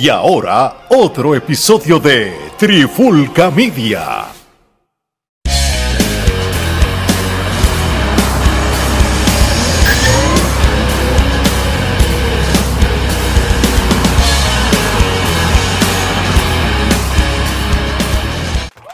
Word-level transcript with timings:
Y 0.00 0.08
ahora, 0.08 0.86
otro 0.88 1.34
episodio 1.34 1.98
de 1.98 2.32
Trifulca 2.56 3.50
Media. 3.50 4.28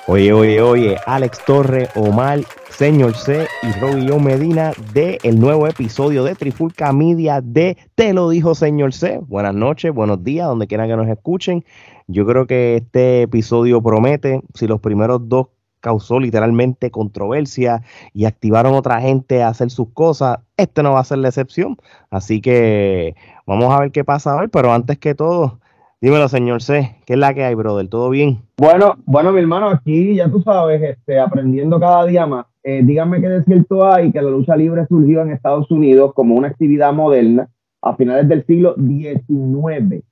Oye, 0.08 0.32
oye, 0.32 0.60
oye, 0.60 0.96
Alex 1.06 1.38
Torre, 1.44 1.88
Omar, 1.94 2.40
Señor 2.76 3.14
C 3.14 3.46
y 3.62 3.80
Robio 3.80 4.18
Medina 4.18 4.72
de 4.92 5.18
el 5.22 5.40
nuevo 5.40 5.66
episodio 5.66 6.24
de 6.24 6.34
Trifulca 6.34 6.92
Media 6.92 7.40
de 7.40 7.78
Te 7.94 8.12
lo 8.12 8.28
dijo 8.28 8.54
Señor 8.54 8.92
C. 8.92 9.18
Buenas 9.26 9.54
noches, 9.54 9.94
buenos 9.94 10.22
días, 10.22 10.46
donde 10.46 10.66
quieran 10.66 10.86
que 10.86 10.96
nos 10.96 11.08
escuchen. 11.08 11.64
Yo 12.06 12.26
creo 12.26 12.46
que 12.46 12.76
este 12.76 13.22
episodio 13.22 13.80
promete, 13.80 14.42
si 14.52 14.66
los 14.66 14.78
primeros 14.82 15.26
dos 15.26 15.46
causó 15.80 16.20
literalmente 16.20 16.90
controversia 16.90 17.80
y 18.12 18.26
activaron 18.26 18.74
otra 18.74 19.00
gente 19.00 19.42
a 19.42 19.48
hacer 19.48 19.70
sus 19.70 19.88
cosas, 19.94 20.40
este 20.58 20.82
no 20.82 20.92
va 20.92 21.00
a 21.00 21.04
ser 21.04 21.16
la 21.16 21.28
excepción. 21.28 21.78
Así 22.10 22.42
que 22.42 23.16
vamos 23.46 23.72
a 23.72 23.80
ver 23.80 23.90
qué 23.90 24.04
pasa 24.04 24.36
hoy, 24.36 24.48
pero 24.48 24.74
antes 24.74 24.98
que 24.98 25.14
todo, 25.14 25.60
Dímelo, 25.98 26.28
señor 26.28 26.62
C, 26.62 26.94
¿qué 27.06 27.14
es 27.14 27.18
la 27.18 27.32
que 27.32 27.42
hay, 27.42 27.54
brother? 27.54 27.88
¿Todo 27.88 28.10
bien? 28.10 28.42
Bueno, 28.58 28.96
bueno, 29.06 29.32
mi 29.32 29.40
hermano, 29.40 29.70
aquí 29.70 30.14
ya 30.14 30.30
tú 30.30 30.42
sabes, 30.42 30.82
este, 30.82 31.18
aprendiendo 31.18 31.80
cada 31.80 32.04
día 32.04 32.26
más. 32.26 32.44
Eh, 32.68 32.82
díganme 32.82 33.20
qué 33.20 33.28
de 33.28 33.44
cierto 33.44 33.86
hay 33.86 34.10
que 34.10 34.20
la 34.20 34.28
lucha 34.28 34.56
libre 34.56 34.88
surgió 34.88 35.22
en 35.22 35.30
Estados 35.30 35.70
Unidos 35.70 36.12
como 36.14 36.34
una 36.34 36.48
actividad 36.48 36.92
moderna 36.92 37.48
a 37.80 37.94
finales 37.94 38.28
del 38.28 38.44
siglo 38.44 38.74
XIX, 38.74 40.02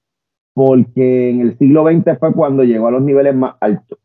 porque 0.54 1.30
en 1.30 1.40
el 1.40 1.58
siglo 1.58 1.82
XX 1.82 2.16
fue 2.16 2.32
cuando 2.32 2.62
llegó 2.62 2.86
a 2.86 2.92
los 2.92 3.02
niveles 3.02 3.34
más 3.34 3.56
altos. 3.58 3.98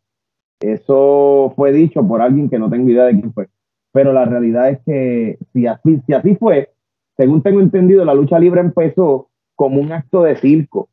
Eso 0.59 1.53
fue 1.55 1.71
dicho 1.71 2.01
por 2.07 2.23
alguien 2.23 2.49
que 2.49 2.57
no 2.57 2.71
tengo 2.71 2.89
idea 2.89 3.03
de 3.03 3.19
quién 3.19 3.31
fue. 3.33 3.49
Pero 3.91 4.13
la 4.13 4.25
realidad 4.25 4.69
es 4.71 4.79
que 4.83 5.37
si 5.53 5.67
así, 5.67 6.01
si 6.07 6.13
así 6.13 6.35
fue, 6.35 6.71
según 7.17 7.43
tengo 7.43 7.61
entendido, 7.61 8.03
la 8.03 8.15
lucha 8.15 8.39
libre 8.39 8.61
empezó 8.61 9.29
como 9.53 9.79
un 9.79 9.91
acto 9.91 10.23
de 10.23 10.35
circo 10.37 10.89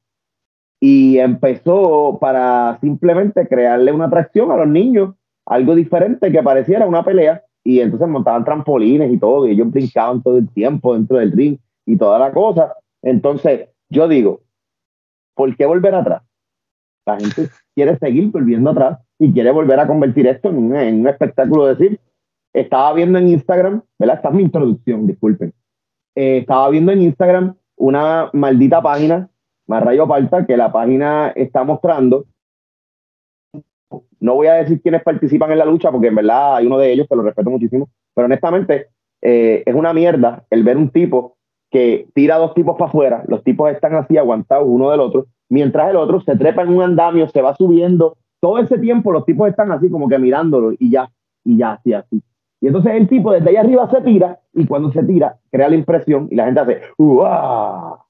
y 0.78 1.16
empezó 1.20 2.18
para 2.20 2.76
simplemente 2.82 3.48
crearle 3.48 3.92
una 3.92 4.08
atracción 4.08 4.50
a 4.50 4.58
los 4.58 4.68
niños, 4.68 5.14
algo 5.46 5.74
diferente 5.74 6.30
que 6.30 6.42
pareciera 6.42 6.86
una 6.86 7.02
pelea, 7.02 7.44
y 7.66 7.80
entonces 7.80 8.08
montaban 8.08 8.44
trampolines 8.44 9.12
y 9.12 9.18
todo, 9.18 9.46
y 9.46 9.50
ellos 9.50 9.70
brincaban 9.72 10.22
todo 10.22 10.38
el 10.38 10.48
tiempo 10.50 10.94
dentro 10.94 11.18
del 11.18 11.32
ring 11.32 11.58
y 11.84 11.96
toda 11.96 12.18
la 12.18 12.32
cosa. 12.32 12.76
Entonces, 13.02 13.68
yo 13.88 14.06
digo, 14.06 14.42
¿por 15.34 15.56
qué 15.56 15.66
volver 15.66 15.94
atrás? 15.96 16.22
La 17.04 17.18
gente 17.18 17.48
quiere 17.74 17.98
seguir 17.98 18.30
volviendo 18.30 18.70
atrás 18.70 19.00
y 19.18 19.32
quiere 19.32 19.50
volver 19.50 19.80
a 19.80 19.86
convertir 19.88 20.28
esto 20.28 20.48
en 20.48 20.58
un, 20.58 21.08
espectáculo 21.08 21.66
de 21.66 21.74
decir, 21.74 22.00
estaba 22.52 22.92
viendo 22.92 23.18
en 23.18 23.28
Instagram, 23.28 23.82
¿verdad? 23.98 24.16
Esta 24.16 24.28
es 24.28 24.34
mi 24.34 24.42
introducción, 24.44 25.06
disculpen. 25.06 25.52
Eh, 26.14 26.38
estaba 26.38 26.70
viendo 26.70 26.92
en 26.92 27.02
Instagram 27.02 27.56
una 27.76 28.30
maldita 28.32 28.80
página 28.80 29.28
más 29.66 29.82
rayo 29.82 30.06
falta 30.06 30.46
que 30.46 30.56
la 30.56 30.70
página 30.70 31.32
está 31.34 31.64
mostrando. 31.64 32.26
No 34.20 34.34
voy 34.34 34.46
a 34.48 34.54
decir 34.54 34.80
quiénes 34.82 35.02
participan 35.02 35.52
en 35.52 35.58
la 35.58 35.64
lucha, 35.64 35.90
porque 35.90 36.08
en 36.08 36.14
verdad 36.14 36.56
hay 36.56 36.66
uno 36.66 36.78
de 36.78 36.92
ellos 36.92 37.06
que 37.08 37.16
lo 37.16 37.22
respeto 37.22 37.50
muchísimo, 37.50 37.88
pero 38.14 38.26
honestamente 38.26 38.88
eh, 39.22 39.62
es 39.64 39.74
una 39.74 39.92
mierda 39.92 40.44
el 40.50 40.64
ver 40.64 40.76
un 40.76 40.90
tipo 40.90 41.36
que 41.70 42.08
tira 42.14 42.36
dos 42.36 42.54
tipos 42.54 42.76
para 42.76 42.88
afuera, 42.88 43.24
los 43.28 43.42
tipos 43.42 43.70
están 43.70 43.94
así 43.94 44.16
aguantados 44.16 44.66
uno 44.68 44.90
del 44.90 45.00
otro, 45.00 45.26
mientras 45.48 45.90
el 45.90 45.96
otro 45.96 46.20
se 46.20 46.36
trepa 46.36 46.62
en 46.62 46.70
un 46.70 46.82
andamio, 46.82 47.28
se 47.28 47.42
va 47.42 47.54
subiendo, 47.54 48.16
todo 48.40 48.58
ese 48.58 48.78
tiempo 48.78 49.12
los 49.12 49.24
tipos 49.24 49.48
están 49.48 49.72
así 49.72 49.90
como 49.90 50.08
que 50.08 50.18
mirándolo 50.18 50.72
y 50.78 50.90
ya, 50.90 51.10
y 51.44 51.58
ya, 51.58 51.72
así, 51.72 51.92
así. 51.92 52.22
Y 52.60 52.68
entonces 52.68 52.92
el 52.94 53.08
tipo 53.08 53.32
desde 53.32 53.50
ahí 53.50 53.56
arriba 53.56 53.90
se 53.90 54.00
tira 54.00 54.40
y 54.54 54.66
cuando 54.66 54.90
se 54.90 55.02
tira 55.02 55.36
crea 55.50 55.68
la 55.68 55.76
impresión 55.76 56.28
y 56.30 56.36
la 56.36 56.46
gente 56.46 56.60
hace 56.60 56.80
¡Uah! 56.96 58.05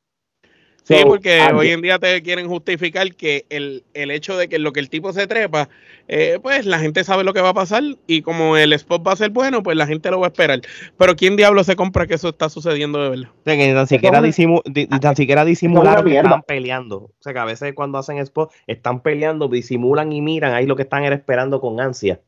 Sí, 0.87 0.95
porque 1.05 1.41
hoy 1.53 1.71
en 1.71 1.83
día 1.83 1.99
te 1.99 2.23
quieren 2.23 2.47
justificar 2.47 3.13
que 3.17 3.45
el, 3.51 3.83
el, 3.93 4.13
hecho 4.13 4.37
de 4.37 4.49
que 4.49 4.61
lo 4.61 4.73
que 4.73 4.79
el 4.79 4.89
tipo 4.89 5.13
se 5.13 5.27
trepa, 5.27 5.69
eh, 6.07 6.39
pues 6.41 6.65
la 6.65 6.79
gente 6.79 7.03
sabe 7.03 7.25
lo 7.25 7.33
que 7.33 7.41
va 7.41 7.49
a 7.49 7.55
pasar 7.55 7.83
y 8.07 8.23
como 8.23 8.57
el 8.57 8.73
spot 8.73 9.05
va 9.05 9.11
a 9.11 9.17
ser 9.17 9.31
bueno, 9.31 9.65
pues 9.65 9.77
la 9.77 9.89
gente 9.89 10.13
lo 10.13 10.21
va 10.21 10.27
a 10.27 10.29
esperar. 10.29 10.61
Pero 10.97 11.17
¿quién 11.17 11.35
diablo 11.35 11.65
se 11.65 11.75
compra 11.75 12.07
que 12.07 12.15
eso 12.15 12.29
está 12.29 12.49
sucediendo 12.49 13.03
de 13.03 13.11
verdad? 13.11 13.29
O 13.31 13.43
sea, 13.45 13.57
que 13.57 13.75
ni 13.75 13.87
siquiera, 13.89 14.23
disimu 14.23 14.61
tan 15.01 15.17
siquiera 15.17 15.45
disimular 15.45 16.05
que 16.05 16.19
están 16.19 16.43
peleando. 16.43 16.97
O 16.99 17.15
sea, 17.19 17.33
que 17.33 17.41
a 17.41 17.45
veces 17.45 17.75
cuando 17.75 17.99
hacen 17.99 18.19
spot 18.19 18.53
están 18.69 19.01
peleando, 19.01 19.49
disimulan 19.49 20.13
y 20.13 20.23
miran, 20.23 20.55
ahí 20.55 20.67
lo 20.67 20.77
que 20.77 20.83
están 20.83 21.03
era 21.03 21.17
esperando 21.17 21.61
con 21.61 21.81
ansia. 21.81 22.21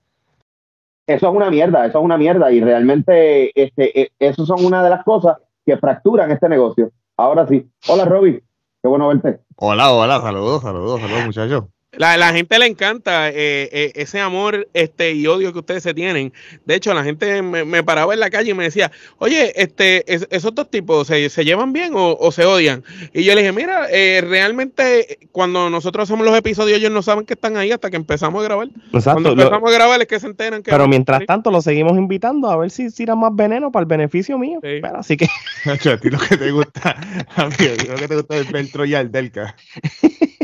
Eso 1.06 1.28
es 1.28 1.34
una 1.34 1.48
mierda, 1.48 1.86
eso 1.86 2.00
es 2.00 2.04
una 2.04 2.18
mierda 2.18 2.50
y 2.50 2.60
realmente 2.60 3.52
este, 3.54 4.00
e, 4.00 4.10
eso 4.18 4.44
son 4.44 4.64
una 4.64 4.82
de 4.82 4.90
las 4.90 5.04
cosas 5.04 5.36
que 5.64 5.76
fracturan 5.76 6.32
este 6.32 6.48
negocio. 6.48 6.90
Ahora 7.16 7.46
sí. 7.46 7.64
Hola, 7.86 8.04
Robbie. 8.04 8.42
Bueno 8.88 9.08
verte. 9.08 9.40
Hola, 9.56 9.92
hola, 9.92 10.20
saludos, 10.20 10.62
saludos, 10.62 11.00
saludos, 11.00 11.24
muchachos. 11.26 11.64
La, 11.92 12.18
la 12.18 12.34
gente 12.34 12.58
le 12.58 12.66
encanta 12.66 13.30
eh, 13.30 13.34
eh, 13.72 13.92
ese 13.94 14.20
amor 14.20 14.68
este 14.74 15.12
y 15.12 15.26
odio 15.26 15.54
que 15.54 15.60
ustedes 15.60 15.82
se 15.82 15.94
tienen. 15.94 16.34
De 16.66 16.74
hecho, 16.74 16.92
la 16.92 17.02
gente 17.02 17.40
me, 17.40 17.82
paraba 17.82 18.12
en 18.12 18.20
la 18.20 18.28
calle 18.28 18.50
y 18.50 18.54
me 18.54 18.64
decía, 18.64 18.92
oye, 19.16 19.54
este, 19.56 20.04
esos 20.06 20.54
dos 20.54 20.70
tipos 20.70 21.06
se, 21.06 21.30
se 21.30 21.44
llevan 21.46 21.72
bien 21.72 21.92
o, 21.94 22.30
se 22.30 22.44
odian. 22.44 22.84
Y 23.14 23.24
yo 23.24 23.34
le 23.34 23.40
dije, 23.40 23.52
mira, 23.52 23.86
eh, 23.90 24.20
realmente 24.20 25.18
cuando 25.32 25.70
nosotros 25.70 26.08
hacemos 26.08 26.26
los 26.26 26.36
episodios, 26.36 26.78
ellos 26.78 26.92
no 26.92 27.00
saben 27.00 27.24
que 27.24 27.32
están 27.32 27.56
ahí 27.56 27.72
hasta 27.72 27.88
que 27.88 27.96
empezamos 27.96 28.42
a 28.42 28.44
grabar. 28.44 28.68
Cuando 29.02 29.30
empezamos 29.30 29.70
a 29.70 29.74
grabar 29.74 30.00
es 30.02 30.06
que 30.08 30.20
se 30.20 30.26
enteran 30.26 30.62
que. 30.62 30.70
Pero 30.70 30.86
mientras 30.86 31.24
tanto, 31.24 31.50
lo 31.50 31.62
seguimos 31.62 31.96
invitando 31.96 32.50
a 32.50 32.56
ver 32.58 32.70
si 32.70 32.92
tiran 32.92 33.18
más 33.18 33.34
veneno 33.34 33.72
para 33.72 33.84
el 33.84 33.88
beneficio 33.88 34.38
mío. 34.38 34.58
Pero, 34.60 34.98
así 34.98 35.16
que. 35.16 35.26
a 35.64 35.96
ti 35.96 36.10
lo 36.10 36.18
que 36.18 36.36
te 36.36 36.50
gusta, 36.50 36.90
a 37.36 37.46
mí, 37.46 37.54
lo 37.88 37.94
que 37.94 38.08
te 38.08 38.14
gusta 38.14 38.36
es 38.36 38.46
el 38.46 38.52
Beltro 38.52 38.84
y 38.84 38.94
el 38.94 39.10
Delca. 39.10 39.56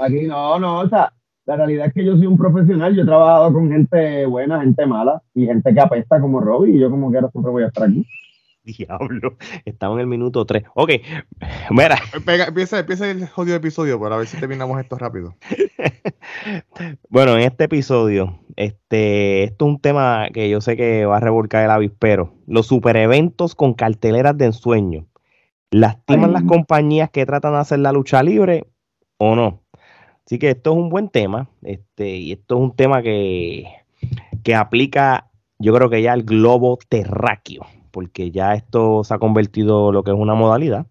Aquí 0.00 0.22
no, 0.22 0.58
no, 0.58 0.80
o 0.80 0.88
sea 0.88 1.12
la 1.46 1.56
realidad 1.56 1.86
es 1.86 1.92
que 1.92 2.04
yo 2.04 2.16
soy 2.16 2.26
un 2.26 2.38
profesional, 2.38 2.94
yo 2.94 3.02
he 3.02 3.06
trabajado 3.06 3.52
con 3.52 3.70
gente 3.70 4.26
buena, 4.26 4.60
gente 4.60 4.86
mala 4.86 5.22
y 5.34 5.46
gente 5.46 5.74
que 5.74 5.80
apesta 5.80 6.20
como 6.20 6.40
Robbie 6.40 6.76
y 6.76 6.80
yo 6.80 6.90
como 6.90 7.10
quiera 7.10 7.28
siempre 7.30 7.52
voy 7.52 7.64
a 7.64 7.66
estar 7.66 7.84
aquí. 7.88 8.06
Diablo, 8.64 9.36
estamos 9.66 9.96
en 9.96 10.00
el 10.00 10.06
minuto 10.06 10.46
3. 10.46 10.64
Ok, 10.74 10.92
mira. 11.70 11.98
empieza, 12.46 12.78
empieza 12.78 13.10
el 13.10 13.28
jodido 13.28 13.56
episodio 13.56 14.00
para 14.00 14.16
ver 14.16 14.26
si 14.26 14.38
terminamos 14.38 14.80
esto 14.80 14.96
rápido. 14.96 15.34
bueno, 17.10 17.34
en 17.34 17.40
este 17.40 17.64
episodio, 17.64 18.40
este, 18.56 19.44
esto 19.44 19.66
es 19.66 19.70
un 19.70 19.80
tema 19.80 20.28
que 20.32 20.48
yo 20.48 20.62
sé 20.62 20.78
que 20.78 21.04
va 21.04 21.18
a 21.18 21.20
revolcar 21.20 21.62
el 21.62 21.70
avispero. 21.70 22.32
Los 22.46 22.66
super 22.66 22.96
eventos 22.96 23.54
con 23.54 23.74
carteleras 23.74 24.38
de 24.38 24.46
ensueño. 24.46 25.06
¿Lastiman 25.70 26.32
las 26.32 26.44
compañías 26.44 27.10
que 27.10 27.26
tratan 27.26 27.52
de 27.52 27.58
hacer 27.58 27.80
la 27.80 27.92
lucha 27.92 28.22
libre 28.22 28.68
o 29.18 29.34
no? 29.34 29.63
Así 30.26 30.38
que 30.38 30.50
esto 30.50 30.72
es 30.72 30.76
un 30.76 30.88
buen 30.88 31.10
tema, 31.10 31.48
este, 31.62 32.16
y 32.16 32.32
esto 32.32 32.56
es 32.56 32.60
un 32.62 32.74
tema 32.74 33.02
que, 33.02 33.66
que 34.42 34.54
aplica, 34.54 35.30
yo 35.58 35.74
creo 35.74 35.90
que 35.90 36.00
ya 36.00 36.12
al 36.12 36.22
globo 36.22 36.78
terráqueo, 36.88 37.66
porque 37.90 38.30
ya 38.30 38.54
esto 38.54 39.04
se 39.04 39.12
ha 39.12 39.18
convertido 39.18 39.92
lo 39.92 40.02
que 40.02 40.12
es 40.12 40.16
una 40.16 40.34
modalidad. 40.34 40.86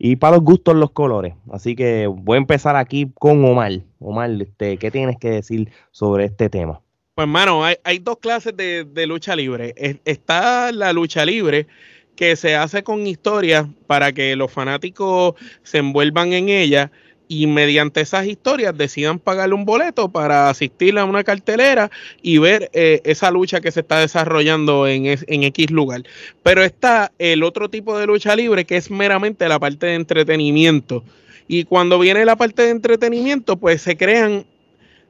Y 0.00 0.14
para 0.14 0.36
los 0.36 0.44
gustos 0.44 0.76
los 0.76 0.92
colores. 0.92 1.34
Así 1.50 1.74
que 1.74 2.06
voy 2.06 2.36
a 2.36 2.38
empezar 2.38 2.76
aquí 2.76 3.10
con 3.18 3.44
Omar. 3.44 3.72
Omar, 3.98 4.30
este, 4.40 4.76
¿qué 4.76 4.92
tienes 4.92 5.16
que 5.18 5.30
decir 5.30 5.72
sobre 5.90 6.24
este 6.24 6.48
tema? 6.48 6.80
Pues 7.16 7.24
hermano, 7.24 7.64
hay, 7.64 7.74
hay 7.82 7.98
dos 7.98 8.18
clases 8.18 8.56
de, 8.56 8.84
de 8.84 9.06
lucha 9.08 9.34
libre. 9.34 9.74
está 10.04 10.70
la 10.70 10.92
lucha 10.92 11.24
libre 11.24 11.66
que 12.14 12.36
se 12.36 12.54
hace 12.54 12.84
con 12.84 13.08
historias 13.08 13.66
para 13.88 14.12
que 14.12 14.36
los 14.36 14.52
fanáticos 14.52 15.34
se 15.64 15.78
envuelvan 15.78 16.32
en 16.32 16.48
ella 16.48 16.92
y 17.28 17.46
mediante 17.46 18.00
esas 18.00 18.26
historias 18.26 18.76
decidan 18.76 19.18
pagarle 19.18 19.54
un 19.54 19.64
boleto 19.64 20.08
para 20.08 20.48
asistir 20.48 20.98
a 20.98 21.04
una 21.04 21.22
cartelera 21.22 21.90
y 22.22 22.38
ver 22.38 22.70
eh, 22.72 23.00
esa 23.04 23.30
lucha 23.30 23.60
que 23.60 23.70
se 23.70 23.80
está 23.80 24.00
desarrollando 24.00 24.86
en, 24.86 25.06
en 25.06 25.42
X 25.44 25.70
lugar. 25.70 26.02
Pero 26.42 26.64
está 26.64 27.12
el 27.18 27.42
otro 27.42 27.68
tipo 27.68 27.98
de 27.98 28.06
lucha 28.06 28.34
libre 28.34 28.64
que 28.64 28.76
es 28.76 28.90
meramente 28.90 29.46
la 29.48 29.58
parte 29.58 29.86
de 29.86 29.94
entretenimiento. 29.94 31.04
Y 31.46 31.64
cuando 31.64 31.98
viene 31.98 32.24
la 32.24 32.36
parte 32.36 32.62
de 32.62 32.70
entretenimiento, 32.70 33.56
pues 33.56 33.82
se 33.82 33.96
crean 33.96 34.44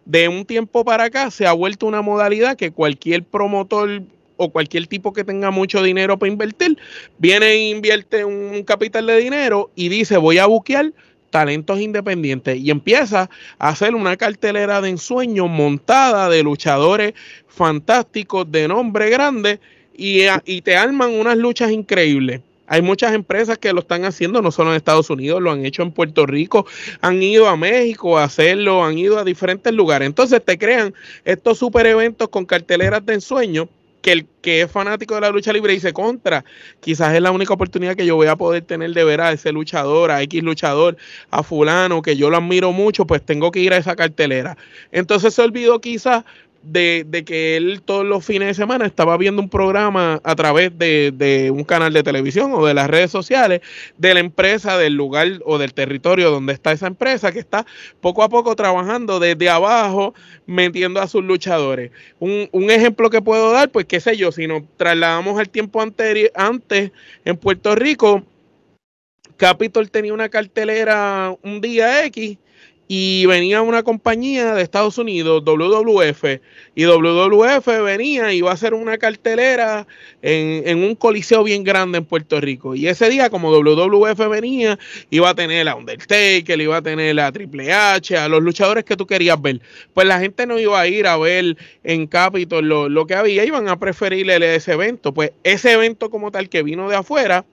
de 0.05 0.29
un 0.29 0.45
tiempo 0.45 0.85
para 0.85 1.05
acá, 1.05 1.31
se 1.31 1.47
ha 1.47 1.53
vuelto 1.53 1.87
una 1.87 2.01
modalidad 2.01 2.57
que 2.57 2.71
cualquier 2.71 3.25
promotor 3.25 4.03
o 4.39 4.51
cualquier 4.51 4.87
tipo 4.87 5.13
que 5.13 5.25
tenga 5.25 5.51
mucho 5.51 5.83
dinero 5.83 6.19
para 6.19 6.33
invertir, 6.33 6.79
viene 7.19 7.47
e 7.47 7.71
invierte 7.71 8.25
un 8.25 8.63
capital 8.63 9.07
de 9.07 9.19
dinero 9.19 9.71
y 9.75 9.89
dice 9.89 10.17
voy 10.17 10.39
a 10.39 10.47
buquear 10.47 10.93
talentos 11.31 11.81
independientes 11.81 12.59
y 12.59 12.71
empieza 12.71 13.31
a 13.59 13.69
hacer 13.69 13.95
una 13.95 14.17
cartelera 14.17 14.81
de 14.81 14.91
ensueño 14.91 15.49
montada 15.49 16.29
de 16.29 16.43
luchadores 16.43 17.15
fantásticos 17.47 18.51
de 18.51 18.69
nombre 18.69 19.11
grande 19.11 19.61
y, 19.97 20.21
y 20.45 20.63
te 20.63 20.77
arman 20.77 21.11
unas 21.11 21.37
luchas 21.37 21.71
increíbles. 21.71 22.41
Hay 22.71 22.83
muchas 22.83 23.15
empresas 23.15 23.57
que 23.57 23.73
lo 23.73 23.81
están 23.81 24.05
haciendo, 24.05 24.43
no 24.43 24.53
solo 24.53 24.71
en 24.71 24.77
Estados 24.77 25.09
Unidos, 25.09 25.41
lo 25.41 25.51
han 25.51 25.65
hecho 25.65 25.83
en 25.83 25.91
Puerto 25.91 26.27
Rico, 26.27 26.67
han 27.01 27.23
ido 27.23 27.49
a 27.49 27.57
México 27.57 28.19
a 28.19 28.25
hacerlo, 28.25 28.85
han 28.85 28.99
ido 28.99 29.19
a 29.19 29.25
diferentes 29.25 29.73
lugares. 29.73 30.07
Entonces 30.07 30.45
te 30.45 30.59
crean 30.59 30.95
estos 31.25 31.59
super 31.59 31.87
eventos 31.87 32.29
con 32.29 32.45
carteleras 32.45 33.05
de 33.07 33.15
ensueño 33.15 33.71
que 34.01 34.13
el 34.13 34.27
que 34.41 34.63
es 34.63 34.71
fanático 34.71 35.15
de 35.15 35.21
la 35.23 35.31
lucha 35.31 35.53
libre 35.53 35.73
dice 35.73 35.93
contra, 35.93 36.45
quizás 36.81 37.15
es 37.15 37.21
la 37.21 37.31
única 37.31 37.55
oportunidad 37.55 37.97
que 37.97 38.07
yo 38.07 38.17
voy 38.17 38.29
a 38.29 38.37
poder 38.37 38.63
tener 38.63 38.93
de 38.93 39.05
ver 39.05 39.21
a 39.21 39.33
ese 39.33 39.53
luchador, 39.53 40.11
a 40.11 40.23
X 40.23 40.43
luchador, 40.43 40.97
a 41.31 41.43
fulano, 41.43 42.03
que 42.03 42.17
yo 42.17 42.31
lo 42.31 42.37
admiro 42.37 42.73
mucho, 42.73 43.07
pues 43.07 43.25
tengo 43.25 43.51
que 43.51 43.61
ir 43.61 43.73
a 43.73 43.77
esa 43.77 43.97
cartelera. 43.97 44.57
Entonces 44.93 45.35
se 45.35 45.43
olvidó 45.43 45.81
quizás 45.81 46.25
de, 46.63 47.05
de, 47.07 47.25
que 47.25 47.57
él 47.57 47.83
todos 47.85 48.05
los 48.05 48.25
fines 48.25 48.49
de 48.49 48.55
semana 48.55 48.87
estaba 48.87 49.17
viendo 49.17 49.41
un 49.41 49.49
programa 49.49 50.21
a 50.25 50.35
través 50.35 50.77
de, 50.77 51.13
de, 51.15 51.51
un 51.51 51.65
canal 51.65 51.93
de 51.93 52.03
televisión 52.03 52.53
o 52.53 52.67
de 52.67 52.75
las 52.75 52.89
redes 52.89 53.11
sociales 53.11 53.61
de 53.97 54.15
la 54.15 54.21
empresa, 54.21 54.77
del 54.77 54.95
lugar 54.95 55.29
o 55.45 55.59
del 55.59 55.75
territorio 55.75 56.31
donde 56.31 56.53
está 56.53 56.73
esa 56.73 56.87
empresa, 56.87 57.33
que 57.33 57.39
está 57.39 57.65
poco 58.01 58.23
a 58.23 58.29
poco 58.29 58.57
trabajando 58.57 59.21
desde 59.21 59.49
abajo, 59.49 60.15
metiendo 60.47 61.01
a 61.01 61.07
sus 61.07 61.25
luchadores. 61.25 61.91
Un, 62.19 62.49
un 62.53 62.71
ejemplo 62.71 63.11
que 63.11 63.23
puedo 63.23 63.53
dar, 63.53 63.71
pues 63.71 63.87
qué 63.87 64.01
sé 64.01 64.17
yo, 64.17 64.33
si 64.33 64.47
nos 64.47 64.63
trasladamos 64.77 65.39
al 65.39 65.49
tiempo 65.49 65.81
anterior, 65.81 66.31
antes 66.35 66.93
en 67.25 67.37
Puerto 67.37 67.75
Rico, 67.75 68.25
Capitol 69.37 69.91
tenía 69.91 70.13
una 70.13 70.29
cartelera 70.29 71.35
un 71.43 71.61
día 71.61 72.05
X 72.07 72.39
y 72.91 73.27
venía 73.27 73.61
una 73.61 73.83
compañía 73.83 74.55
de 74.55 74.63
Estados 74.63 74.97
Unidos, 74.97 75.45
WWF, 75.45 76.25
y 76.75 76.85
WWF 76.87 77.67
venía 77.85 78.33
y 78.33 78.39
iba 78.39 78.51
a 78.51 78.55
hacer 78.55 78.73
una 78.73 78.97
cartelera 78.97 79.87
en, 80.23 80.83
un 80.83 80.95
coliseo 80.95 81.45
bien 81.45 81.65
grande 81.65 81.99
en 81.99 82.07
Puerto 82.07 82.41
Rico. 82.41 82.75
Y 82.75 82.89
ese 82.89 83.11
día, 83.11 83.29
como 83.29 83.51
WWF 83.51 84.29
venía, 84.31 84.79
iba 85.11 85.29
a 85.29 85.35
tener 85.35 85.69
a 85.69 85.77
Undertaker, 85.77 86.59
iba 86.59 86.79
a 86.79 86.83
tener 86.83 87.21
a 87.21 87.31
Triple 87.31 87.71
H, 87.71 88.17
a 88.17 88.27
los 88.27 88.43
luchadores 88.43 88.85
que 88.85 88.97
tú 88.97 89.07
querías 89.07 89.41
ver. 89.41 89.61
Pues 89.93 90.07
la 90.07 90.19
gente 90.19 90.47
no 90.47 90.59
iba 90.59 90.81
a 90.81 90.87
ir 90.87 91.07
a 91.07 91.19
ver 91.19 91.59
en 91.85 92.07
Capitol 92.07 92.67
lo, 92.67 92.89
lo 92.89 93.07
que 93.07 93.15
había, 93.15 93.45
iban 93.45 93.69
a 93.69 93.79
preferirle 93.79 94.55
ese 94.55 94.73
evento. 94.73 95.13
Pues 95.13 95.33
ese 95.45 95.73
evento 95.73 96.09
como 96.09 96.31
tal 96.31 96.49
que 96.49 96.63
vino 96.63 96.89
de 96.89 96.97
afuera, 96.97 97.45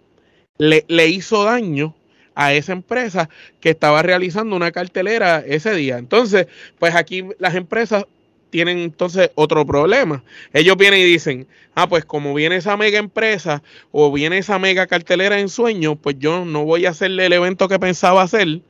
le, 0.58 0.86
le 0.88 1.08
hizo 1.10 1.44
daño 1.44 1.94
a 2.36 2.54
esa 2.54 2.74
empresa 2.74 3.30
que 3.62 3.72
estaba 3.72 4.02
realizando 4.02 4.56
una 4.56 4.72
cartelera 4.72 5.44
ese 5.46 5.74
día. 5.74 5.98
Entonces, 5.98 6.48
pues 6.78 6.94
aquí 6.94 7.24
las 7.40 7.56
empresas 7.56 8.06
tienen 8.50 8.78
entonces 8.78 9.32
otro 9.36 9.66
problema. 9.66 10.24
Ellos 10.54 10.78
vienen 10.78 11.02
y 11.02 11.04
dicen, 11.04 11.48
ah, 11.74 11.90
pues 11.90 12.06
como 12.06 12.34
viene 12.34 12.58
esa 12.58 12.78
mega 12.78 13.00
empresa 13.00 13.64
o 13.92 14.12
viene 14.12 14.38
esa 14.38 14.60
mega 14.60 14.88
cartelera 14.88 15.40
en 15.40 15.50
sueño, 15.50 15.96
pues 15.96 16.18
yo 16.20 16.46
no 16.46 16.64
voy 16.64 16.86
a 16.86 16.92
hacerle 16.92 17.26
el 17.26 17.34
evento 17.34 17.68
que 17.68 17.80
pensaba 17.80 18.22
hacer 18.22 18.62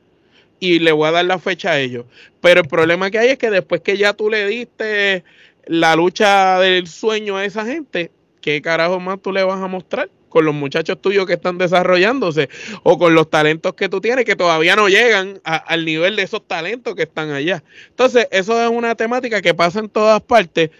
y 0.58 0.78
le 0.78 0.92
voy 0.92 1.08
a 1.08 1.12
dar 1.12 1.24
la 1.24 1.38
fecha 1.38 1.72
a 1.72 1.78
ellos. 1.78 2.06
Pero 2.40 2.62
el 2.62 2.68
problema 2.68 3.10
que 3.10 3.18
hay 3.18 3.28
es 3.28 3.38
que 3.38 3.50
después 3.50 3.80
que 3.82 3.96
ya 3.96 4.12
tú 4.12 4.30
le 4.30 4.46
diste 4.46 5.24
la 5.66 5.94
lucha 5.96 6.58
del 6.60 6.86
sueño 6.86 7.36
a 7.36 7.44
esa 7.44 7.64
gente, 7.64 8.10
¿qué 8.40 8.62
carajo 8.62 9.00
más 9.00 9.20
tú 9.20 9.32
le 9.32 9.44
vas 9.44 9.60
a 9.60 9.66
mostrar? 9.66 10.08
Con 10.28 10.44
los 10.44 10.54
muchachos 10.54 11.00
tuyos 11.00 11.26
que 11.26 11.34
están 11.34 11.58
desarrollándose 11.58 12.48
o 12.82 12.98
con 12.98 13.14
los 13.14 13.30
talentos 13.30 13.74
que 13.74 13.88
tú 13.88 14.00
tienes 14.00 14.24
que 14.24 14.36
todavía 14.36 14.76
no 14.76 14.88
llegan 14.88 15.40
al 15.44 15.84
nivel 15.84 16.16
de 16.16 16.22
esos 16.22 16.46
talentos 16.46 16.94
que 16.94 17.04
están 17.04 17.30
allá. 17.30 17.62
Entonces, 17.88 18.28
eso 18.30 18.62
es 18.62 18.70
una 18.70 18.94
temática 18.94 19.40
que 19.42 19.54
pasa 19.54 19.80
en 19.80 19.88
todas 19.88 20.20
partes, 20.22 20.70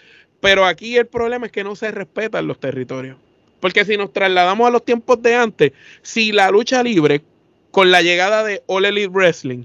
pero 0.41 0.65
aquí 0.65 0.97
el 0.97 1.07
problema 1.07 1.47
es 1.47 1.53
que 1.53 1.65
no 1.65 1.77
se 1.77 1.91
respetan 1.91 2.47
los 2.47 2.61
territorios. 2.61 3.17
Porque 3.61 3.85
si 3.85 3.97
nos 3.97 4.13
trasladamos 4.13 4.69
a 4.69 4.71
los 4.71 4.85
tiempos 4.85 5.21
de 5.23 5.35
antes, 5.35 5.73
si 6.03 6.33
la 6.33 6.51
lucha 6.51 6.83
libre, 6.83 7.23
con 7.71 7.91
la 7.91 8.01
llegada 8.03 8.43
de 8.43 8.63
All 8.67 8.85
Elite 8.85 9.09
Wrestling 9.09 9.65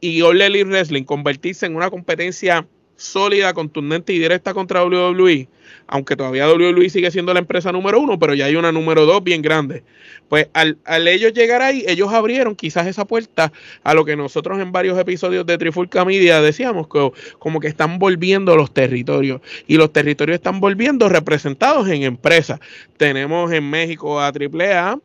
y 0.00 0.22
All 0.22 0.40
Elite 0.40 0.64
Wrestling 0.64 1.04
convertirse 1.04 1.66
en 1.66 1.76
una 1.76 1.90
competencia 1.90 2.66
sólida, 2.96 3.52
contundente 3.54 4.12
y 4.12 4.18
directa 4.18 4.54
contra 4.54 4.84
WWE, 4.84 5.48
aunque 5.86 6.16
todavía 6.16 6.48
WWE 6.48 6.88
sigue 6.90 7.10
siendo 7.10 7.32
la 7.32 7.40
empresa 7.40 7.72
número 7.72 8.00
uno, 8.00 8.18
pero 8.18 8.34
ya 8.34 8.46
hay 8.46 8.56
una 8.56 8.72
número 8.72 9.06
dos 9.06 9.22
bien 9.22 9.42
grande. 9.42 9.82
Pues 10.28 10.48
al, 10.54 10.78
ellos 11.06 11.32
llegar 11.32 11.62
ahí, 11.62 11.84
ellos 11.86 12.12
abrieron 12.12 12.56
quizás 12.56 12.86
esa 12.86 13.04
puerta 13.04 13.52
a 13.82 13.94
lo 13.94 14.04
que 14.04 14.16
nosotros 14.16 14.58
en 14.60 14.72
varios 14.72 14.98
episodios 14.98 15.44
de 15.46 15.58
Trifulca 15.58 16.04
Media 16.04 16.40
decíamos, 16.40 16.88
que, 16.88 17.12
como 17.38 17.60
que 17.60 17.68
están 17.68 17.98
volviendo 17.98 18.56
los 18.56 18.72
territorios. 18.72 19.40
Y 19.66 19.76
los 19.76 19.92
territorios 19.92 20.36
están 20.36 20.60
volviendo 20.60 21.08
representados 21.08 21.88
en 21.88 22.02
empresas. 22.02 22.60
Tenemos 22.96 23.52
en 23.52 23.68
México 23.68 24.20
a 24.20 24.28
AAA, 24.28 24.98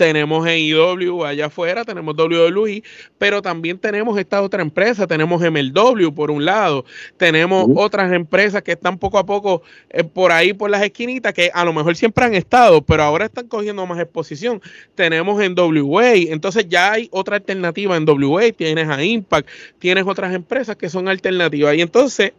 tenemos 0.00 0.46
en 0.46 0.60
IW 0.60 1.26
allá 1.26 1.46
afuera, 1.46 1.84
tenemos 1.84 2.16
WWE, 2.16 2.82
pero 3.18 3.42
también 3.42 3.76
tenemos 3.76 4.18
esta 4.18 4.40
otra 4.40 4.62
empresa, 4.62 5.06
tenemos 5.06 5.42
MLW 5.42 6.10
por 6.14 6.30
un 6.30 6.46
lado, 6.46 6.86
tenemos 7.18 7.66
otras 7.76 8.10
empresas 8.10 8.62
que 8.62 8.72
están 8.72 8.96
poco 8.96 9.18
a 9.18 9.26
poco 9.26 9.60
eh, 9.90 10.02
por 10.02 10.32
ahí 10.32 10.54
por 10.54 10.70
las 10.70 10.82
esquinitas, 10.82 11.34
que 11.34 11.50
a 11.52 11.66
lo 11.66 11.74
mejor 11.74 11.96
siempre 11.96 12.24
han 12.24 12.34
estado, 12.34 12.80
pero 12.80 13.02
ahora 13.02 13.26
están 13.26 13.46
cogiendo 13.46 13.84
más 13.84 14.00
exposición. 14.00 14.62
Tenemos 14.94 15.38
en 15.42 15.54
WA, 15.54 16.14
entonces 16.14 16.66
ya 16.66 16.92
hay 16.92 17.10
otra 17.12 17.36
alternativa 17.36 17.94
en 17.94 18.08
WA, 18.08 18.52
tienes 18.52 18.88
a 18.88 19.04
Impact, 19.04 19.46
tienes 19.78 20.06
otras 20.06 20.32
empresas 20.32 20.76
que 20.76 20.88
son 20.88 21.08
alternativas, 21.08 21.76
y 21.76 21.82
entonces 21.82 22.32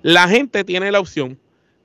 la 0.00 0.26
gente 0.26 0.64
tiene 0.64 0.90
la 0.90 1.00
opción 1.00 1.38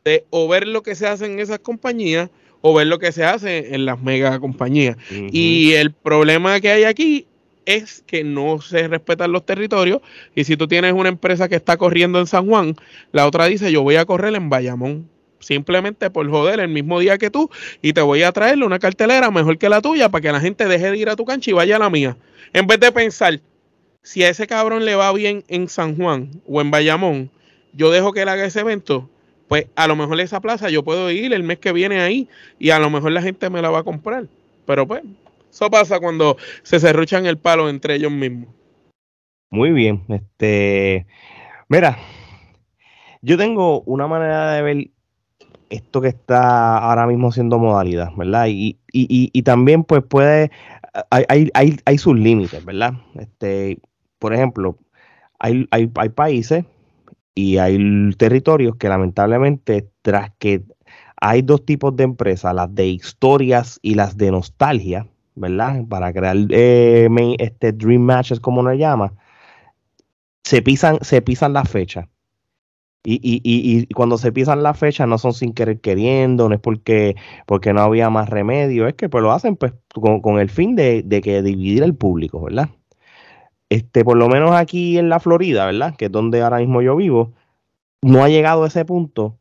de 0.06 0.24
o 0.30 0.48
ver 0.48 0.66
lo 0.66 0.82
que 0.82 0.96
se 0.96 1.08
hace 1.08 1.26
en 1.26 1.42
esas 1.42 1.60
compañías, 1.60 2.30
o 2.62 2.74
ver 2.74 2.88
lo 2.88 3.00
que 3.00 3.12
se 3.12 3.24
hace 3.24 3.74
en 3.74 3.86
las 3.86 4.02
mega 4.02 4.40
compañías. 4.40 4.98
Y 5.10 5.74
el 5.74 5.92
problema 5.92 6.60
que 6.60 6.72
hay 6.72 6.84
aquí 6.84 7.28
es 7.66 8.04
que 8.08 8.24
no 8.24 8.62
se 8.62 8.88
respetan 8.88 9.32
los 9.32 9.46
territorios 9.46 10.02
y 10.36 10.44
si 10.44 10.58
tú 10.58 10.68
tienes 10.68 10.94
una 10.94 11.10
empresa 11.10 11.48
que 11.48 11.56
está 11.56 11.78
corriendo 11.78 12.20
en 12.20 12.28
San 12.28 12.48
Juan, 12.48 12.76
la 13.12 13.28
otra 13.28 13.46
dice 13.46 13.72
yo 13.72 13.84
voy 13.84 13.96
a 13.96 14.06
correr 14.06 14.36
en 14.36 14.50
Bayamón. 14.50 15.10
Simplemente 15.40 16.10
por 16.10 16.30
joder 16.30 16.60
el 16.60 16.68
mismo 16.68 17.00
día 17.00 17.18
que 17.18 17.30
tú 17.30 17.50
y 17.82 17.94
te 17.94 18.02
voy 18.02 18.24
a 18.24 18.32
traerle 18.34 18.66
una 18.66 18.80
cartelera 18.80 19.32
mejor 19.32 19.58
que 19.58 19.70
la 19.70 19.82
tuya 19.82 20.10
para 20.10 20.22
que 20.22 20.32
la 20.34 20.42
gente 20.42 20.66
deje 20.66 20.92
de 20.92 20.98
ir 20.98 21.10
a 21.10 21.16
tu 21.16 21.24
cancha 21.24 21.52
y 21.52 21.54
vaya 21.54 21.78
a 21.78 21.80
la 21.80 21.90
mía. 21.90 22.18
En 22.52 22.68
vez 22.68 22.80
de 22.80 22.92
pensar, 22.92 23.40
si 24.04 24.24
a 24.24 24.30
ese 24.30 24.48
cabrón 24.48 24.84
le 24.84 24.96
va 24.96 25.14
bien 25.14 25.44
en 25.48 25.70
San 25.70 25.96
Juan 25.96 26.32
o 26.46 26.60
en 26.60 26.72
Bayamón, 26.72 27.32
yo 27.72 27.90
dejo 27.90 28.12
que 28.12 28.24
él 28.24 28.30
haga 28.30 28.46
ese 28.46 28.60
evento 28.62 29.10
pues 29.50 29.66
a 29.76 29.88
lo 29.88 29.96
mejor 29.96 30.22
esa 30.22 30.40
plaza 30.40 30.70
yo 30.70 30.84
puedo 30.84 31.10
ir 31.10 31.34
el 31.34 31.42
mes 31.42 31.58
que 31.58 31.74
viene 31.74 32.00
ahí 32.00 32.30
y 32.60 32.70
a 32.70 32.78
lo 32.78 32.92
mejor 32.92 33.12
la 33.12 33.24
gente 33.24 33.50
me 33.50 33.64
la 33.64 33.72
va 33.72 33.80
a 33.80 33.84
comprar. 33.84 34.28
Pero 34.66 34.88
pues, 34.88 35.02
eso 35.50 35.72
pasa 35.72 36.00
cuando 36.00 36.38
se 36.62 36.80
cerruchan 36.80 37.26
el 37.26 37.40
palo 37.40 37.68
entre 37.68 37.96
ellos 37.96 38.12
mismos. 38.12 38.48
Muy 39.50 39.72
bien, 39.72 40.04
este, 40.08 41.08
mira, 41.68 41.98
yo 43.24 43.38
tengo 43.38 43.82
una 43.82 44.06
manera 44.06 44.54
de 44.54 44.62
ver 44.62 44.92
esto 45.72 46.00
que 46.00 46.10
está 46.10 46.78
ahora 46.78 47.08
mismo 47.08 47.32
siendo 47.32 47.58
modalidad, 47.58 48.12
¿verdad? 48.16 48.46
Y, 48.50 48.78
y, 48.92 49.32
y, 49.34 49.42
también 49.42 49.84
pues 49.84 50.04
puede, 50.04 50.52
hay, 51.10 51.26
hay, 51.28 51.50
hay, 51.56 51.78
hay 51.86 51.98
sus 51.98 52.16
límites, 52.16 52.64
¿verdad? 52.64 52.94
Este, 53.16 53.80
por 54.20 54.36
ejemplo, 54.36 54.78
hay, 55.40 55.68
hay, 55.72 55.90
hay 55.96 56.10
países 56.10 56.66
y 57.40 57.58
hay 57.58 58.12
territorios 58.18 58.76
que 58.76 58.90
lamentablemente, 58.90 59.90
tras 60.02 60.32
que 60.40 60.64
hay 61.22 61.42
dos 61.42 61.66
tipos 61.66 61.96
de 61.96 62.04
empresas, 62.04 62.54
las 62.54 62.74
de 62.76 62.88
historias 62.88 63.80
y 63.82 63.96
las 63.96 64.18
de 64.18 64.32
nostalgia, 64.32 65.08
¿verdad? 65.36 65.86
Para 65.88 66.12
crear 66.12 66.36
eh, 66.50 67.08
este 67.40 67.72
Dream 67.72 68.02
Matches, 68.02 68.42
como 68.42 68.62
nos 68.62 68.78
llama, 68.78 69.14
se 70.44 70.62
pisan, 70.62 71.00
se 71.02 71.22
pisan 71.22 71.54
la 71.54 71.64
fecha. 71.64 72.10
Y, 73.06 73.16
y, 73.24 73.42
y, 73.44 73.86
cuando 73.94 74.18
se 74.18 74.34
pisan 74.34 74.62
la 74.62 74.74
fecha 74.74 75.08
no 75.08 75.18
son 75.18 75.34
sin 75.34 75.54
querer 75.54 75.80
queriendo, 75.80 76.50
no 76.50 76.56
es 76.56 76.62
porque, 76.62 77.16
porque 77.46 77.72
no 77.72 77.80
había 77.80 78.10
más 78.10 78.28
remedio, 78.28 78.88
es 78.88 78.96
que 78.96 79.08
pues 79.08 79.24
lo 79.24 79.32
hacen 79.32 79.56
pues 79.56 79.74
con, 79.94 80.40
el 80.40 80.50
fin 80.50 80.76
de, 80.76 81.04
de, 81.04 81.42
dividir 81.42 81.84
el 81.84 81.96
público, 81.96 82.42
¿verdad? 82.42 82.70
Este, 83.70 84.04
por 84.04 84.18
lo 84.18 84.28
menos 84.30 84.52
aquí 84.52 84.98
en 84.98 85.10
la 85.10 85.20
Florida, 85.20 85.66
¿verdad? 85.66 85.96
Que 85.96 86.06
es 86.06 86.12
donde 86.12 86.42
ahora 86.42 86.58
mismo 86.58 86.82
yo 86.82 86.96
vivo, 86.96 87.34
no 88.02 88.24
ha 88.24 88.30
llegado 88.30 88.64
a 88.64 88.68
ese 88.68 88.86
punto 88.86 89.38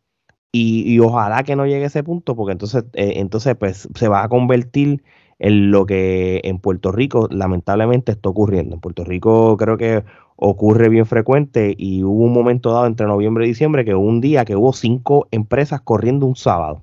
y, 0.53 0.99
ojalá 1.01 1.45
que 1.45 1.57
no 1.57 1.67
llegue 1.67 1.85
a 1.85 1.87
ese 1.89 2.03
punto 2.03 2.35
porque 2.37 2.53
entonces, 2.53 2.85
eh, 2.95 3.15
entonces 3.17 3.55
pues 3.57 3.89
se 3.95 4.09
va 4.09 4.23
a 4.25 4.29
convertir 4.29 5.03
en 5.39 5.71
lo 5.71 5.87
que 5.87 6.41
en 6.45 6.59
Puerto 6.59 6.91
Rico 6.93 7.29
lamentablemente 7.31 8.13
está 8.13 8.29
ocurriendo. 8.29 8.75
En 8.75 8.81
Puerto 8.81 9.05
Rico 9.05 9.57
creo 9.57 9.77
que 9.79 10.05
ocurre 10.37 10.89
bien 10.89 11.07
frecuente 11.07 11.75
y 11.77 12.03
hubo 12.03 12.25
un 12.25 12.33
momento 12.33 12.73
dado 12.73 12.87
entre 12.87 13.07
noviembre 13.07 13.45
y 13.45 13.49
diciembre 13.49 13.85
que 13.85 13.95
hubo 13.95 14.07
un 14.07 14.21
día 14.21 14.45
que 14.45 14.57
hubo 14.57 14.73
cinco 14.73 15.29
empresas 15.31 15.81
corriendo 15.83 16.27
un 16.27 16.37
sábado. 16.37 16.83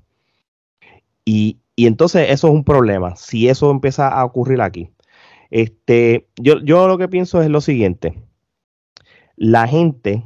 Y, 1.24 1.58
y 1.74 1.86
entonces 1.86 2.30
eso 2.30 2.48
es 2.48 2.54
un 2.54 2.64
problema. 2.64 3.16
Si 3.16 3.48
eso 3.48 3.70
empieza 3.70 4.08
a 4.08 4.24
ocurrir 4.24 4.60
aquí, 4.62 4.90
este, 5.50 6.28
yo, 6.36 6.60
yo 6.60 6.88
lo 6.88 6.98
que 6.98 7.08
pienso 7.08 7.42
es 7.42 7.48
lo 7.48 7.60
siguiente. 7.60 8.22
La 9.36 9.66
gente 9.66 10.24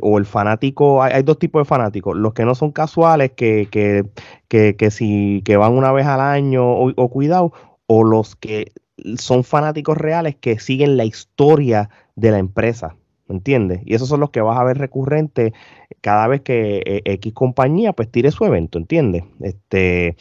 o 0.00 0.18
el 0.18 0.26
fanático, 0.26 1.02
hay, 1.02 1.22
dos 1.22 1.38
tipos 1.38 1.60
de 1.60 1.64
fanáticos, 1.64 2.16
los 2.16 2.34
que 2.34 2.44
no 2.44 2.54
son 2.54 2.70
casuales, 2.70 3.32
que, 3.32 3.68
que, 3.70 4.04
que, 4.48 4.76
que 4.76 4.90
si 4.90 5.42
que 5.44 5.56
van 5.56 5.72
una 5.72 5.92
vez 5.92 6.06
al 6.06 6.20
año 6.20 6.64
o, 6.70 7.08
cuidado, 7.10 7.52
o 7.86 8.04
los 8.04 8.36
que 8.36 8.72
son 9.16 9.42
fanáticos 9.44 9.98
reales 9.98 10.36
que 10.36 10.58
siguen 10.60 10.96
la 10.96 11.04
historia 11.04 11.90
de 12.14 12.30
la 12.30 12.38
empresa. 12.38 12.96
¿Entiendes? 13.28 13.80
Y 13.86 13.94
esos 13.94 14.08
son 14.08 14.20
los 14.20 14.30
que 14.30 14.42
vas 14.42 14.58
a 14.58 14.64
ver 14.64 14.76
recurrente 14.76 15.54
cada 16.02 16.26
vez 16.26 16.42
que 16.42 16.82
eh, 16.84 17.02
X 17.04 17.32
compañía 17.32 17.94
pues 17.94 18.10
tire 18.10 18.30
su 18.30 18.44
evento, 18.44 18.78
¿entiendes? 18.78 19.24
Este, 19.40 20.16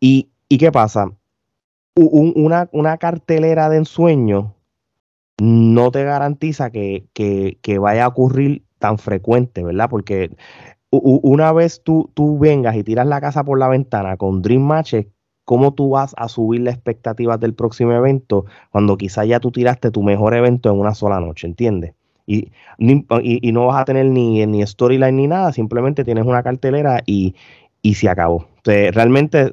y, 0.00 0.30
y 0.48 0.58
qué 0.58 0.72
pasa? 0.72 1.12
Una, 1.96 2.68
una 2.72 2.98
cartelera 2.98 3.68
de 3.68 3.78
ensueño 3.78 4.54
no 5.38 5.90
te 5.90 6.04
garantiza 6.04 6.70
que, 6.70 7.06
que, 7.12 7.78
vaya 7.78 8.04
a 8.04 8.08
ocurrir 8.08 8.64
tan 8.78 8.98
frecuente, 8.98 9.62
¿verdad? 9.62 9.88
Porque 9.90 10.30
una 10.90 11.52
vez 11.52 11.82
tú, 11.82 12.10
tú 12.14 12.38
vengas 12.38 12.76
y 12.76 12.84
tiras 12.84 13.06
la 13.06 13.20
casa 13.20 13.44
por 13.44 13.58
la 13.58 13.68
ventana 13.68 14.16
con 14.16 14.40
Dream 14.40 14.62
Matches, 14.62 15.06
¿cómo 15.44 15.74
tú 15.74 15.90
vas 15.90 16.14
a 16.16 16.28
subir 16.28 16.62
las 16.62 16.74
expectativas 16.74 17.38
del 17.38 17.54
próximo 17.54 17.92
evento 17.92 18.46
cuando 18.70 18.96
quizá 18.96 19.24
ya 19.24 19.40
tú 19.40 19.50
tiraste 19.50 19.90
tu 19.90 20.02
mejor 20.02 20.34
evento 20.34 20.70
en 20.70 20.78
una 20.78 20.94
sola 20.94 21.20
noche, 21.20 21.46
¿entiendes? 21.46 21.94
Y, 22.26 22.50
y, 22.78 23.52
no 23.52 23.66
vas 23.66 23.82
a 23.82 23.84
tener 23.84 24.06
ni, 24.06 24.44
ni 24.46 24.66
storyline 24.66 25.14
ni 25.14 25.28
nada, 25.28 25.52
simplemente 25.52 26.02
tienes 26.02 26.26
una 26.26 26.42
cartelera 26.42 27.00
y, 27.06 27.36
y 27.82 27.94
se 27.94 28.08
acabó. 28.08 28.46
Realmente 28.66 29.50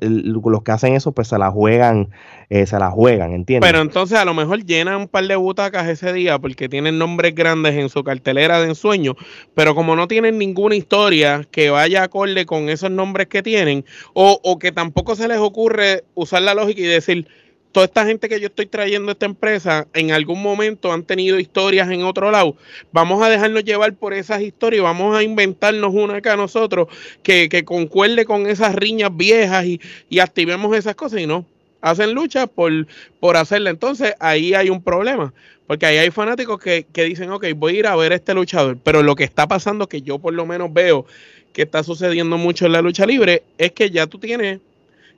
los 0.00 0.62
que 0.62 0.72
hacen 0.72 0.94
eso 0.94 1.12
pues 1.12 1.28
se 1.28 1.38
la 1.38 1.50
juegan, 1.50 2.10
eh, 2.48 2.66
se 2.66 2.78
la 2.78 2.90
juegan, 2.90 3.32
¿entiendes? 3.32 3.68
Pero 3.68 3.82
entonces 3.82 4.18
a 4.18 4.24
lo 4.24 4.34
mejor 4.34 4.64
llenan 4.64 4.96
un 4.96 5.08
par 5.08 5.26
de 5.26 5.36
butacas 5.36 5.88
ese 5.88 6.12
día 6.12 6.38
porque 6.38 6.68
tienen 6.68 6.98
nombres 6.98 7.34
grandes 7.34 7.74
en 7.74 7.88
su 7.88 8.02
cartelera 8.02 8.60
de 8.60 8.68
ensueño, 8.68 9.14
pero 9.54 9.74
como 9.74 9.96
no 9.96 10.08
tienen 10.08 10.38
ninguna 10.38 10.74
historia 10.74 11.46
que 11.50 11.70
vaya 11.70 12.02
acorde 12.02 12.46
con 12.46 12.68
esos 12.68 12.90
nombres 12.90 13.28
que 13.28 13.42
tienen, 13.42 13.84
o, 14.14 14.40
o 14.42 14.58
que 14.58 14.72
tampoco 14.72 15.14
se 15.14 15.28
les 15.28 15.38
ocurre 15.38 16.04
usar 16.14 16.42
la 16.42 16.54
lógica 16.54 16.80
y 16.80 16.86
decir, 16.86 17.28
toda 17.72 17.86
esta 17.86 18.04
gente 18.04 18.28
que 18.28 18.40
yo 18.40 18.46
estoy 18.46 18.66
trayendo 18.66 19.10
a 19.10 19.12
esta 19.12 19.26
empresa 19.26 19.86
en 19.94 20.12
algún 20.12 20.42
momento 20.42 20.92
han 20.92 21.04
tenido 21.04 21.38
historias 21.38 21.90
en 21.90 22.02
otro 22.04 22.30
lado. 22.30 22.56
Vamos 22.92 23.22
a 23.22 23.28
dejarnos 23.28 23.64
llevar 23.64 23.94
por 23.94 24.14
esas 24.14 24.42
historias, 24.42 24.82
vamos 24.82 25.16
a 25.16 25.22
inventarnos 25.22 25.94
una 25.94 26.16
acá 26.16 26.36
nosotros 26.36 26.88
que, 27.22 27.48
que 27.48 27.64
concuerde 27.64 28.24
con 28.24 28.46
esas 28.46 28.74
riñas 28.74 29.10
viejas 29.14 29.64
y, 29.66 29.80
y 30.08 30.18
activemos 30.18 30.76
esas 30.76 30.94
cosas 30.94 31.20
y 31.20 31.26
no. 31.26 31.46
Hacen 31.80 32.12
lucha 32.12 32.46
por, 32.46 32.86
por 33.20 33.36
hacerla. 33.36 33.70
Entonces 33.70 34.14
ahí 34.20 34.54
hay 34.54 34.68
un 34.70 34.82
problema. 34.82 35.32
Porque 35.66 35.86
ahí 35.86 35.98
hay 35.98 36.10
fanáticos 36.10 36.58
que, 36.58 36.84
que 36.92 37.04
dicen, 37.04 37.30
ok, 37.30 37.46
voy 37.54 37.76
a 37.76 37.78
ir 37.78 37.86
a 37.86 37.94
ver 37.94 38.10
a 38.10 38.16
este 38.16 38.34
luchador. 38.34 38.76
Pero 38.82 39.04
lo 39.04 39.14
que 39.14 39.22
está 39.22 39.46
pasando, 39.46 39.88
que 39.88 40.02
yo 40.02 40.18
por 40.18 40.34
lo 40.34 40.44
menos 40.44 40.72
veo 40.72 41.06
que 41.52 41.62
está 41.62 41.84
sucediendo 41.84 42.36
mucho 42.38 42.66
en 42.66 42.72
la 42.72 42.82
lucha 42.82 43.06
libre, 43.06 43.44
es 43.56 43.70
que 43.72 43.88
ya 43.88 44.08
tú 44.08 44.18
tienes 44.18 44.60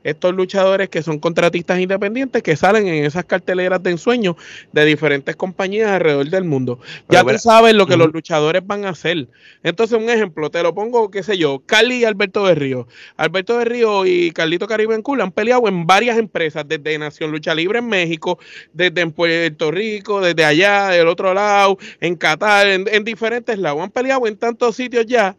estos 0.05 0.35
luchadores 0.35 0.89
que 0.89 1.03
son 1.03 1.19
contratistas 1.19 1.81
independientes 1.81 2.43
que 2.43 2.57
salen 2.57 2.87
en 2.89 3.05
esas 3.05 3.25
carteleras 3.25 3.83
de 3.83 3.91
ensueño 3.91 4.37
de 4.73 4.85
diferentes 4.85 5.37
compañías 5.37 5.91
alrededor 5.91 6.29
del 6.29 6.45
mundo. 6.45 6.79
Ya 7.09 7.25
tú 7.25 7.39
sabes 7.39 7.75
lo 7.75 7.87
que 7.87 7.97
los 7.97 8.13
luchadores 8.13 8.67
van 8.67 8.85
a 8.85 8.91
hacer. 8.91 9.29
Entonces, 9.63 9.99
un 9.99 10.11
ejemplo, 10.11 10.51
te 10.51 10.63
lo 10.63 10.75
pongo, 10.75 11.11
qué 11.11 11.23
sé 11.23 11.39
yo, 11.39 11.61
Cali 11.65 11.99
y 11.99 12.05
Alberto 12.05 12.47
de 12.47 12.55
Río. 12.55 12.89
Alberto 13.17 13.59
de 13.59 13.65
Río 13.65 14.07
y 14.07 14.31
Carlito 14.33 14.67
Caribe 14.67 14.95
en 14.95 15.03
han 15.21 15.33
peleado 15.33 15.69
en 15.69 15.87
varias 15.87 16.19
empresas, 16.19 16.65
desde 16.67 16.99
Nación 16.99 17.31
Lucha 17.31 17.55
Libre 17.55 17.81
en 17.81 17.89
México, 17.89 18.39
desde 18.73 19.01
en 19.01 19.13
Puerto 19.13 19.71
Rico, 19.71 20.21
desde 20.21 20.45
allá, 20.45 20.89
del 20.89 21.09
otro 21.09 21.35
lado, 21.35 21.79
en 22.01 22.17
Qatar, 22.17 22.67
en, 22.67 22.87
en 22.91 23.05
diferentes 23.05 23.59
lados. 23.59 23.83
Han 23.83 23.91
peleado 23.91 24.27
en 24.27 24.37
tantos 24.37 24.77
sitios 24.77 25.07
ya 25.07 25.37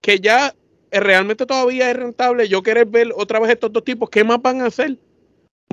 que 0.00 0.20
ya 0.20 0.54
realmente 1.00 1.46
todavía 1.46 1.90
es 1.90 1.96
rentable 1.96 2.48
yo 2.48 2.62
querer 2.62 2.86
ver 2.86 3.12
otra 3.16 3.40
vez 3.40 3.50
estos 3.50 3.72
dos 3.72 3.84
tipos, 3.84 4.08
¿qué 4.10 4.24
más 4.24 4.40
van 4.40 4.60
a 4.60 4.66
hacer? 4.66 4.98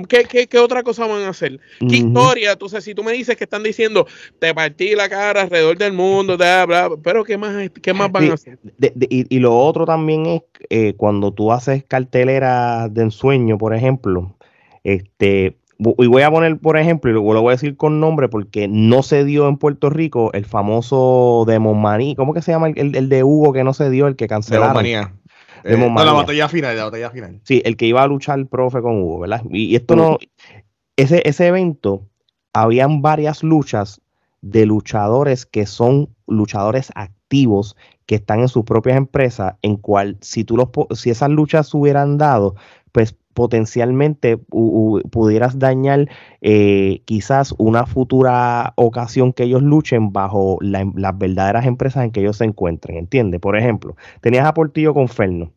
¿Qué, 0.08 0.24
qué, 0.48 0.58
otra 0.58 0.82
cosa 0.82 1.06
van 1.06 1.22
a 1.22 1.28
hacer? 1.28 1.60
¿Qué 1.78 1.96
historia? 1.96 2.52
Entonces, 2.52 2.82
si 2.82 2.94
tú 2.94 3.04
me 3.04 3.12
dices 3.12 3.36
que 3.36 3.44
están 3.44 3.62
diciendo, 3.62 4.06
te 4.38 4.54
partí 4.54 4.94
la 4.94 5.08
cara 5.08 5.42
alrededor 5.42 5.78
del 5.78 5.92
mundo, 5.92 6.36
pero 7.02 7.24
¿qué 7.24 7.36
más, 7.36 7.70
qué 7.82 7.92
más 7.92 8.10
van 8.10 8.30
a 8.30 8.34
hacer? 8.34 8.58
y, 9.08 9.38
lo 9.38 9.56
otro 9.56 9.84
también 9.84 10.26
es 10.26 10.42
eh, 10.70 10.94
cuando 10.96 11.32
tú 11.32 11.52
haces 11.52 11.84
cartelera 11.84 12.88
de 12.88 13.02
ensueño, 13.02 13.58
por 13.58 13.74
ejemplo, 13.74 14.36
este, 14.82 15.58
y 15.98 16.06
voy 16.06 16.22
a 16.22 16.30
poner, 16.30 16.58
por 16.58 16.76
ejemplo, 16.76 17.10
y 17.10 17.14
lo 17.14 17.22
voy 17.22 17.48
a 17.48 17.56
decir 17.56 17.76
con 17.76 18.00
nombre 18.00 18.28
porque 18.28 18.68
no 18.68 19.02
se 19.02 19.24
dio 19.24 19.48
en 19.48 19.56
Puerto 19.56 19.90
Rico 19.90 20.32
el 20.32 20.44
famoso 20.44 21.44
Demon 21.46 21.80
Maní. 21.80 22.14
¿Cómo 22.14 22.34
que 22.34 22.42
se 22.42 22.52
llama 22.52 22.68
el, 22.68 23.08
de 23.08 23.24
Hugo 23.24 23.52
que 23.52 23.64
no 23.64 23.74
se 23.74 23.90
dio, 23.90 24.06
el 24.06 24.16
que 24.16 24.28
cancelaron? 24.28 24.84
Demon 25.64 25.92
eh, 25.98 26.04
la 26.04 26.12
batalla 26.12 26.48
final, 26.48 26.76
la 26.76 26.84
batalla 26.84 27.10
final. 27.10 27.40
Sí, 27.44 27.62
el 27.64 27.76
que 27.76 27.86
iba 27.86 28.02
a 28.02 28.06
luchar 28.06 28.38
el 28.38 28.46
profe 28.46 28.80
con 28.80 29.02
Hugo, 29.02 29.20
¿verdad? 29.20 29.42
Y, 29.50 29.76
esto 29.76 29.96
no, 29.96 30.18
ese, 30.96 31.22
ese 31.24 31.46
evento, 31.46 32.08
habían 32.52 33.02
varias 33.02 33.42
luchas 33.42 34.00
de 34.40 34.66
luchadores 34.66 35.46
que 35.46 35.66
son 35.66 36.08
luchadores 36.26 36.90
activos 36.94 37.76
que 38.06 38.16
están 38.16 38.40
en 38.40 38.48
sus 38.48 38.64
propias 38.64 38.96
empresas, 38.96 39.54
en 39.62 39.76
cual 39.76 40.18
si 40.20 40.44
tú 40.44 40.56
los 40.56 40.68
si 40.98 41.10
esas 41.10 41.30
luchas 41.30 41.72
hubieran 41.74 42.18
dado, 42.18 42.56
pues 42.90 43.16
potencialmente 43.34 44.36
pudieras 44.36 45.58
dañar 45.58 46.08
eh, 46.40 47.02
quizás 47.04 47.54
una 47.58 47.86
futura 47.86 48.72
ocasión 48.76 49.32
que 49.32 49.44
ellos 49.44 49.62
luchen 49.62 50.12
bajo 50.12 50.58
las 50.60 51.18
verdaderas 51.18 51.66
empresas 51.66 52.04
en 52.04 52.10
que 52.12 52.20
ellos 52.20 52.36
se 52.36 52.44
encuentren, 52.44 52.96
¿entiendes? 52.96 53.40
Por 53.40 53.56
ejemplo, 53.56 53.96
tenías 54.20 54.46
a 54.46 54.54
Portillo 54.54 54.94
con 54.94 55.08
Ferno. 55.08 55.52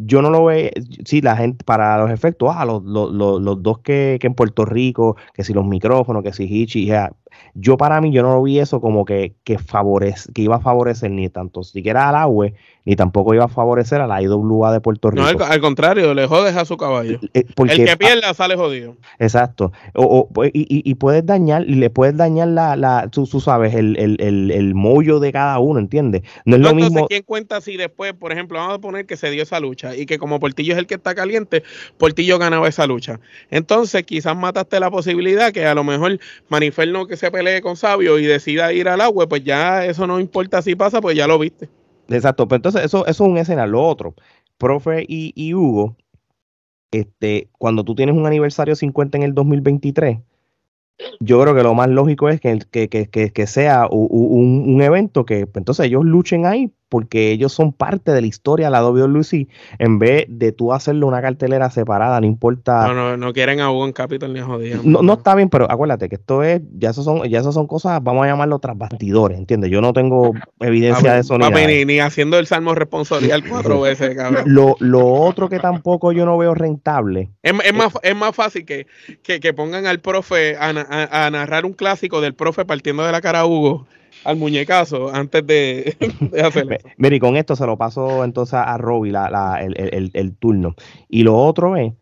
Yo 0.00 0.22
no 0.22 0.30
lo 0.30 0.44
veo, 0.44 0.70
sí, 1.04 1.20
la 1.20 1.36
gente, 1.36 1.64
para 1.64 1.98
los 1.98 2.12
efectos, 2.12 2.50
ah, 2.54 2.64
los, 2.64 2.84
los, 2.84 3.12
los, 3.12 3.62
dos 3.64 3.80
que, 3.80 4.18
que, 4.20 4.28
en 4.28 4.34
Puerto 4.34 4.64
Rico, 4.64 5.16
que 5.34 5.42
si 5.42 5.52
los 5.52 5.66
micrófonos, 5.66 6.22
que 6.22 6.32
si 6.32 6.44
Hichi, 6.44 6.86
ya, 6.86 7.10
yo 7.54 7.76
para 7.76 8.00
mí, 8.00 8.12
yo 8.12 8.22
no 8.22 8.34
lo 8.34 8.42
vi 8.44 8.60
eso 8.60 8.80
como 8.80 9.04
que, 9.04 9.34
que, 9.42 9.58
favorece, 9.58 10.32
que 10.32 10.42
iba 10.42 10.56
a 10.56 10.60
favorecer 10.60 11.10
ni 11.10 11.28
tanto 11.28 11.64
siquiera 11.64 12.08
al 12.08 12.14
agua, 12.14 12.48
ni 12.88 12.96
tampoco 12.96 13.34
iba 13.34 13.44
a 13.44 13.48
favorecer 13.48 14.00
a 14.00 14.06
la 14.06 14.22
IWA 14.22 14.72
de 14.72 14.80
Puerto 14.80 15.10
Rico. 15.10 15.22
No, 15.22 15.44
al, 15.44 15.60
contrario, 15.60 16.14
le 16.14 16.26
jodes 16.26 16.56
a 16.56 16.64
su 16.64 16.78
caballo. 16.78 17.20
Eh, 17.34 17.44
el 17.68 17.84
que 17.84 17.96
pierda 17.98 18.32
sale 18.32 18.56
jodido. 18.56 18.96
Exacto. 19.18 19.72
O, 19.94 20.26
pues, 20.32 20.50
y, 20.54 20.66
y, 20.68 20.94
puedes 20.94 21.26
dañar, 21.26 21.64
le 21.66 21.90
puedes 21.90 22.16
dañar 22.16 22.48
la, 22.48 22.76
la 22.76 23.08
tú, 23.10 23.26
sabes, 23.26 23.74
el, 23.74 23.98
el, 23.98 24.16
el, 24.20 24.50
el, 24.50 24.74
mollo 24.74 25.20
de 25.20 25.32
cada 25.32 25.58
uno, 25.58 25.78
¿entiendes? 25.78 26.22
No 26.46 26.56
es 26.56 26.62
lo 26.62 26.74
mismo. 26.74 27.06
¿quién 27.08 27.24
cuenta 27.24 27.60
si 27.60 27.76
después, 27.76 28.14
por 28.14 28.32
ejemplo, 28.32 28.58
vamos 28.58 28.76
a 28.76 28.80
poner 28.80 29.04
que 29.04 29.18
se 29.18 29.30
dio 29.30 29.42
esa 29.42 29.60
lucha 29.60 29.94
y 29.94 30.06
que 30.06 30.16
como 30.16 30.40
Portillo 30.40 30.72
es 30.72 30.78
el 30.78 30.86
que 30.86 30.94
está 30.94 31.14
caliente, 31.14 31.64
Portillo 31.98 32.38
ganaba 32.38 32.68
esa 32.68 32.86
lucha? 32.86 33.20
Entonces, 33.50 34.02
quizás 34.04 34.34
mataste 34.34 34.80
la 34.80 34.90
posibilidad 34.90 35.52
que 35.52 35.66
a 35.66 35.74
lo 35.74 35.84
mejor 35.84 36.18
Maniferno 36.48 37.06
que 37.06 37.18
se 37.18 37.30
pelee 37.30 37.60
con 37.60 37.76
Sabio 37.76 38.18
y 38.18 38.24
decida 38.24 38.72
ir 38.72 38.88
al 38.88 39.02
agua, 39.02 39.28
pues 39.28 39.44
ya 39.44 39.84
eso 39.84 40.06
no 40.06 40.18
importa 40.20 40.62
si 40.62 40.74
pasa, 40.74 41.02
pues 41.02 41.14
ya 41.14 41.26
lo 41.26 41.38
viste. 41.38 41.68
Exacto, 42.08 42.48
pero 42.48 42.56
entonces 42.56 42.84
eso, 42.84 43.06
eso 43.06 43.24
es 43.24 43.30
un 43.30 43.38
escenario. 43.38 43.72
Lo 43.72 43.86
otro, 43.86 44.14
profe 44.56 45.04
y, 45.06 45.32
y, 45.34 45.54
Hugo, 45.54 45.96
este, 46.90 47.50
cuando 47.58 47.84
tú 47.84 47.94
tienes 47.94 48.16
un 48.16 48.26
aniversario 48.26 48.74
50 48.74 49.18
en 49.18 49.24
el 49.24 49.34
2023, 49.34 50.18
yo 51.20 51.40
creo 51.42 51.54
que 51.54 51.62
lo 51.62 51.74
más 51.74 51.88
lógico 51.88 52.28
es 52.28 52.40
que, 52.40 52.58
que, 52.70 52.88
que, 52.88 53.08
que 53.08 53.46
sea 53.46 53.86
un, 53.90 54.64
un, 54.66 54.82
evento 54.82 55.24
que 55.24 55.46
pues, 55.46 55.60
entonces 55.60 55.86
ellos 55.86 56.04
luchen 56.04 56.46
ahí 56.46 56.72
porque 56.88 57.30
ellos 57.30 57.52
son 57.52 57.72
parte 57.72 58.12
de 58.12 58.20
la 58.20 58.26
historia 58.26 58.66
de 58.66 58.72
la 58.72 58.86
WWE 58.86 59.48
en 59.78 59.98
vez 59.98 60.26
de 60.28 60.52
tú 60.52 60.72
hacerle 60.72 61.04
una 61.04 61.20
cartelera 61.20 61.70
separada, 61.70 62.20
no 62.20 62.26
importa. 62.26 62.86
No, 62.88 62.94
no, 62.94 63.16
no 63.16 63.32
quieren 63.32 63.60
a 63.60 63.70
Hugo 63.70 63.86
en 63.86 63.92
Capital 63.92 64.32
ni 64.32 64.40
a. 64.40 64.46
No, 64.82 65.02
no 65.02 65.12
está 65.14 65.34
bien, 65.34 65.48
pero 65.48 65.70
acuérdate 65.70 66.08
que 66.08 66.16
esto 66.16 66.42
es, 66.42 66.62
ya 66.78 66.90
eso 66.90 67.02
son, 67.02 67.28
ya 67.28 67.40
eso 67.40 67.52
son 67.52 67.66
cosas, 67.66 68.02
vamos 68.02 68.24
a 68.24 68.28
llamarlo 68.28 68.58
tras 68.58 68.76
bastidores, 68.76 69.38
¿entiendes? 69.38 69.70
Yo 69.70 69.80
no 69.80 69.92
tengo 69.92 70.32
evidencia 70.60 71.14
de 71.14 71.20
eso 71.20 71.38
ni, 71.38 71.84
ni, 71.84 72.00
haciendo 72.00 72.38
el 72.38 72.46
salmo 72.46 72.74
responsorial 72.74 73.44
cuatro 73.48 73.80
veces, 73.82 74.16
cabrón. 74.16 74.44
Lo, 74.46 74.76
lo 74.80 75.06
otro 75.06 75.48
que 75.48 75.58
tampoco 75.58 76.12
yo 76.12 76.24
no 76.24 76.38
veo 76.38 76.54
rentable. 76.54 77.30
Es, 77.42 77.52
es 77.64 77.74
más, 77.74 77.92
es 78.02 78.16
más 78.16 78.34
fácil 78.34 78.64
que, 78.64 78.86
que, 79.22 79.40
que 79.40 79.52
pongan 79.52 79.86
al 79.86 80.00
profe 80.00 80.56
a, 80.56 80.70
a, 80.70 81.26
a 81.26 81.30
narrar 81.30 81.66
un 81.66 81.72
clásico 81.72 82.20
del 82.20 82.34
profe 82.34 82.64
partiendo 82.64 83.04
de 83.04 83.12
la 83.12 83.20
cara 83.20 83.40
a 83.40 83.46
Hugo 83.46 83.86
al 84.24 84.36
muñecazo 84.36 85.14
antes 85.14 85.46
de, 85.46 85.96
hacerlo. 86.44 86.76
Mira, 86.96 87.16
y 87.16 87.20
con 87.20 87.36
esto 87.36 87.56
se 87.56 87.66
lo 87.66 87.76
paso 87.76 88.24
entonces 88.24 88.54
a 88.54 88.76
Robbie 88.78 89.12
la, 89.12 89.60
el, 89.62 90.36
turno. 90.38 90.74
Y 91.08 91.22
lo 91.22 91.36
otro 91.36 91.76
es, 91.76 91.92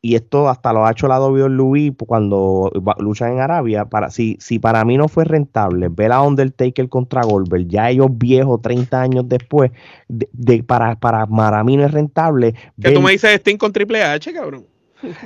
y 0.00 0.14
esto 0.14 0.48
hasta 0.48 0.72
lo 0.72 0.86
ha 0.86 0.92
hecho 0.92 1.08
la 1.08 1.20
WWE 1.20 1.94
cuando 2.06 2.70
luchan 2.98 3.32
en 3.32 3.40
Arabia, 3.40 3.86
para, 3.86 4.10
si, 4.10 4.36
si 4.40 4.58
para 4.58 4.84
mí 4.84 4.96
no 4.96 5.08
fue 5.08 5.24
rentable 5.24 5.88
ver 5.88 6.12
a 6.12 6.22
Undertaker 6.22 6.88
contra 6.88 7.22
Goldberg, 7.22 7.66
ya 7.66 7.90
ellos 7.90 8.08
viejos 8.12 8.62
30 8.62 9.00
años 9.00 9.28
después, 9.28 9.72
de, 10.08 10.62
para, 10.62 10.96
para, 10.96 11.26
para 11.26 11.64
mí 11.64 11.76
no 11.76 11.84
es 11.84 11.90
rentable. 11.90 12.54
Que 12.80 12.92
tú 12.92 13.00
me 13.00 13.12
dices 13.12 13.34
Sting 13.34 13.56
con 13.56 13.72
Triple 13.72 14.02
H, 14.02 14.32
cabrón. 14.32 14.66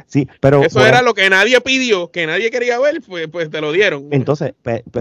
Sí, 0.07 0.29
pero 0.41 0.63
Eso 0.63 0.79
bueno, 0.79 0.89
era 0.97 1.03
lo 1.03 1.15
que 1.15 1.29
nadie 1.31 1.61
pidió, 1.61 2.11
que 2.11 2.27
nadie 2.27 2.51
quería 2.51 2.79
ver, 2.79 3.01
pues, 3.07 3.29
pues 3.29 3.51
te 3.51 3.61
lo 3.61 3.73
dieron. 3.73 4.09
entonces 4.11 4.55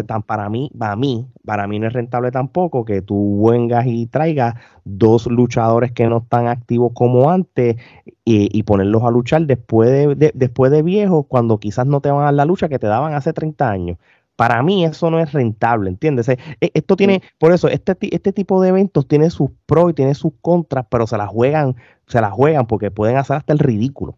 tan- 0.07 0.23
para 0.23 0.49
mí, 0.49 0.71
para 0.77 0.95
mí, 0.95 1.27
para 1.45 1.67
mí 1.67 1.79
no 1.79 1.87
es 1.87 1.93
rentable 1.93 2.31
tampoco 2.31 2.85
que 2.85 3.01
tú 3.01 3.49
vengas 3.49 3.85
y 3.87 4.07
traigas 4.07 4.55
dos 4.83 5.27
luchadores 5.27 5.91
que 5.91 6.07
no 6.07 6.19
están 6.19 6.47
activos 6.47 6.91
como 6.93 7.29
antes 7.29 7.75
y, 8.23 8.57
y 8.57 8.63
ponerlos 8.63 9.03
a 9.03 9.11
luchar 9.11 9.43
después 9.45 9.89
de, 9.89 10.15
de- 10.15 10.31
después 10.33 10.71
de 10.71 10.83
viejos 10.83 11.25
cuando 11.27 11.59
quizás 11.59 11.85
no 11.85 12.01
te 12.01 12.09
van 12.09 12.21
a 12.21 12.25
dar 12.25 12.33
la 12.35 12.45
lucha 12.45 12.69
que 12.69 12.79
te 12.79 12.87
daban 12.87 13.13
hace 13.13 13.33
30 13.33 13.69
años. 13.69 13.97
Para 14.35 14.63
mí 14.63 14.85
eso 14.85 15.11
no 15.11 15.19
es 15.19 15.33
rentable, 15.33 15.89
¿entiendes? 15.89 16.27
Eh, 16.29 16.37
eh, 16.61 16.71
Esto 16.73 16.95
tiene, 16.95 17.21
por 17.37 17.51
eso, 17.53 17.67
este, 17.67 17.95
este 18.15 18.33
tipo 18.33 18.59
de 18.61 18.69
eventos 18.69 19.07
tiene 19.07 19.29
sus 19.29 19.51
pros 19.67 19.91
y 19.91 19.93
tiene 19.93 20.15
sus 20.15 20.33
contras, 20.41 20.85
pero 20.89 21.05
se 21.05 21.17
la 21.17 21.27
juegan, 21.27 21.75
se 22.07 22.21
la 22.21 22.31
juegan 22.31 22.65
porque 22.65 22.89
pueden 22.89 23.17
hacer 23.17 23.35
hasta 23.37 23.53
el 23.53 23.59
ridículo. 23.59 24.17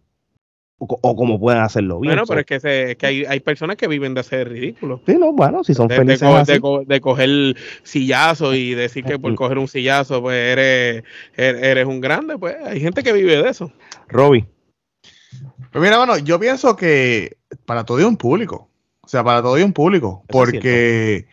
O, 0.83 0.87
co- 0.87 0.99
o 1.01 1.15
como 1.15 1.39
pueden 1.39 1.61
hacerlo 1.61 2.01
bien. 2.01 2.11
bueno, 2.11 2.25
pero 2.27 2.41
es 2.41 2.45
que, 2.45 2.59
se- 2.59 2.91
es 2.91 2.97
que 2.97 3.05
hay, 3.05 3.23
hay 3.25 3.39
personas 3.39 3.77
que 3.77 3.87
viven 3.87 4.13
de 4.13 4.19
hacer 4.19 4.49
ridículo. 4.49 4.99
sí, 5.05 5.15
no, 5.17 5.31
bueno, 5.31 5.63
si 5.63 5.73
son 5.73 5.87
De, 5.87 5.95
de 5.95 6.01
felices 6.01 6.27
co- 6.27 6.35
así. 6.35 6.51
de 6.51 6.59
co- 6.59 6.83
de 6.85 6.99
coger 7.01 7.55
sillazo 7.83 8.53
y 8.53 8.73
decir 8.73 9.05
que 9.05 9.17
por 9.17 9.33
coger 9.35 9.59
un 9.59 9.69
sillazo 9.69 10.21
pues 10.21 10.35
eres, 10.35 11.03
eres, 11.37 11.63
eres 11.63 11.85
un 11.85 12.01
grande, 12.01 12.37
pues 12.37 12.55
hay 12.65 12.81
gente 12.81 13.01
que 13.01 13.13
vive 13.13 13.41
de 13.41 13.49
eso. 13.49 13.71
Robbie. 14.09 14.45
Pues 15.71 15.81
mira, 15.83 15.97
bueno, 15.97 16.17
yo 16.17 16.37
pienso 16.39 16.75
que 16.75 17.37
para 17.65 17.85
todo 17.85 17.97
hay 17.99 18.03
un 18.03 18.17
público. 18.17 18.69
O 19.01 19.07
sea, 19.07 19.23
para 19.23 19.41
todo 19.41 19.55
hay 19.55 19.63
un 19.63 19.73
público. 19.73 20.23
Eso 20.27 20.37
Porque 20.39 21.27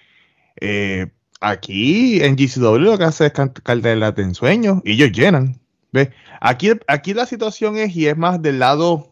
eh, 0.61 1.07
aquí 1.40 2.23
en 2.23 2.37
GCW 2.37 2.76
lo 2.78 2.99
que 2.99 3.04
hace 3.04 3.26
es 3.26 3.33
cartelas 3.33 4.14
de 4.14 4.23
ensueño 4.23 4.80
y 4.85 4.92
ellos 4.92 5.12
llenan. 5.12 5.59
¿Ves? 5.92 6.11
Aquí, 6.40 6.71
aquí 6.87 7.14
la 7.14 7.26
situación 7.26 7.76
es, 7.76 7.97
y 7.97 8.07
es 8.07 8.16
más 8.16 8.40
del 8.40 8.61
lado 8.61 9.10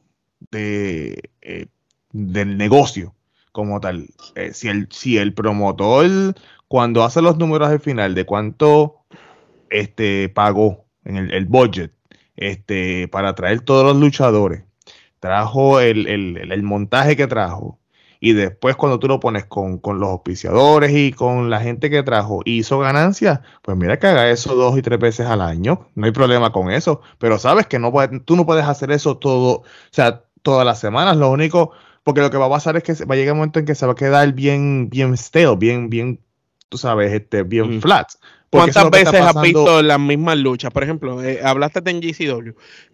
de, 0.50 1.30
eh, 1.42 1.66
del 2.12 2.56
negocio 2.56 3.14
como 3.52 3.80
tal. 3.80 4.08
Eh, 4.34 4.52
si, 4.54 4.68
el, 4.68 4.88
si 4.90 5.18
el 5.18 5.34
promotor, 5.34 6.34
cuando 6.68 7.04
hace 7.04 7.22
los 7.22 7.38
números 7.38 7.68
al 7.68 7.80
final 7.80 8.14
de 8.14 8.24
cuánto 8.24 8.96
este, 9.70 10.28
pagó 10.28 10.86
en 11.04 11.16
el, 11.16 11.32
el 11.34 11.46
budget 11.46 11.92
este, 12.36 13.08
para 13.08 13.34
traer 13.34 13.60
todos 13.62 13.84
los 13.84 13.96
luchadores, 13.96 14.64
trajo 15.20 15.80
el, 15.80 16.06
el- 16.06 16.52
el- 16.52 16.62
montaje 16.62 17.16
que 17.16 17.26
trajo. 17.26 17.78
Y 18.20 18.32
después 18.32 18.74
cuando 18.76 18.98
tú 18.98 19.06
lo 19.06 19.20
pones 19.20 19.44
con, 19.44 19.78
con 19.78 20.00
los 20.00 20.08
auspiciadores 20.10 20.90
y 20.92 21.12
con 21.12 21.50
la 21.50 21.60
gente 21.60 21.88
que 21.88 22.02
trajo 22.02 22.40
y 22.44 22.58
hizo 22.58 22.80
ganancias, 22.80 23.40
pues 23.62 23.76
mira 23.76 23.98
que 23.98 24.08
haga 24.08 24.28
eso 24.30 24.56
dos 24.56 24.76
y 24.76 24.82
tres 24.82 24.98
veces 24.98 25.26
al 25.28 25.40
año. 25.40 25.86
No 25.94 26.06
hay 26.06 26.12
problema 26.12 26.50
con 26.52 26.70
eso. 26.72 27.00
Pero 27.18 27.38
sabes 27.38 27.66
que 27.68 27.78
no 27.78 27.92
tú 28.24 28.34
no 28.36 28.44
puedes 28.44 28.64
hacer 28.64 28.90
eso 28.90 29.18
todo, 29.18 29.58
o 29.60 29.64
sea, 29.92 30.24
todas 30.52 30.64
las 30.66 30.80
semanas. 30.80 31.16
Lo 31.16 31.30
único, 31.30 31.72
porque 32.04 32.20
lo 32.20 32.30
que 32.30 32.36
va 32.38 32.46
a 32.46 32.50
pasar 32.50 32.76
es 32.76 32.82
que 32.82 32.94
se- 32.94 33.04
va 33.04 33.14
a 33.14 33.18
llegar 33.18 33.32
un 33.32 33.38
momento 33.40 33.58
en 33.58 33.66
que 33.66 33.74
se 33.74 33.84
va 33.86 33.92
a 33.92 33.96
quedar 33.96 34.32
bien, 34.32 34.88
bien 34.90 35.16
stale, 35.16 35.56
bien, 35.56 35.90
bien, 35.90 36.20
tú 36.68 36.78
sabes, 36.78 37.12
este, 37.12 37.42
bien 37.42 37.76
Mm. 37.76 37.80
flat. 37.80 38.08
¿Cuántas 38.50 38.84
es 38.86 38.90
veces 38.90 39.20
has 39.20 39.40
visto 39.42 39.82
las 39.82 40.00
mismas 40.00 40.38
luchas? 40.38 40.70
Por 40.72 40.82
ejemplo, 40.82 41.22
eh, 41.22 41.40
hablaste 41.44 41.82
de 41.82 41.92
GCW. 42.00 42.52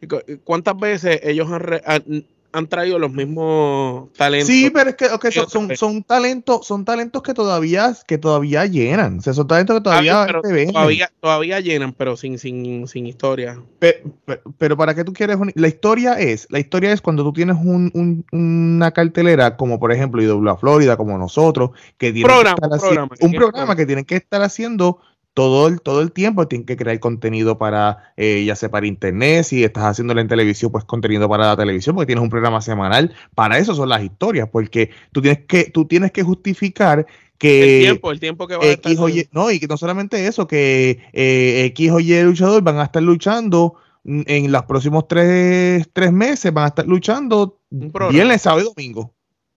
Cu- 0.08 0.40
¿Cuántas 0.42 0.76
veces 0.76 1.20
ellos 1.22 1.48
han, 1.50 1.60
re- 1.60 1.82
han, 1.86 2.26
han 2.54 2.68
traído 2.68 2.98
los 2.98 3.12
mismos 3.12 4.12
talentos? 4.12 4.46
Sí, 4.48 4.70
pero 4.70 4.90
es 4.90 4.96
que 4.96 5.32
son, 5.32 5.76
son, 5.76 6.02
talentos, 6.04 6.66
son 6.66 6.84
talentos 6.84 7.22
que 7.22 7.34
todavía, 7.34 7.94
que 8.06 8.16
todavía 8.16 8.64
llenan. 8.66 9.18
O 9.18 9.20
sea, 9.20 9.32
son 9.34 9.46
talentos 9.46 9.76
que 9.76 9.82
todavía 9.82 10.24
pero 10.26 10.40
te 10.40 10.52
venden. 10.52 10.72
todavía, 10.74 11.10
todavía 11.20 11.60
llenan, 11.60 11.92
pero 11.92 12.16
sin, 12.16 12.38
sin, 12.38 12.86
sin 12.88 13.06
historia. 13.06 13.60
Pe- 13.78 14.02
pe- 14.24 14.40
Pero, 14.56 14.76
para 14.76 14.94
qué 14.94 15.04
tú 15.04 15.12
quieres 15.12 15.36
un- 15.36 15.52
la 15.54 15.68
historia 15.68 16.14
es 16.14 16.46
la 16.50 16.58
historia 16.60 16.92
es 16.92 17.00
cuando 17.00 17.22
tú 17.24 17.32
tienes 17.32 17.56
un, 17.56 17.90
un- 17.92 18.24
una 18.32 18.90
cartelera 18.92 19.56
como 19.56 19.78
por 19.78 19.92
ejemplo 19.92 20.22
IWA 20.22 20.56
Florida 20.56 20.96
como 20.96 21.18
nosotros 21.18 21.70
que 21.98 22.12
tienen 22.12 22.30
Programa, 22.32 22.56
que 22.56 22.64
estar 22.64 22.70
un 22.70 22.78
haci- 22.78 22.80
programa, 22.80 23.16
que 23.16 23.26
un 23.26 23.32
programa. 23.32 23.76
que 23.76 23.86
tienen 23.86 24.04
que 24.04 24.16
estar 24.16 24.42
haciendo 24.42 24.98
todo 25.34 25.66
el 25.66 25.80
todo 25.80 26.00
el 26.00 26.12
tiempo 26.12 26.48
tienen 26.48 26.64
que 26.64 26.76
crear 26.76 26.98
contenido 27.00 27.58
para 27.58 28.12
eh, 28.16 28.44
ya 28.44 28.56
sea 28.56 28.70
para 28.70 28.86
internet 28.86 29.44
si 29.44 29.64
estás 29.64 29.84
haciéndolo 29.84 30.20
en 30.20 30.28
televisión 30.28 30.70
pues 30.70 30.84
contenido 30.84 31.28
para 31.28 31.48
la 31.48 31.56
televisión 31.56 31.96
porque 31.96 32.06
tienes 32.06 32.22
un 32.22 32.30
programa 32.30 32.60
semanal 32.60 33.12
para 33.34 33.58
eso 33.58 33.74
son 33.74 33.88
las 33.88 34.02
historias 34.02 34.48
porque 34.50 34.90
tú 35.12 35.20
tienes 35.20 35.40
que 35.46 35.64
tú 35.64 35.86
tienes 35.86 36.12
que 36.12 36.22
justificar 36.22 37.06
que 37.36 37.78
el 37.78 37.82
tiempo, 37.82 38.12
el 38.12 38.20
tiempo 38.20 38.46
que 38.46 38.56
va 38.56 38.64
a 38.64 38.68
estar. 38.68 38.92
X 38.92 39.00
o 39.00 39.08
Y, 39.08 39.28
no, 39.32 39.50
y 39.50 39.58
que 39.58 39.66
no 39.66 39.76
solamente 39.76 40.26
eso, 40.28 40.46
que 40.46 41.00
eh, 41.12 41.64
X 41.66 41.90
o 41.90 42.00
Y 42.00 42.22
luchador 42.22 42.62
van 42.62 42.78
a 42.78 42.84
estar 42.84 43.02
luchando 43.02 43.74
en 44.04 44.52
los 44.52 44.62
próximos 44.64 45.08
tres, 45.08 45.88
tres 45.92 46.12
meses, 46.12 46.52
van 46.52 46.66
a 46.66 46.68
estar 46.68 46.86
luchando 46.86 47.60
viernes, 47.70 48.42
sábado 48.42 48.62
y 48.62 48.74
domingo. 48.74 49.14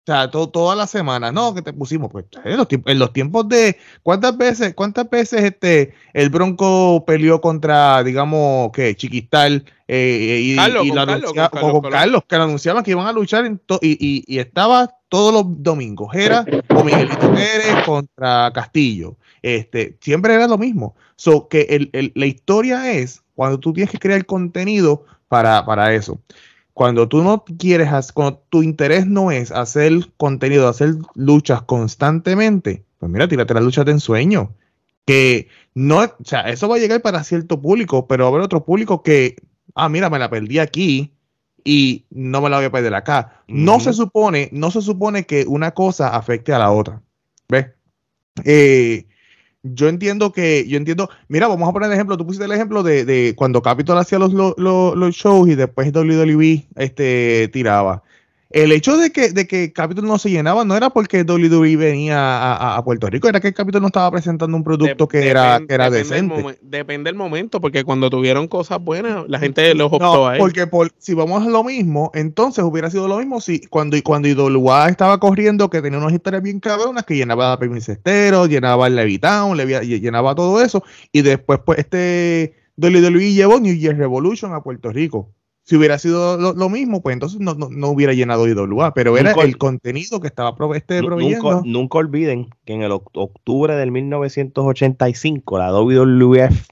O 0.08 0.10
sea, 0.10 0.32
to- 0.32 0.48
toda 0.48 0.74
la 0.74 0.88
semana, 0.88 1.34
no, 1.34 1.54
que 1.54 1.62
te 1.62 1.74
pusimos, 1.74 2.10
pues 2.10 2.24
en 2.46 2.56
los, 2.56 2.70
tiempos, 2.70 2.90
en 2.94 2.98
los 2.98 3.12
tiempos 3.12 3.50
de 3.50 3.76
cuántas 4.04 4.38
veces, 4.38 4.74
cuántas 4.74 5.10
veces 5.10 5.44
este 5.44 5.96
el 6.14 6.30
Bronco 6.30 7.04
peleó 7.06 7.42
contra, 7.42 8.02
digamos, 8.06 8.72
que 8.72 8.96
Chiquistal 8.96 9.66
eh, 9.86 10.40
y, 10.42 10.56
Carlos, 10.56 10.86
y 10.86 10.88
con 10.92 10.96
lo 10.98 11.06
Carlos, 11.06 11.24
anuncia- 11.34 11.50
con 11.50 11.60
con 11.60 11.60
Carlos 11.60 11.72
con 11.74 11.82
Colón. 11.82 11.92
Carlos, 12.00 12.24
que 12.26 12.36
anunciaban 12.38 12.84
que 12.86 12.92
iban 12.92 13.06
a 13.08 13.12
luchar 13.12 13.46
en 13.46 13.58
to- 13.60 13.80
y, 13.82 13.98
y- 14.00 14.24
y 14.26 14.40
estaba 14.40 14.96
todos 15.10 15.34
los 15.34 15.44
domingos. 15.62 16.16
Era 16.16 16.46
o 16.74 16.84
Miguelito 16.86 17.30
Pérez 17.34 17.84
contra 17.86 18.50
Castillo. 18.54 19.18
Este, 19.42 19.98
siempre 20.00 20.36
era 20.36 20.48
lo 20.48 20.58
mismo. 20.58 20.96
So, 21.18 21.50
que 21.50 21.64
el- 21.70 21.90
el- 21.92 22.14
la 22.16 22.28
historia 22.28 22.94
es 22.94 23.24
cuando 23.36 23.60
tú 23.60 23.74
tienes 23.74 23.92
que 23.92 24.00
crear 24.00 24.26
contenido 24.26 25.04
para, 25.28 25.66
para 25.66 25.94
eso. 25.94 26.18
Cuando 26.78 27.10
tú 27.10 27.24
no 27.24 27.44
quieres, 27.44 28.12
cuando 28.12 28.38
tu 28.50 28.62
interés 28.62 29.08
no 29.08 29.32
es 29.32 29.52
hacer 29.52 29.94
contenido, 30.16 30.68
hacer 30.68 30.94
luchas 31.16 31.64
constantemente, 31.64 32.86
pues 33.00 33.12
mira, 33.12 33.28
tírate 33.28 33.56
las 33.56 33.64
luchas 33.64 33.84
de 33.84 33.94
ensueño. 33.94 34.54
Que 35.04 35.48
no, 35.74 36.02
o 36.02 36.14
sea, 36.24 36.42
eso 36.42 36.70
va 36.70 36.76
a 36.76 36.78
llegar 36.78 37.02
para 37.02 37.24
cierto 37.24 37.60
público, 37.60 38.06
pero 38.08 38.26
va 38.26 38.30
a 38.30 38.34
haber 38.34 38.46
otro 38.46 38.64
público 38.64 39.02
que, 39.02 39.38
ah, 39.74 39.90
mira, 39.90 40.12
me 40.12 40.20
la 40.20 40.30
perdí 40.30 40.60
aquí 40.60 41.16
y 41.64 42.06
no 42.12 42.42
me 42.42 42.50
la 42.52 42.58
voy 42.58 42.68
a 42.68 42.72
perder 42.72 42.94
acá. 42.94 43.42
No 43.48 43.80
se 43.80 43.92
supone, 43.92 44.50
no 44.52 44.70
se 44.70 44.84
supone 44.84 45.26
que 45.26 45.46
una 45.48 45.72
cosa 45.72 46.10
afecte 46.10 46.54
a 46.54 46.60
la 46.60 46.70
otra. 46.70 47.02
¿Ves? 47.50 47.70
Eh, 48.46 49.08
yo 49.64 49.90
entiendo 49.90 50.32
que, 50.32 50.68
yo 50.68 50.78
entiendo, 50.78 51.10
mira, 51.28 51.48
vamos 51.48 51.68
a 51.68 51.74
poner 51.74 51.88
el 51.88 51.94
ejemplo, 51.96 52.18
tú 52.18 52.26
pusiste 52.26 52.46
el 52.46 52.52
ejemplo 52.52 52.84
de, 52.84 53.06
de 53.06 53.34
cuando 53.36 53.62
Capitol 53.62 53.98
hacía 53.98 54.20
los, 54.20 54.34
los, 54.34 55.16
shows 55.16 55.50
y 55.50 55.56
después 55.56 55.92
WWE 55.94 56.68
este, 56.76 57.50
tiraba. 57.52 58.04
El 58.50 58.72
hecho 58.72 58.96
de 58.98 59.12
que, 59.12 59.32
de 59.34 59.46
que 59.46 59.74
Capitol 59.74 60.06
no 60.06 60.18
se 60.18 60.30
llenaba 60.30 60.64
no 60.64 60.78
era 60.78 60.90
porque 60.90 61.24
WWE 61.24 61.76
venía 61.76 62.76
a, 62.76 62.84
Puerto 62.86 63.10
Rico, 63.10 63.28
era 63.28 63.42
que 63.42 63.54
Capitol 63.54 63.82
no 63.82 63.88
estaba 63.88 64.10
presentando 64.10 64.56
un 64.56 64.64
producto 64.64 65.08
que, 65.08 65.28
era, 65.28 65.60
que 65.68 65.74
era 65.74 65.90
depende 65.90 65.98
del 65.98 66.08
decente. 66.30 66.36
momen- 66.36 66.58
depende 66.62 67.10
del 67.10 67.16
momento, 67.18 67.60
porque 67.60 67.84
cuando 67.84 68.10
tuvieron 68.10 68.48
cosas 68.48 68.80
buenas, 68.82 69.26
la 69.28 69.40
gente 69.40 69.76
los 69.76 69.88
optó 69.92 70.00
No, 70.00 70.28
a 70.28 70.36
él. 70.36 70.40
porque 70.40 70.66
por, 70.66 70.92
si 70.98 71.14
vamos 71.14 71.46
a 71.46 71.50
lo 71.50 71.64
mismo, 71.66 72.10
entonces 72.14 72.64
hubiera 72.64 72.90
sido 72.90 73.10
lo 73.10 73.18
mismo 73.18 73.42
si 73.42 73.60
cuando, 73.68 73.98
cuando 74.02 74.30
IWA 74.30 74.88
estaba 74.90 75.20
corriendo, 75.20 75.70
que 75.70 75.82
tenía 75.82 76.00
unas 76.00 76.14
historias 76.14 76.42
bien 76.42 76.62
cabronas, 76.62 77.04
que 77.04 77.18
llenaba 77.18 77.60
Permisestero, 77.60 78.46
llenaba 78.46 78.88
el 78.88 78.96
Levitown, 78.96 79.58
le- 79.58 80.00
llenaba 80.00 80.36
todo 80.36 80.62
eso, 80.62 80.84
y 81.12 81.22
después 81.22 81.60
pues 81.66 81.80
este 81.80 82.54
WWE 82.78 83.34
llevó 83.34 83.60
New 83.60 83.76
Year 83.76 83.98
Revolution 83.98 84.54
a 84.54 84.62
Puerto 84.62 84.92
Rico. 84.92 85.34
Si 85.70 85.76
hubiera 85.76 86.00
sido 86.00 86.38
lo, 86.38 86.54
lo 86.54 86.70
mismo, 86.70 87.02
pues 87.02 87.12
entonces 87.14 87.42
no, 87.42 87.54
no, 87.54 87.68
no 87.70 87.90
hubiera 87.90 88.14
llenado 88.14 88.48
IWA, 88.48 88.94
pero 88.94 89.18
era 89.18 89.32
Nunca- 89.32 89.46
el 89.46 89.58
contenido 89.58 90.22
que 90.22 90.28
estaba 90.28 90.56
este, 90.74 91.04
proveyendo. 91.04 91.52
Nunca, 91.52 91.62
nunca 91.68 91.98
olviden 91.98 92.48
que 92.64 92.72
en 92.74 92.84
el 92.84 92.92
oct- 92.94 93.10
octubre 93.16 93.76
del 93.76 93.92
1985 93.92 95.58
la 95.58 95.72
WWF 95.72 96.68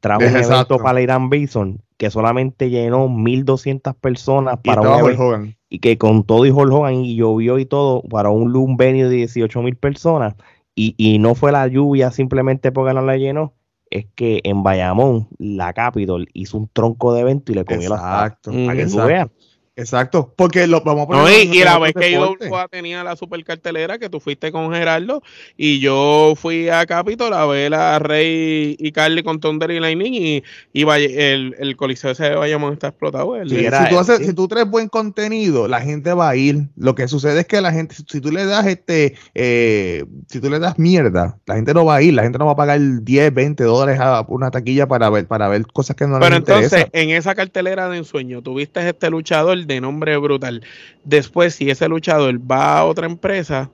trajo 0.00 0.20
un 0.20 0.26
Exacto. 0.28 0.74
evento 0.74 0.78
para 0.78 1.00
Irán 1.00 1.30
Bison 1.30 1.80
que 1.96 2.10
solamente 2.10 2.68
llenó 2.68 3.08
1200 3.08 3.94
personas 3.96 4.58
y 4.62 4.68
para 4.68 4.82
un 4.82 4.98
evento 5.00 5.22
Hogan. 5.28 5.56
y 5.70 5.78
que 5.78 5.96
con 5.96 6.24
todo 6.24 6.44
y 6.44 6.50
Hulk 6.50 6.70
Hogan 6.72 6.94
y 6.96 7.16
llovió 7.16 7.58
y 7.58 7.64
todo 7.64 8.02
para 8.02 8.28
un 8.28 8.54
un 8.54 8.76
venue 8.76 9.04
de 9.08 9.16
18 9.16 9.62
mil 9.62 9.76
personas 9.76 10.34
y, 10.74 10.94
y 10.98 11.18
no 11.18 11.34
fue 11.34 11.52
la 11.52 11.66
lluvia 11.68 12.10
simplemente 12.10 12.70
porque 12.70 12.92
no 12.92 13.00
la 13.00 13.16
llenó 13.16 13.54
es 13.90 14.06
que 14.14 14.40
en 14.44 14.62
Bayamón 14.62 15.28
la 15.38 15.72
Capitol 15.72 16.28
hizo 16.32 16.58
un 16.58 16.68
tronco 16.68 17.14
de 17.14 17.20
evento 17.20 17.52
y 17.52 17.54
le 17.54 17.64
comió 17.64 17.90
las 17.90 18.00
Exacto, 18.00 18.52
Mm, 18.52 18.66
para 18.66 18.78
que 18.78 18.86
tú 18.86 18.96
veas 18.98 19.28
exacto. 19.76 20.32
Porque 20.36 20.66
lo 20.66 20.80
vamos 20.80 21.04
a 21.04 21.06
poner 21.06 21.22
No, 21.22 21.54
y, 21.54 21.58
la 21.62 21.78
vez 21.78 21.92
que. 21.94 22.10
IWA 22.10 22.68
tenía 22.68 23.04
la 23.04 23.14
super 23.16 23.42
cartelera, 23.44 23.98
que 23.98 24.08
tú 24.08 24.18
fuiste 24.20 24.50
con 24.50 24.72
Gerardo, 24.72 25.22
y 25.56 25.78
yo 25.80 26.34
fui 26.36 26.68
a 26.68 26.84
Capitol 26.86 27.32
a 27.34 27.46
ver 27.46 27.74
a 27.74 27.98
Rey 27.98 28.76
y 28.78 28.92
Carly 28.92 29.22
con 29.22 29.40
Thunder 29.40 29.70
y 29.70 29.80
Lightning, 29.80 30.12
y, 30.14 30.42
el, 30.72 31.54
el 31.58 31.76
coliseo 31.76 32.10
ese 32.12 32.24
de 32.24 32.36
Bayamón 32.36 32.72
está 32.72 32.88
explotado. 32.88 33.36
el- 33.36 33.48
Sí, 33.50 33.56
Si, 33.56 33.62
tú 33.88 33.94
él, 33.94 33.98
haces, 33.98 34.18
sí. 34.18 34.24
si 34.26 34.32
tú 34.34 34.48
traes 34.48 34.68
buen 34.68 34.88
contenido, 34.88 35.68
la 35.68 35.80
gente 35.80 36.12
va 36.12 36.30
a 36.30 36.36
ir. 36.36 36.68
Lo 36.76 36.94
que 36.94 37.06
sucede 37.08 37.40
es 37.40 37.46
que 37.46 37.60
la 37.60 37.72
gente, 37.72 37.94
si 37.94 38.20
tú 38.20 38.30
le 38.32 38.44
das 38.46 38.66
este, 38.66 39.14
eh, 39.34 40.04
si 40.28 40.40
tú 40.40 40.50
le 40.50 40.58
das 40.58 40.78
mierda, 40.78 41.38
la 41.46 41.54
gente 41.56 41.74
no 41.74 41.84
va 41.84 41.96
a 41.96 42.02
ir, 42.02 42.14
la 42.14 42.22
gente 42.22 42.38
no 42.38 42.46
va 42.46 42.52
a 42.52 42.56
pagar 42.56 42.80
10, 43.02 43.34
20 43.34 43.64
dólares 43.64 44.00
a 44.00 44.24
una 44.28 44.50
taquilla 44.50 44.86
para 44.86 45.10
ver, 45.10 45.26
para 45.26 45.48
ver 45.48 45.66
cosas 45.66 45.96
que 45.96 46.06
no 46.06 46.18
Pero 46.18 46.30
les 46.30 46.38
entonces, 46.38 46.72
interesa. 46.72 46.90
en 46.92 47.10
esa 47.10 47.34
cartelera 47.34 47.88
de 47.88 47.98
ensueño, 47.98 48.42
tuviste 48.42 48.86
este 48.88 49.10
luchador 49.10 49.65
de 49.66 49.80
nombre 49.80 50.16
brutal. 50.16 50.62
Después, 51.04 51.54
si 51.54 51.70
ese 51.70 51.88
luchador 51.88 52.38
va 52.38 52.78
a 52.78 52.84
otra 52.84 53.06
empresa, 53.06 53.70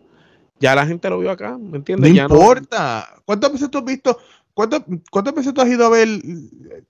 ya 0.61 0.74
la 0.74 0.87
gente 0.87 1.11
lo 1.11 1.18
vio 1.18 1.31
acá, 1.31 1.59
¿me 1.59 1.78
entiendes? 1.78 2.11
No 2.11 2.16
ya 2.16 2.22
importa. 2.22 3.09
¿Cuántas 3.24 3.52
veces 3.52 3.70
tú 3.70 3.78
has 3.78 3.85
visto? 3.85 4.18
¿Cuántas, 4.55 4.83
¿Cuántas 5.11 5.35
veces 5.35 5.55
tú 5.55 5.61
has 5.61 5.68
ido 5.68 5.87
a 5.87 5.90
ver? 5.90 6.09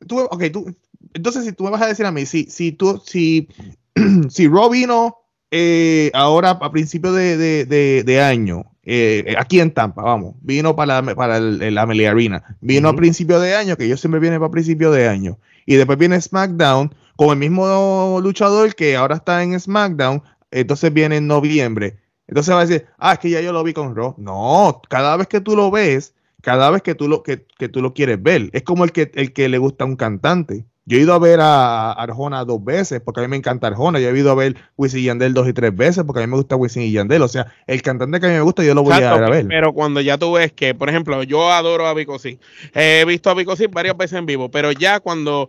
Tú, 0.07 0.21
ok, 0.21 0.45
tú, 0.53 0.75
entonces 1.15 1.45
si 1.45 1.53
tú 1.53 1.65
me 1.65 1.71
vas 1.71 1.83
a 1.83 1.87
decir 1.87 2.05
a 2.05 2.13
mí, 2.13 2.27
si, 2.27 2.45
si 2.45 2.73
tú, 2.73 3.01
si, 3.05 3.49
si 4.29 4.49
Rob 4.49 4.73
vino 4.73 5.17
eh, 5.51 6.11
ahora 6.15 6.51
a 6.51 6.73
principios 6.73 7.15
de, 7.15 7.37
de, 7.37 7.65
de, 7.65 8.03
de 8.05 8.21
año, 8.21 8.65
eh, 8.85 9.35
aquí 9.39 9.61
en 9.61 9.71
Tampa, 9.71 10.03
vamos, 10.03 10.35
vino 10.41 10.75
para 10.75 11.01
la, 11.01 11.15
para 11.15 11.37
el, 11.37 11.75
la 11.75 11.83
Amelia 11.83 12.11
Arena, 12.11 12.57
vino 12.61 12.89
a 12.89 12.97
principio 12.97 13.39
de 13.39 13.55
año, 13.55 13.77
que 13.77 13.89
yo 13.89 13.97
siempre 13.97 14.21
viene 14.21 14.41
para 14.41 14.51
principio 14.51 14.91
de 14.91 15.09
año, 15.09 15.39
y 15.67 15.77
después 15.77 15.99
viene 15.99 16.21
SmackDown 16.21 16.93
con 17.17 17.31
el 17.31 17.37
mismo 17.39 18.21
luchador 18.23 18.75
que 18.75 18.97
ahora 18.97 19.17
está 19.17 19.43
en 19.43 19.59
SmackDown, 19.59 20.23
entonces 20.51 20.93
viene 20.93 21.17
en 21.17 21.27
noviembre. 21.27 21.99
Entonces 22.27 22.55
va 22.55 22.61
a 22.61 22.67
decir, 22.67 22.87
ah, 22.99 23.15
es 23.15 23.19
que 23.19 23.31
ya 23.31 23.41
yo 23.41 23.53
lo 23.53 23.63
vi 23.63 23.73
con 23.73 23.95
Raw. 23.95 24.15
No, 24.19 24.81
cada 24.89 25.17
vez 25.17 25.27
que 25.27 25.41
tú 25.41 25.57
lo 25.57 25.71
ves, 25.71 26.15
cada 26.41 26.71
vez 26.71 26.83
que 26.83 26.95
tú 26.95 27.09
lo, 27.09 27.23
que, 27.23 27.47
que 27.59 27.69
tú 27.69 27.83
lo 27.83 27.95
quieres 27.95 28.23
ver, 28.23 28.51
es 28.53 28.63
como 28.63 28.85
el 28.85 28.93
que, 28.93 29.11
el 29.15 29.33
que 29.33 29.49
le 29.49 29.59
gusta 29.59 29.85
a 29.85 29.87
un 29.87 29.97
cantante. 29.97 30.65
Yo 30.85 30.99
he 30.99 31.03
ido 31.03 31.15
a 31.15 31.19
ver 31.21 31.39
a 31.41 31.93
Arjona 31.93 32.45
dos 32.45 32.65
veces 32.65 33.01
porque 33.01 33.21
a 33.21 33.23
mí 33.23 33.29
me 33.29 33.37
encanta 33.37 33.69
Arjona. 33.69 34.01
Yo 34.01 34.09
he 34.11 34.19
ido 34.19 34.33
a 34.33 34.35
ver 34.35 34.57
Wisin 34.77 35.01
y 35.01 35.05
Yandel 35.05 35.33
dos 35.33 35.49
y 35.49 35.53
tres 35.53 35.75
veces 35.75 36.03
porque 36.05 36.21
a 36.23 36.27
mí 36.27 36.31
me 36.31 36.37
gusta 36.37 36.57
Wisin 36.57 36.83
y 36.83 36.91
Yandel. 36.91 37.23
O 37.23 37.29
sea, 37.29 37.53
el 37.69 37.83
cantante 37.83 38.19
que 38.19 38.27
a 38.27 38.29
mí 38.31 38.35
me 38.35 38.41
gusta 38.41 38.65
yo 38.65 38.75
lo 38.75 38.83
voy 38.83 38.93
Exacto, 38.93 39.15
a, 39.15 39.19
ir 39.19 39.25
a 39.25 39.31
ver. 39.31 39.47
Pero 39.47 39.73
cuando 39.73 40.01
ya 40.01 40.19
tú 40.19 40.33
ves 40.33 40.53
que, 40.53 40.75
por 40.75 40.89
ejemplo, 40.89 41.23
yo 41.23 41.53
adoro 41.53 41.87
a 41.87 41.95
Vicosí. 41.95 42.41
He 42.75 43.05
visto 43.05 43.31
a 43.31 43.35
Vicosí 43.35 43.69
varias 43.69 43.97
veces 43.97 44.19
en 44.19 44.27
vivo, 44.27 44.51
pero 44.51 44.73
ya 44.73 44.99
cuando, 44.99 45.49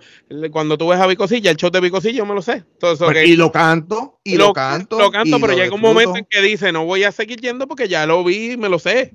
cuando 0.52 0.78
tú 0.78 0.90
ves 0.90 1.00
a 1.00 1.08
Vicosí, 1.08 1.42
ya 1.42 1.50
el 1.50 1.58
show 1.58 1.72
de 1.72 1.80
Vicosí 1.80 2.14
yo 2.14 2.28
me 2.28 2.36
lo 2.36 2.44
sé. 2.44 2.64
Entonces, 2.74 3.00
Bueno, 3.00 3.20
ok, 3.20 3.26
Y 3.26 3.36
lo 3.36 3.52
canto, 3.52 4.20
y 4.24 4.38
lo, 4.38 4.54
canto. 4.54 5.00
Lo 5.00 5.10
canto, 5.10 5.40
pero 5.40 5.54
llega 5.54 5.74
un 5.74 5.82
momento 5.82 6.16
en 6.16 6.26
que 6.30 6.42
dice, 6.42 6.72
no 6.72 6.86
voy 6.86 7.06
a 7.06 7.12
seguir 7.12 7.40
yendo 7.40 7.68
porque 7.68 7.88
ya 7.88 8.06
lo 8.06 8.24
vi 8.24 8.52
y 8.52 8.58
me 8.58 8.70
lo 8.70 8.78
sé 8.78 9.14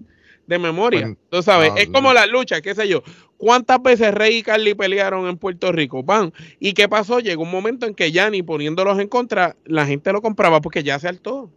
de 0.48 0.58
memoria. 0.58 1.00
Bueno, 1.00 1.16
Tú 1.30 1.42
sabes, 1.42 1.70
no, 1.70 1.76
es 1.76 1.88
como 1.88 2.12
las 2.12 2.26
luchas, 2.28 2.62
qué 2.62 2.74
sé 2.74 2.88
yo. 2.88 3.02
¿Cuántas 3.38 3.80
veces 3.80 4.12
Rey 4.12 4.38
y 4.38 4.42
Carly 4.42 4.74
pelearon 4.74 5.28
en 5.28 5.38
Puerto 5.38 5.70
Rico? 5.72 6.04
Pan. 6.04 6.32
¿Y 6.58 6.74
qué 6.74 6.88
pasó? 6.88 7.20
Llegó 7.20 7.44
un 7.44 7.50
momento 7.52 7.86
en 7.86 7.94
que 7.94 8.10
ya 8.12 8.28
ni 8.30 8.42
poniéndolos 8.42 8.98
en 8.98 9.08
contra, 9.08 9.56
la 9.64 9.86
gente 9.86 10.12
lo 10.12 10.20
compraba 10.22 10.60
porque 10.60 10.82
ya 10.82 10.98
se 10.98 11.08
hartó. 11.08 11.50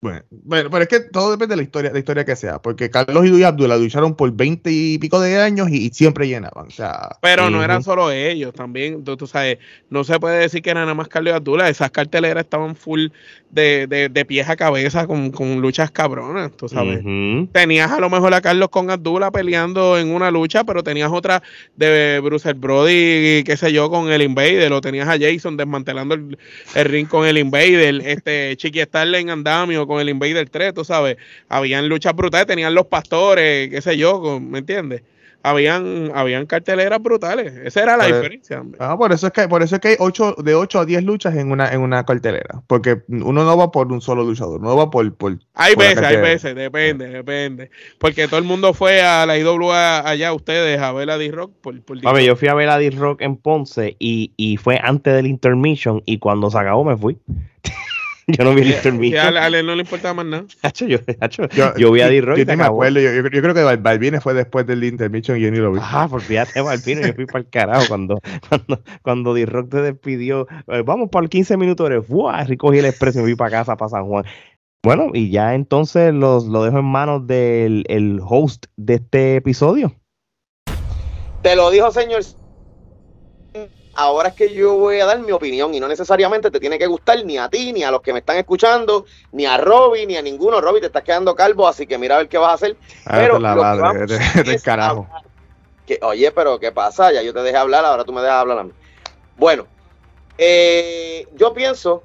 Bueno, 0.00 0.22
bueno, 0.30 0.70
pero 0.70 0.82
es 0.82 0.88
que 0.88 1.00
todo 1.00 1.32
depende 1.32 1.54
de 1.54 1.56
la 1.56 1.62
historia, 1.62 1.90
de 1.90 1.94
la 1.94 1.98
historia 1.98 2.24
que 2.24 2.36
sea, 2.36 2.60
porque 2.60 2.90
Carlos 2.90 3.26
y 3.26 3.42
Abdullah 3.42 3.76
lucharon 3.76 4.14
por 4.14 4.30
20 4.32 4.70
y 4.70 4.98
pico 4.98 5.18
de 5.20 5.40
años 5.40 5.68
y, 5.70 5.86
y 5.86 5.90
siempre 5.90 6.28
llenaban. 6.28 6.66
O 6.68 6.70
sea, 6.70 7.18
Pero 7.22 7.50
no 7.50 7.56
Ujú. 7.56 7.64
eran 7.64 7.82
solo 7.82 8.12
ellos, 8.12 8.54
también, 8.54 9.02
tú, 9.02 9.16
tú 9.16 9.26
sabes, 9.26 9.58
no 9.88 10.04
se 10.04 10.20
puede 10.20 10.38
decir 10.38 10.62
que 10.62 10.70
era 10.70 10.80
nada 10.82 10.94
más 10.94 11.08
Carlos 11.08 11.32
y 11.32 11.36
Abdullah, 11.36 11.68
esas 11.70 11.90
carteleras 11.90 12.44
estaban 12.44 12.76
full 12.76 13.08
de, 13.50 13.86
de, 13.88 14.08
de 14.10 14.24
pies 14.24 14.48
a 14.48 14.56
cabeza 14.56 15.06
con, 15.06 15.30
con 15.32 15.60
luchas 15.60 15.90
cabronas, 15.90 16.52
tú 16.56 16.68
sabes. 16.68 17.06
Tenías 17.52 17.90
a 17.90 18.00
lo 18.00 18.10
mejor 18.10 18.34
a 18.34 18.42
Carlos 18.42 18.68
con 18.68 18.90
Abdullah 18.90 19.30
peleando 19.30 19.98
en 19.98 20.10
una 20.10 20.30
lucha, 20.30 20.64
pero 20.64 20.82
tenías 20.82 21.10
otra 21.10 21.42
de 21.74 22.20
Bruce 22.22 22.52
Brody, 22.52 23.44
qué 23.44 23.56
sé 23.56 23.72
yo, 23.72 23.88
con 23.88 24.10
el 24.10 24.20
Invader, 24.20 24.72
o 24.72 24.80
tenías 24.82 25.08
a 25.08 25.18
Jason 25.18 25.56
desmantelando 25.56 26.14
el, 26.14 26.38
el 26.74 26.84
ring 26.84 27.08
con 27.08 27.26
el 27.26 27.38
Invader, 27.38 28.02
este 28.04 28.54
Chiqui 28.58 28.82
Starle 28.82 29.20
en 29.20 29.30
andamio 29.30 29.85
con 29.86 30.00
el 30.00 30.08
Invader 30.08 30.48
3, 30.48 30.74
tú 30.74 30.84
sabes. 30.84 31.16
Habían 31.48 31.88
luchas 31.88 32.14
brutales, 32.14 32.46
tenían 32.46 32.74
los 32.74 32.86
pastores, 32.86 33.68
qué 33.70 33.80
sé 33.82 33.96
yo, 33.96 34.20
con- 34.20 34.50
¿me 34.50 34.58
entiendes? 34.58 35.02
Habían, 35.42 36.10
habían 36.12 36.44
carteleras 36.46 37.00
brutales. 37.00 37.52
Esa 37.64 37.82
era 37.84 37.96
la 37.96 38.04
Pero- 38.06 38.16
diferencia, 38.16 38.60
hombre. 38.60 38.78
ah, 38.82 38.96
por 38.98 39.12
eso 39.12 39.28
es 39.28 39.32
que, 39.32 39.46
por 39.46 39.62
eso 39.62 39.76
es 39.76 39.80
que 39.80 39.88
hay 39.88 39.96
ocho, 40.00 40.34
de 40.42 40.56
8 40.56 40.80
a 40.80 40.84
10 40.84 41.04
luchas 41.04 41.36
en 41.36 41.52
una, 41.52 41.70
en 41.72 41.82
una 41.82 42.04
cartelera. 42.04 42.62
Porque 42.66 43.02
uno 43.06 43.44
no 43.44 43.56
va 43.56 43.70
por 43.70 43.92
un 43.92 44.00
solo 44.00 44.24
luchador, 44.24 44.58
uno 44.58 44.74
va 44.76 44.90
por, 44.90 45.14
por 45.14 45.38
Hay 45.54 45.74
por 45.76 45.84
veces, 45.84 46.02
hay 46.02 46.16
veces, 46.16 46.56
depende, 46.56 47.06
depende. 47.10 47.70
Porque 48.00 48.26
todo 48.26 48.38
el 48.38 48.44
mundo 48.44 48.74
fue 48.74 49.02
a 49.02 49.24
la 49.24 49.38
IWA 49.38 50.00
allá, 50.08 50.32
ustedes, 50.32 50.80
a 50.80 50.90
ver 50.92 51.10
a 51.10 51.18
D-Rock 51.18 51.52
por, 51.60 51.80
por 51.82 52.00
Papi, 52.00 52.24
yo 52.24 52.34
fui 52.34 52.48
a 52.48 52.54
ver 52.54 52.68
a 52.68 52.78
D-Rock 52.78 53.20
en 53.22 53.36
Ponce 53.36 53.94
y, 54.00 54.32
y 54.36 54.56
fue 54.56 54.80
antes 54.82 55.14
del 55.14 55.28
intermission 55.28 56.02
y 56.06 56.18
cuando 56.18 56.50
se 56.50 56.58
acabó 56.58 56.82
me 56.84 56.96
fui. 56.96 57.18
yo 58.38 58.44
no 58.44 58.54
vi 58.54 58.62
el 58.62 58.68
Y 58.68 58.72
a 58.72 58.76
intermission. 58.76 59.26
Ale, 59.26 59.38
a 59.38 59.44
Ale 59.44 59.62
no 59.62 59.74
le 59.74 59.82
importaba 59.82 60.14
más 60.14 60.26
nada. 60.26 60.44
Hacho, 60.62 60.86
yo, 60.86 60.98
hacho, 61.20 61.48
yo 61.76 61.92
vi 61.92 62.00
a 62.00 62.08
D-Rock 62.08 62.38
Yo, 62.38 62.44
yo, 63.00 63.22
yo- 63.22 63.28
yo 63.30 63.42
creo 63.42 63.54
que 63.54 63.62
Val- 63.62 63.78
Balvine 63.78 64.20
fue 64.20 64.34
después 64.34 64.66
del 64.66 64.82
intermission 64.84 65.38
y 65.38 65.42
yo 65.42 65.50
ni 65.50 65.58
lo 65.58 65.72
vi. 65.72 65.78
Ah, 65.82 66.08
pues 66.10 66.24
fíjate, 66.24 66.60
Valpino, 66.60 67.00
yo 67.06 67.12
fui 67.14 67.26
para 67.26 67.38
el 67.40 67.48
carajo 67.48 67.86
cuando, 67.88 68.18
cuando, 68.48 68.82
cuando 69.02 69.34
D-Rock 69.34 69.70
te 69.70 69.82
despidió. 69.82 70.46
eh, 70.68 70.82
vamos 70.84 71.08
para 71.10 71.22
el 71.24 71.30
15 71.30 71.56
minutos, 71.56 71.88
¡buah! 72.08 72.44
recogí 72.44 72.78
el 72.78 72.86
expreso 72.86 73.18
y 73.18 73.22
me 73.22 73.28
fui 73.28 73.36
para 73.36 73.50
casa, 73.50 73.76
para 73.76 73.88
San 73.90 74.06
Juan. 74.06 74.24
Bueno, 74.82 75.10
y 75.14 75.30
ya 75.30 75.54
entonces 75.54 76.12
los, 76.14 76.46
lo 76.46 76.62
dejo 76.64 76.78
en 76.78 76.84
manos 76.84 77.26
del 77.26 77.84
el 77.88 78.20
host 78.24 78.66
de 78.76 78.94
este 78.94 79.36
episodio. 79.36 79.94
Te 81.42 81.54
lo 81.56 81.70
dijo, 81.70 81.90
señor. 81.92 82.22
Ahora 83.98 84.28
es 84.28 84.34
que 84.34 84.52
yo 84.52 84.74
voy 84.74 85.00
a 85.00 85.06
dar 85.06 85.18
mi 85.20 85.32
opinión 85.32 85.72
y 85.74 85.80
no 85.80 85.88
necesariamente 85.88 86.50
te 86.50 86.60
tiene 86.60 86.78
que 86.78 86.86
gustar 86.86 87.24
ni 87.24 87.38
a 87.38 87.48
ti, 87.48 87.72
ni 87.72 87.82
a 87.82 87.90
los 87.90 88.02
que 88.02 88.12
me 88.12 88.18
están 88.18 88.36
escuchando, 88.36 89.06
ni 89.32 89.46
a 89.46 89.56
Robbie, 89.56 90.06
ni 90.06 90.16
a 90.16 90.22
ninguno. 90.22 90.60
Robbie, 90.60 90.80
te 90.80 90.86
estás 90.88 91.02
quedando 91.02 91.34
calvo, 91.34 91.66
así 91.66 91.86
que 91.86 91.96
mira 91.96 92.16
a 92.16 92.18
ver 92.18 92.28
qué 92.28 92.36
vas 92.36 92.50
a 92.50 92.54
hacer. 92.54 92.76
Ah, 93.06 93.14
Pero 93.16 93.34
te 93.36 93.40
la 93.40 93.54
madre, 93.54 94.06
de- 94.06 94.60
carajo. 94.60 95.08
que, 95.86 95.98
oye, 96.02 96.30
pero 96.32 96.60
¿qué 96.60 96.72
pasa? 96.72 97.10
Ya 97.12 97.22
yo 97.22 97.32
te 97.32 97.40
dejé 97.40 97.56
hablar, 97.56 97.84
ahora 97.84 98.04
tú 98.04 98.12
me 98.12 98.20
dejas 98.20 98.36
hablar 98.40 98.58
a 98.58 98.64
mí. 98.64 98.72
Bueno, 99.36 99.66
eh, 100.36 101.26
yo 101.34 101.54
pienso, 101.54 102.02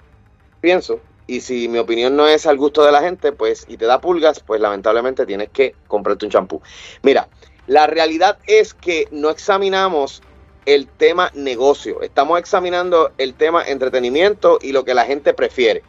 pienso, 0.62 1.00
y 1.28 1.42
si 1.42 1.68
mi 1.68 1.80
opinión 1.80 2.16
no 2.16 2.28
es 2.28 2.46
al 2.46 2.58
gusto 2.58 2.84
de 2.86 2.92
la 2.92 3.02
gente, 3.02 3.32
pues, 3.32 3.66
y 3.68 3.78
te 3.78 3.86
da 3.86 4.00
pulgas, 4.00 4.40
pues 4.40 4.62
lamentablemente 4.62 5.26
tienes 5.26 5.50
que 5.50 5.76
comprarte 5.88 6.26
un 6.26 6.32
champú. 6.32 6.62
Mira, 7.04 7.28
la 7.68 7.88
realidad 7.88 8.38
es 8.46 8.74
que 8.74 9.08
no 9.12 9.30
examinamos 9.30 10.22
el 10.66 10.88
tema 10.88 11.32
negocio, 11.34 12.02
estamos 12.02 12.40
examinando 12.40 13.12
el 13.18 13.34
tema 13.34 13.64
entretenimiento 13.64 14.60
y 14.62 14.72
lo 14.72 14.86
que 14.86 14.94
la 14.94 15.06
gente 15.06 15.34
prefiere. 15.34 15.84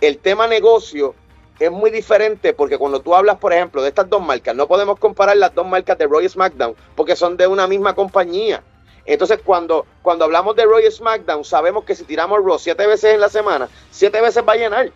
El 0.00 0.18
tema 0.18 0.46
negocio 0.46 1.14
es 1.58 1.70
muy 1.70 1.90
diferente 1.90 2.52
porque 2.52 2.76
cuando 2.76 3.00
tú 3.00 3.14
hablas, 3.14 3.38
por 3.38 3.52
ejemplo, 3.52 3.82
de 3.82 3.88
estas 3.88 4.10
dos 4.10 4.20
marcas, 4.20 4.54
no 4.54 4.66
podemos 4.66 4.98
comparar 4.98 5.36
las 5.36 5.54
dos 5.54 5.66
marcas 5.66 5.96
de 5.96 6.06
Roy 6.06 6.28
SmackDown 6.28 6.74
porque 6.94 7.16
son 7.16 7.36
de 7.36 7.46
una 7.46 7.66
misma 7.66 7.94
compañía. 7.94 8.62
Entonces, 9.04 9.40
cuando, 9.44 9.86
cuando 10.02 10.24
hablamos 10.24 10.54
de 10.56 10.64
Roy 10.64 10.90
SmackDown, 10.90 11.44
sabemos 11.44 11.84
que 11.84 11.94
si 11.94 12.04
tiramos 12.04 12.44
Raw 12.44 12.58
siete 12.58 12.86
veces 12.86 13.14
en 13.14 13.20
la 13.20 13.28
semana, 13.28 13.68
siete 13.90 14.20
veces 14.20 14.44
va 14.46 14.52
a 14.52 14.56
llenar. 14.56 14.92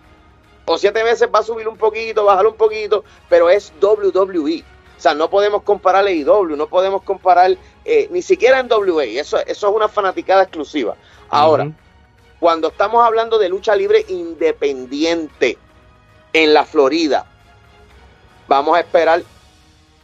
O 0.64 0.79
siete 0.79 1.02
veces 1.02 1.29
va 1.33 1.40
a 1.40 1.42
subir 1.44 1.68
un 1.68 1.76
poquito, 1.76 2.24
bajar 2.24 2.46
un 2.46 2.55
poquito, 2.55 3.05
pero 3.29 3.48
es 3.48 3.72
WWE. 3.81 4.64
O 4.96 5.00
sea, 5.00 5.14
no 5.14 5.31
podemos 5.31 5.62
comparar 5.62 6.07
AEW, 6.07 6.57
no 6.57 6.66
podemos 6.68 7.02
comparar 7.02 7.57
eh, 7.87 8.09
ni 8.11 8.20
siquiera 8.20 8.59
en 8.59 8.68
WA. 8.70 9.05
Eso, 9.05 9.38
eso 9.38 9.68
es 9.68 9.75
una 9.75 9.88
fanaticada 9.88 10.42
exclusiva. 10.42 10.96
Ahora, 11.29 11.70
cuando 12.40 12.68
estamos 12.68 13.05
hablando 13.05 13.38
de 13.38 13.49
lucha 13.49 13.77
libre 13.77 14.05
independiente 14.09 15.57
en 16.33 16.53
la 16.53 16.64
Florida, 16.64 17.27
vamos 18.49 18.77
a 18.77 18.81
esperar 18.81 19.22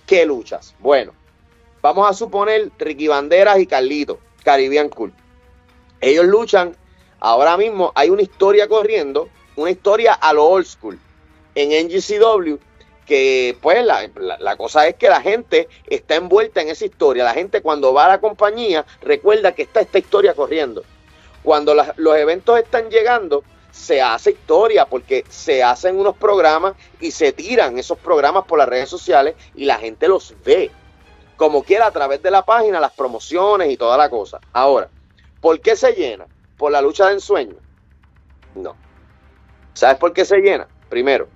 qué 0.07 0.25
luchas. 0.25 0.75
Bueno, 0.79 1.13
vamos 1.81 2.09
a 2.09 2.15
suponer 2.15 2.71
Ricky 2.79 3.09
Banderas 3.09 3.59
y 3.59 3.67
Carlito, 3.67 4.21
Caribbean 4.45 4.89
Cool. 4.89 5.13
Ellos 6.01 6.27
luchan, 6.27 6.77
ahora 7.19 7.57
mismo 7.57 7.91
hay 7.97 8.11
una 8.11 8.23
historia 8.23 8.69
corriendo, 8.69 9.29
una 9.57 9.71
historia 9.71 10.15
a 10.15 10.33
lo 10.33 10.45
old 10.45 10.67
school 10.67 10.99
en 11.57 11.87
NGCW 11.87 12.59
que 13.07 13.57
pues 13.61 13.85
la, 13.85 14.09
la- 14.39 14.57
cosa 14.57 14.87
es 14.87 14.95
que 14.95 15.09
la 15.09 15.21
gente 15.21 15.69
está 15.87 16.15
envuelta 16.15 16.61
en 16.63 16.69
esa 16.69 16.85
historia. 16.85 17.25
La 17.25 17.35
gente 17.35 17.61
cuando 17.63 17.93
va 17.93 18.07
a 18.07 18.09
la 18.09 18.21
compañía 18.21 18.85
recuerda 19.03 19.53
que 19.53 19.63
está 19.63 19.81
esta 19.81 19.99
historia 19.99 20.35
corriendo. 20.35 20.83
Cuando 21.43 21.75
los 21.97 22.17
eventos 22.17 22.59
están 22.59 22.89
llegando, 22.91 23.43
se 23.73 24.01
hace 24.01 24.31
historia 24.31 24.87
porque 24.87 25.25
se 25.29 25.63
hacen 25.63 25.99
unos 25.99 26.17
programas 26.17 26.75
y 27.01 27.11
se 27.11 27.33
tiran 27.33 27.79
esos 27.79 27.99
programas 27.99 28.45
por 28.45 28.59
las 28.59 28.69
redes 28.69 28.89
sociales 28.89 29.35
y 29.55 29.65
la 29.65 29.79
gente 29.79 30.07
los 30.09 30.35
ve. 30.45 30.71
Como 31.37 31.65
quiera, 31.65 31.87
a 31.87 31.91
través 31.91 32.23
de 32.23 32.31
la 32.31 32.45
página, 32.45 32.79
las 32.79 32.93
promociones 32.93 33.71
y 33.71 33.77
toda 33.77 33.97
la 33.97 34.09
cosa. 34.09 34.39
Ahora, 34.53 34.89
¿por 35.41 35.61
qué 35.61 35.75
se 35.75 35.93
llena? 35.93 36.27
¿Por 36.57 36.71
la 36.71 36.81
lucha 36.81 37.09
de 37.09 37.15
ensueño? 37.15 37.57
No. 38.55 38.77
¿Sabes 39.75 39.97
por 39.97 40.13
qué 40.13 40.25
se 40.25 40.37
llena? 40.39 40.69
Primero, 40.89 41.27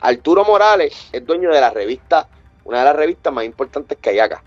Arturo 0.00 0.44
Morales 0.44 1.08
es 1.12 1.26
dueño 1.26 1.50
de 1.50 1.60
la 1.60 1.70
revista, 1.70 2.28
una 2.64 2.80
de 2.80 2.84
las 2.84 2.96
revistas 2.96 3.32
más 3.32 3.44
importantes 3.44 3.98
que 4.00 4.10
hay 4.10 4.20
acá. 4.20 4.42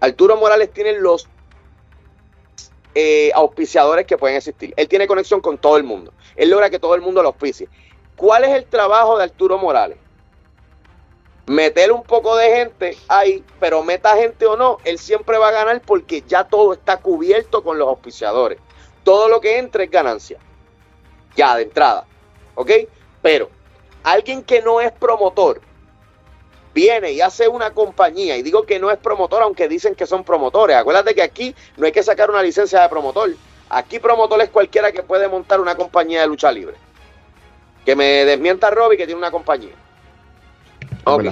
Arturo 0.00 0.36
Morales 0.36 0.72
tiene 0.72 0.98
los 0.98 1.28
eh, 2.94 3.32
auspiciadores 3.34 4.06
que 4.06 4.16
pueden 4.16 4.36
existir. 4.36 4.72
Él 4.76 4.88
tiene 4.88 5.06
conexión 5.06 5.40
con 5.40 5.58
todo 5.58 5.76
el 5.76 5.84
mundo. 5.84 6.12
Él 6.36 6.50
logra 6.50 6.70
que 6.70 6.78
todo 6.78 6.94
el 6.94 7.00
mundo 7.00 7.22
lo 7.22 7.28
auspicie. 7.28 7.68
¿Cuál 8.16 8.44
es 8.44 8.50
el 8.50 8.66
trabajo 8.66 9.18
de 9.18 9.24
Arturo 9.24 9.58
Morales? 9.58 9.98
Meter 11.46 11.92
un 11.92 12.02
poco 12.02 12.36
de 12.36 12.50
gente 12.56 12.96
ahí, 13.08 13.44
pero 13.60 13.82
meta 13.82 14.16
gente 14.16 14.46
o 14.46 14.56
no, 14.56 14.78
él 14.84 14.98
siempre 14.98 15.36
va 15.36 15.48
a 15.48 15.52
ganar 15.52 15.82
porque 15.82 16.22
ya 16.26 16.44
todo 16.44 16.72
está 16.72 16.98
cubierto 16.98 17.62
con 17.62 17.78
los 17.78 17.88
auspiciadores. 17.88 18.58
Todo 19.02 19.28
lo 19.28 19.40
que 19.40 19.58
entre 19.58 19.84
es 19.84 19.90
ganancia. 19.90 20.38
Ya, 21.36 21.56
de 21.56 21.64
entrada. 21.64 22.06
¿Ok? 22.54 22.70
Pero 23.20 23.50
alguien 24.04 24.42
que 24.44 24.62
no 24.62 24.80
es 24.80 24.92
promotor 24.92 25.60
viene 26.72 27.12
y 27.12 27.20
hace 27.20 27.48
una 27.48 27.72
compañía, 27.72 28.36
y 28.36 28.42
digo 28.42 28.64
que 28.64 28.78
no 28.78 28.90
es 28.90 28.98
promotor, 28.98 29.42
aunque 29.42 29.68
dicen 29.68 29.94
que 29.94 30.06
son 30.06 30.24
promotores. 30.24 30.76
Acuérdate 30.76 31.14
que 31.14 31.22
aquí 31.22 31.54
no 31.76 31.86
hay 31.86 31.92
que 31.92 32.02
sacar 32.02 32.30
una 32.30 32.42
licencia 32.42 32.82
de 32.82 32.88
promotor. 32.88 33.30
Aquí 33.70 33.98
promotor 33.98 34.40
es 34.42 34.50
cualquiera 34.50 34.92
que 34.92 35.02
puede 35.02 35.28
montar 35.28 35.60
una 35.60 35.76
compañía 35.76 36.20
de 36.20 36.26
lucha 36.26 36.52
libre. 36.52 36.76
Que 37.84 37.96
me 37.96 38.24
desmienta 38.24 38.70
Robbie 38.70 38.96
que 38.96 39.06
tiene 39.06 39.18
una 39.18 39.30
compañía. 39.30 39.74
Ok. 41.04 41.26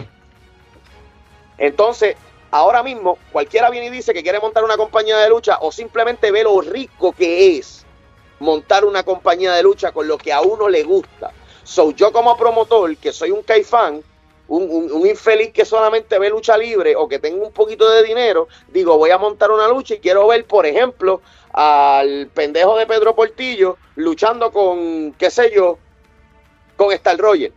Entonces, 1.58 2.16
ahora 2.50 2.82
mismo, 2.82 3.18
cualquiera 3.32 3.68
viene 3.68 3.86
y 3.86 3.90
dice 3.90 4.14
que 4.14 4.22
quiere 4.22 4.40
montar 4.40 4.64
una 4.64 4.76
compañía 4.76 5.18
de 5.18 5.28
lucha 5.28 5.58
o 5.60 5.72
simplemente 5.72 6.30
ve 6.30 6.44
lo 6.44 6.60
rico 6.60 7.12
que 7.12 7.58
es 7.58 7.84
montar 8.38 8.84
una 8.84 9.02
compañía 9.02 9.52
de 9.52 9.62
lucha 9.62 9.92
con 9.92 10.08
lo 10.08 10.18
que 10.18 10.32
a 10.32 10.40
uno 10.40 10.68
le 10.68 10.82
gusta. 10.82 11.32
So, 11.64 11.92
yo 11.92 12.12
como 12.12 12.36
promotor, 12.36 12.96
que 12.96 13.12
soy 13.12 13.30
un 13.30 13.42
caifán, 13.42 14.02
un, 14.48 14.90
un, 14.92 15.06
infeliz 15.06 15.52
que 15.52 15.64
solamente 15.64 16.18
ve 16.18 16.28
lucha 16.28 16.56
libre 16.58 16.94
o 16.96 17.08
que 17.08 17.18
tengo 17.18 17.46
un 17.46 17.52
poquito 17.52 17.88
de 17.88 18.02
dinero, 18.02 18.48
digo, 18.68 18.98
voy 18.98 19.10
a 19.10 19.18
montar 19.18 19.50
una 19.50 19.68
lucha 19.68 19.94
y 19.94 20.00
quiero 20.00 20.26
ver, 20.26 20.44
por 20.44 20.66
ejemplo, 20.66 21.22
al 21.52 22.28
pendejo 22.34 22.76
de 22.76 22.86
Pedro 22.86 23.14
Portillo 23.14 23.78
luchando 23.96 24.50
con, 24.50 25.12
qué 25.12 25.30
sé 25.30 25.52
yo, 25.54 25.78
con 26.76 26.92
Star 26.92 27.16
Roger. 27.18 27.52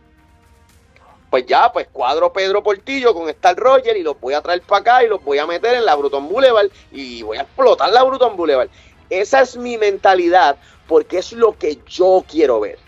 Pues 1.30 1.44
ya, 1.46 1.72
pues 1.72 1.88
cuadro 1.92 2.32
Pedro 2.32 2.62
Portillo 2.62 3.12
con 3.12 3.28
Star 3.30 3.56
Roger 3.56 3.96
y 3.96 4.02
los 4.02 4.18
voy 4.20 4.34
a 4.34 4.40
traer 4.40 4.62
para 4.62 4.80
acá 4.80 5.04
y 5.04 5.08
los 5.08 5.22
voy 5.24 5.38
a 5.38 5.46
meter 5.46 5.74
en 5.74 5.84
la 5.84 5.96
Bruton 5.96 6.28
Boulevard 6.28 6.68
y 6.92 7.22
voy 7.22 7.38
a 7.38 7.42
explotar 7.42 7.90
la 7.90 8.04
Bruton 8.04 8.36
Boulevard. 8.36 8.68
Esa 9.10 9.40
es 9.40 9.56
mi 9.56 9.76
mentalidad 9.76 10.56
porque 10.86 11.18
es 11.18 11.32
lo 11.32 11.58
que 11.58 11.80
yo 11.86 12.24
quiero 12.28 12.60
ver. 12.60 12.85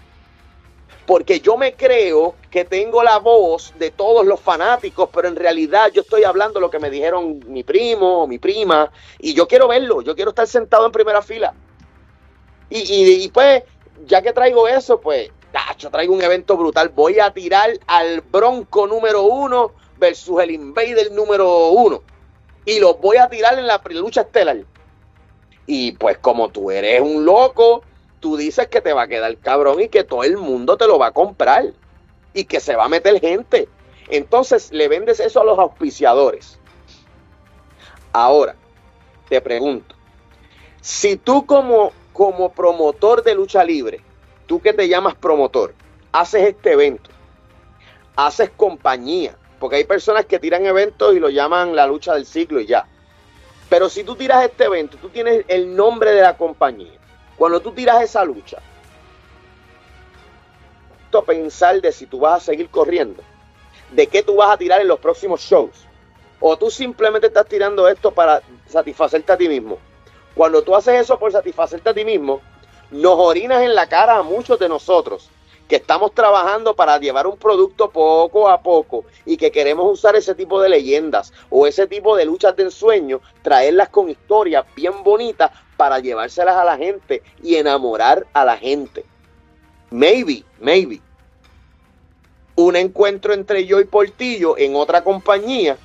Porque 1.08 1.40
yo 1.40 1.56
me 1.56 1.72
creo 1.72 2.34
que 2.50 2.66
tengo 2.66 3.02
la 3.02 3.18
voz 3.18 3.72
de 3.78 3.90
todos 3.90 4.26
los 4.26 4.38
fanáticos, 4.38 5.08
pero 5.10 5.26
en 5.26 5.36
realidad 5.36 5.90
yo 5.90 6.02
estoy 6.02 6.24
hablando 6.24 6.60
lo 6.60 6.68
que 6.68 6.78
me 6.78 6.90
dijeron 6.90 7.40
mi 7.46 7.64
primo 7.64 8.24
o 8.24 8.26
mi 8.26 8.38
prima, 8.38 8.92
y 9.18 9.32
yo 9.32 9.48
quiero 9.48 9.68
verlo, 9.68 10.02
yo 10.02 10.14
quiero 10.14 10.32
estar 10.32 10.46
sentado 10.46 10.84
en 10.84 10.92
primera 10.92 11.22
fila. 11.22 11.54
Y, 12.68 13.26
pues, 13.32 13.62
ya 14.04 14.20
que 14.20 14.34
traigo 14.34 14.68
eso, 14.68 15.00
pues, 15.00 15.30
yo 15.78 15.90
traigo 15.90 16.12
un 16.12 16.20
evento 16.20 16.58
brutal. 16.58 16.90
Voy 16.90 17.18
a 17.20 17.32
tirar 17.32 17.70
al 17.86 18.20
Bronco 18.20 18.86
número 18.86 19.22
uno 19.22 19.72
versus 19.96 20.42
el 20.42 20.50
Invader 20.50 21.10
número 21.12 21.68
uno. 21.68 22.02
Y 22.66 22.80
los 22.80 23.00
voy 23.00 23.16
a 23.16 23.30
tirar 23.30 23.58
en 23.58 23.66
la 23.66 23.80
lucha 23.92 24.20
estelar. 24.20 24.58
Y 25.66 25.92
pues 25.92 26.18
como 26.18 26.50
tú 26.50 26.70
eres 26.70 27.00
un 27.00 27.24
loco, 27.24 27.82
tú 28.20 28.36
dices 28.36 28.68
que 28.68 28.80
te 28.80 28.92
va 28.92 29.02
a 29.02 29.08
quedar 29.08 29.36
cabrón 29.38 29.80
y 29.80 29.88
que 29.88 30.04
todo 30.04 30.24
el 30.24 30.36
mundo 30.36 30.76
te 30.76 30.86
lo 30.86 30.98
va 30.98 31.08
a 31.08 31.12
comprar 31.12 31.72
y 32.34 32.44
que 32.44 32.60
se 32.60 32.76
va 32.76 32.84
a 32.84 32.88
meter 32.88 33.20
gente. 33.20 33.68
Entonces 34.08 34.72
le 34.72 34.88
vendes 34.88 35.20
eso 35.20 35.40
a 35.40 35.44
los 35.44 35.58
auspiciadores. 35.58 36.58
Ahora, 38.12 38.54
te 39.28 39.40
pregunto, 39.40 39.94
si 40.80 41.16
tú 41.16 41.44
como, 41.44 41.92
como 42.12 42.52
promotor 42.52 43.22
de 43.22 43.34
lucha 43.34 43.62
libre, 43.64 44.00
tú 44.46 44.60
que 44.60 44.72
te 44.72 44.88
llamas 44.88 45.14
promotor, 45.14 45.74
haces 46.12 46.48
este 46.48 46.72
evento, 46.72 47.10
haces 48.16 48.50
compañía, 48.50 49.36
porque 49.60 49.76
hay 49.76 49.84
personas 49.84 50.24
que 50.24 50.38
tiran 50.38 50.64
eventos 50.64 51.14
y 51.14 51.20
lo 51.20 51.28
llaman 51.28 51.76
la 51.76 51.86
lucha 51.86 52.14
del 52.14 52.24
siglo 52.24 52.60
y 52.60 52.66
ya. 52.66 52.86
Pero 53.68 53.88
si 53.90 54.02
tú 54.02 54.16
tiras 54.16 54.44
este 54.44 54.64
evento, 54.64 54.96
tú 54.96 55.10
tienes 55.10 55.44
el 55.48 55.76
nombre 55.76 56.12
de 56.12 56.22
la 56.22 56.36
compañía, 56.36 56.97
cuando 57.38 57.60
tú 57.60 57.72
tiras 57.72 58.02
esa 58.02 58.24
lucha, 58.24 58.58
pensar 61.22 61.80
de 61.80 61.92
si 61.92 62.06
tú 62.06 62.20
vas 62.20 62.42
a 62.42 62.44
seguir 62.46 62.68
corriendo, 62.68 63.22
de 63.92 64.06
qué 64.06 64.22
tú 64.22 64.36
vas 64.36 64.50
a 64.50 64.56
tirar 64.56 64.80
en 64.80 64.88
los 64.88 64.98
próximos 64.98 65.40
shows, 65.40 65.86
o 66.40 66.56
tú 66.56 66.70
simplemente 66.70 67.26
estás 67.26 67.46
tirando 67.46 67.88
esto 67.88 68.12
para 68.12 68.42
satisfacerte 68.66 69.32
a 69.32 69.36
ti 69.36 69.48
mismo. 69.48 69.78
Cuando 70.34 70.62
tú 70.62 70.74
haces 70.74 71.00
eso 71.00 71.18
por 71.18 71.32
satisfacerte 71.32 71.90
a 71.90 71.94
ti 71.94 72.04
mismo, 72.04 72.40
nos 72.90 73.14
orinas 73.18 73.62
en 73.62 73.74
la 73.74 73.88
cara 73.88 74.16
a 74.16 74.22
muchos 74.22 74.58
de 74.58 74.68
nosotros 74.68 75.28
que 75.68 75.76
estamos 75.76 76.14
trabajando 76.14 76.74
para 76.74 76.98
llevar 76.98 77.26
un 77.26 77.36
producto 77.36 77.90
poco 77.90 78.48
a 78.48 78.62
poco 78.62 79.04
y 79.26 79.36
que 79.36 79.52
queremos 79.52 79.92
usar 79.92 80.16
ese 80.16 80.34
tipo 80.34 80.60
de 80.60 80.70
leyendas 80.70 81.32
o 81.50 81.66
ese 81.66 81.86
tipo 81.86 82.16
de 82.16 82.24
luchas 82.24 82.56
de 82.56 82.64
ensueño, 82.64 83.20
traerlas 83.42 83.90
con 83.90 84.08
historias 84.08 84.64
bien 84.74 85.04
bonitas 85.04 85.50
para 85.76 85.98
llevárselas 86.00 86.56
a 86.56 86.64
la 86.64 86.78
gente 86.78 87.22
y 87.42 87.56
enamorar 87.56 88.26
a 88.32 88.44
la 88.46 88.56
gente. 88.56 89.04
Maybe, 89.90 90.42
maybe. 90.58 91.00
Un 92.56 92.74
encuentro 92.74 93.34
entre 93.34 93.66
yo 93.66 93.78
y 93.78 93.84
Portillo 93.84 94.56
en 94.56 94.74
otra 94.74 95.04
compañía 95.04 95.76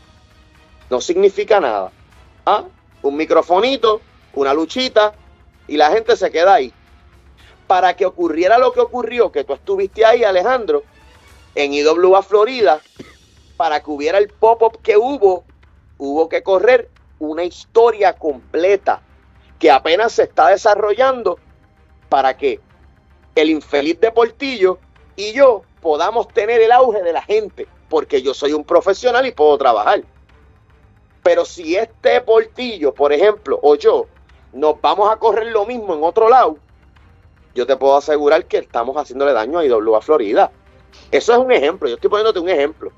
no 0.89 1.01
significa 1.01 1.59
nada. 1.59 1.91
¿Ah? 2.45 2.63
Un 3.01 3.17
microfonito, 3.17 4.01
una 4.33 4.53
luchita 4.53 5.13
y 5.67 5.75
la 5.75 5.91
gente 5.91 6.15
se 6.15 6.31
queda 6.31 6.55
ahí 6.55 6.73
para 7.67 7.95
que 7.95 8.05
ocurriera 8.05 8.57
lo 8.57 8.73
que 8.73 8.79
ocurrió, 8.79 9.31
que 9.31 9.43
tú 9.43 9.53
estuviste 9.53 10.05
ahí, 10.05 10.23
Alejandro, 10.23 10.83
en 11.55 11.73
IWA 11.73 12.21
Florida, 12.23 12.81
para 13.57 13.81
que 13.81 13.91
hubiera 13.91 14.17
el 14.17 14.29
pop-up 14.29 14.81
que 14.81 14.97
hubo, 14.97 15.43
hubo 15.97 16.29
que 16.29 16.43
correr 16.43 16.89
una 17.19 17.43
historia 17.43 18.13
completa 18.13 19.01
que 19.59 19.71
apenas 19.71 20.13
se 20.13 20.23
está 20.23 20.49
desarrollando 20.49 21.39
para 22.09 22.35
que 22.35 22.59
el 23.35 23.49
infeliz 23.49 23.99
de 23.99 24.11
Portillo 24.11 24.79
y 25.15 25.31
yo 25.31 25.63
podamos 25.81 26.27
tener 26.27 26.61
el 26.61 26.71
auge 26.71 27.01
de 27.01 27.13
la 27.13 27.21
gente, 27.21 27.67
porque 27.89 28.21
yo 28.21 28.33
soy 28.33 28.53
un 28.53 28.63
profesional 28.63 29.25
y 29.25 29.31
puedo 29.31 29.57
trabajar. 29.57 30.03
Pero 31.21 31.45
si 31.45 31.75
este 31.75 32.19
Portillo, 32.21 32.93
por 32.93 33.13
ejemplo, 33.13 33.59
o 33.61 33.75
yo, 33.75 34.07
nos 34.51 34.79
vamos 34.81 35.11
a 35.11 35.17
correr 35.17 35.47
lo 35.47 35.65
mismo 35.65 35.93
en 35.93 36.03
otro 36.03 36.29
lado, 36.29 36.57
yo 37.55 37.67
te 37.67 37.75
puedo 37.77 37.97
asegurar 37.97 38.45
que 38.45 38.57
estamos 38.57 38.95
haciéndole 38.97 39.33
daño 39.33 39.59
a 39.59 39.65
IWA 39.65 40.01
Florida. 40.01 40.51
Eso 41.11 41.33
es 41.33 41.37
un 41.37 41.51
ejemplo, 41.51 41.87
yo 41.87 41.95
estoy 41.95 42.09
poniéndote 42.09 42.39
un 42.39 42.49
ejemplo. 42.49 42.91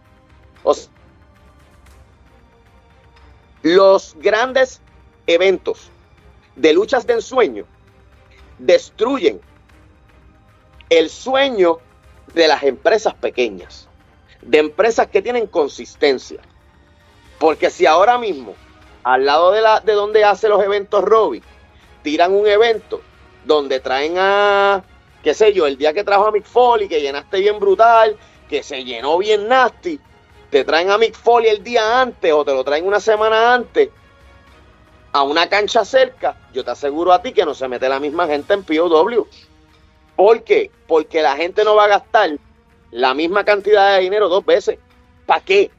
los 3.62 4.16
grandes 4.20 4.80
eventos 5.26 5.90
de 6.56 6.72
luchas 6.74 7.08
de 7.08 7.14
ensueño 7.14 7.66
destruyen 8.60 9.42
el 10.90 11.10
sueño 11.10 11.80
de 12.34 12.48
las 12.48 12.64
empresas 12.64 13.14
pequeñas, 13.16 13.88
de 14.42 14.60
empresas 14.60 15.08
que 15.08 15.22
tienen 15.22 15.48
consistencia. 15.48 16.42
Porque 17.40 17.70
si 17.70 17.86
ahora 17.86 18.18
mismo, 18.18 18.56
al 19.04 19.26
lado 19.26 19.52
de, 19.52 19.62
la, 19.62 19.80
de 19.80 19.94
donde 19.94 20.24
hace 20.24 20.48
los 20.48 20.64
eventos 20.64 21.04
Robbie, 21.04 21.44
tiran 22.04 22.34
un 22.34 22.48
evento 22.48 23.02
donde 23.46 23.80
traen 23.80 24.16
a, 24.18 24.84
qué 25.24 25.34
sé 25.34 25.54
yo, 25.54 25.68
el 25.68 25.78
día 25.78 25.94
que 25.94 26.04
trajo 26.04 26.28
a 26.28 26.32
Mick 26.32 26.46
Foley, 26.46 26.88
que 26.88 27.02
llenaste 27.02 27.40
bien 27.40 27.60
brutal, 27.60 28.18
que 28.50 28.64
se 28.64 28.84
llenó 28.84 29.18
bien 29.18 29.48
nasty, 29.48 30.00
te 30.50 30.64
traen 30.64 30.92
a 30.92 30.98
Mick 30.98 31.16
Foley 31.16 31.50
el 31.50 31.64
día 31.64 32.02
antes 32.02 32.32
o 32.32 32.44
te 32.44 32.54
lo 32.54 32.64
traen 32.64 32.86
una 32.86 33.00
semana 33.00 33.54
antes 33.54 33.90
a 35.16 35.24
una 35.24 35.48
cancha 35.48 35.86
cerca, 35.86 36.36
yo 36.54 36.66
te 36.66 36.72
aseguro 36.72 37.14
a 37.14 37.22
ti 37.22 37.32
que 37.32 37.46
no 37.46 37.54
se 37.54 37.70
mete 37.70 37.88
la 37.88 38.02
misma 38.02 38.28
gente 38.28 38.54
en 38.54 38.64
POW. 38.64 39.26
¿Por 40.14 40.44
qué? 40.44 40.70
Porque 40.88 41.22
la 41.22 41.38
gente 41.38 41.64
no 41.64 41.74
va 41.74 41.86
a 41.86 41.88
gastar 41.88 42.32
la 42.92 43.14
misma 43.14 43.46
cantidad 43.46 43.96
de 43.96 44.02
dinero 44.02 44.28
dos 44.28 44.46
veces. 44.46 44.78
¿Para 45.26 45.40
qué? 45.40 45.72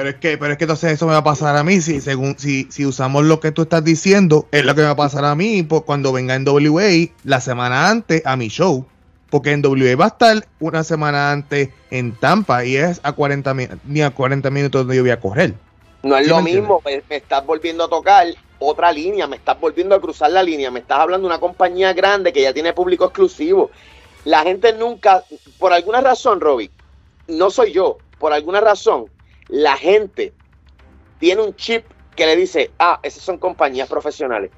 Pero 0.00 0.08
es 0.08 0.16
que, 0.16 0.38
pero 0.38 0.52
es 0.52 0.56
que 0.56 0.64
entonces 0.64 0.92
eso 0.92 1.04
me 1.04 1.12
va 1.12 1.18
a 1.18 1.24
pasar 1.24 1.58
a 1.58 1.62
mí. 1.62 1.82
Si, 1.82 2.00
según, 2.00 2.38
si, 2.38 2.66
si 2.70 2.86
usamos 2.86 3.22
lo 3.22 3.38
que 3.38 3.52
tú 3.52 3.60
estás 3.60 3.84
diciendo, 3.84 4.48
es 4.50 4.64
lo 4.64 4.74
que 4.74 4.80
me 4.80 4.86
va 4.86 4.92
a 4.92 4.96
pasar 4.96 5.26
a 5.26 5.34
mí 5.34 5.62
pues, 5.62 5.82
cuando 5.82 6.10
venga 6.10 6.34
en 6.34 6.48
WA 6.48 7.10
la 7.24 7.42
semana 7.42 7.90
antes 7.90 8.24
a 8.24 8.34
mi 8.34 8.48
show. 8.48 8.86
Porque 9.28 9.52
en 9.52 9.62
WA 9.62 9.96
va 9.96 10.06
a 10.06 10.08
estar 10.08 10.48
una 10.58 10.84
semana 10.84 11.32
antes 11.32 11.68
en 11.90 12.12
Tampa 12.12 12.64
y 12.64 12.76
es 12.76 12.98
a 13.02 13.12
40, 13.12 13.54
ni 13.84 14.00
a 14.00 14.08
40 14.08 14.48
minutos 14.48 14.80
donde 14.80 14.96
yo 14.96 15.02
voy 15.02 15.10
a 15.10 15.20
correr. 15.20 15.52
No 16.02 16.16
es 16.16 16.26
lo 16.26 16.40
mismo, 16.40 16.80
me, 16.82 17.02
me, 17.06 17.16
estás 17.16 17.44
volviendo 17.44 17.84
a 17.84 17.88
tocar 17.90 18.26
otra 18.58 18.90
línea, 18.92 19.26
me 19.26 19.36
estás 19.36 19.60
volviendo 19.60 19.94
a 19.94 20.00
cruzar 20.00 20.30
la 20.30 20.42
línea, 20.42 20.70
me 20.70 20.80
estás 20.80 20.98
hablando 20.98 21.28
de 21.28 21.34
una 21.34 21.40
compañía 21.40 21.92
grande 21.92 22.32
que 22.32 22.40
ya 22.40 22.54
tiene 22.54 22.72
público 22.72 23.04
exclusivo. 23.04 23.70
La 24.24 24.44
gente 24.44 24.72
nunca, 24.72 25.24
por 25.58 25.74
alguna 25.74 26.00
razón, 26.00 26.40
Robbie, 26.40 26.70
no 27.28 27.50
soy 27.50 27.72
yo, 27.72 27.98
por 28.18 28.32
alguna 28.32 28.62
razón, 28.62 29.10
la 29.50 29.76
gente 29.76 30.32
tiene 31.18 31.42
un 31.42 31.54
chip 31.54 31.84
que 32.16 32.26
le 32.26 32.36
dice, 32.36 32.70
ah, 32.78 33.00
esas 33.02 33.22
son 33.22 33.38
compañías 33.38 33.88
profesionales. 33.88 34.50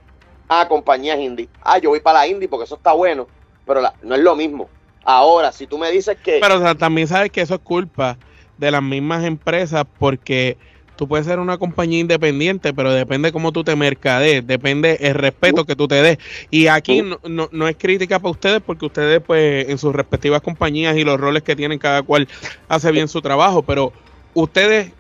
Ah, 0.49 0.67
compañías 0.69 1.19
indie. 1.19 1.49
Ah, 1.63 1.79
yo 1.79 1.91
voy 1.91 2.01
para 2.01 2.21
la 2.21 2.27
indie 2.27 2.49
porque 2.49 2.65
eso 2.65 2.77
está 2.77 2.93
bueno. 2.93 3.27
Pero 3.67 3.83
no 4.03 4.15
es 4.15 4.21
lo 4.21 4.35
mismo. 4.35 4.69
Ahora, 5.05 5.53
si 5.53 5.67
tú 5.67 5.79
me 5.79 5.91
dices 5.91 6.17
que... 6.23 6.39
Pero 6.41 6.77
también 6.77 7.09
sabes 7.09 7.31
que 7.31 7.41
eso 7.41 7.55
es 7.55 7.61
culpa 7.61 8.19
de 8.59 8.71
las 8.71 8.83
mismas 8.83 9.25
empresas 9.25 9.85
porque 9.99 10.57
tú 10.97 11.09
puedes 11.09 11.27
ser 11.27 11.39
una 11.39 11.59
compañía 11.59 11.99
independiente, 11.99 12.73
pero 12.73 12.93
depende 12.93 13.33
cómo 13.33 13.51
tú 13.51 13.65
te 13.65 13.75
mercadees, 13.75 14.47
depende 14.47 14.99
el 15.01 15.15
respeto 15.15 15.65
que 15.65 15.75
tú 15.75 15.89
te 15.89 16.03
des. 16.03 16.19
Y 16.51 16.67
aquí 16.69 17.03
no, 17.03 17.19
no, 17.25 17.49
no, 17.51 17.67
es 17.67 17.77
crítica 17.77 18.19
para 18.19 18.31
ustedes 18.31 18.61
porque 18.61 18.87
ustedes 18.87 19.21
pues 19.21 19.69
en 19.69 19.79
sus 19.79 19.95
respectivas 19.95 20.43
compañías 20.43 20.97
y 20.97 21.05
los 21.05 21.19
roles 21.19 21.43
que 21.43 21.57
tienen 21.57 21.79
cada 21.79 22.03
cual 22.03 22.29
hace 22.69 22.93
bien 22.93 23.09
su 23.09 23.21
trabajo, 23.21 23.63
pero 23.63 23.93
ustedes, 24.35 24.93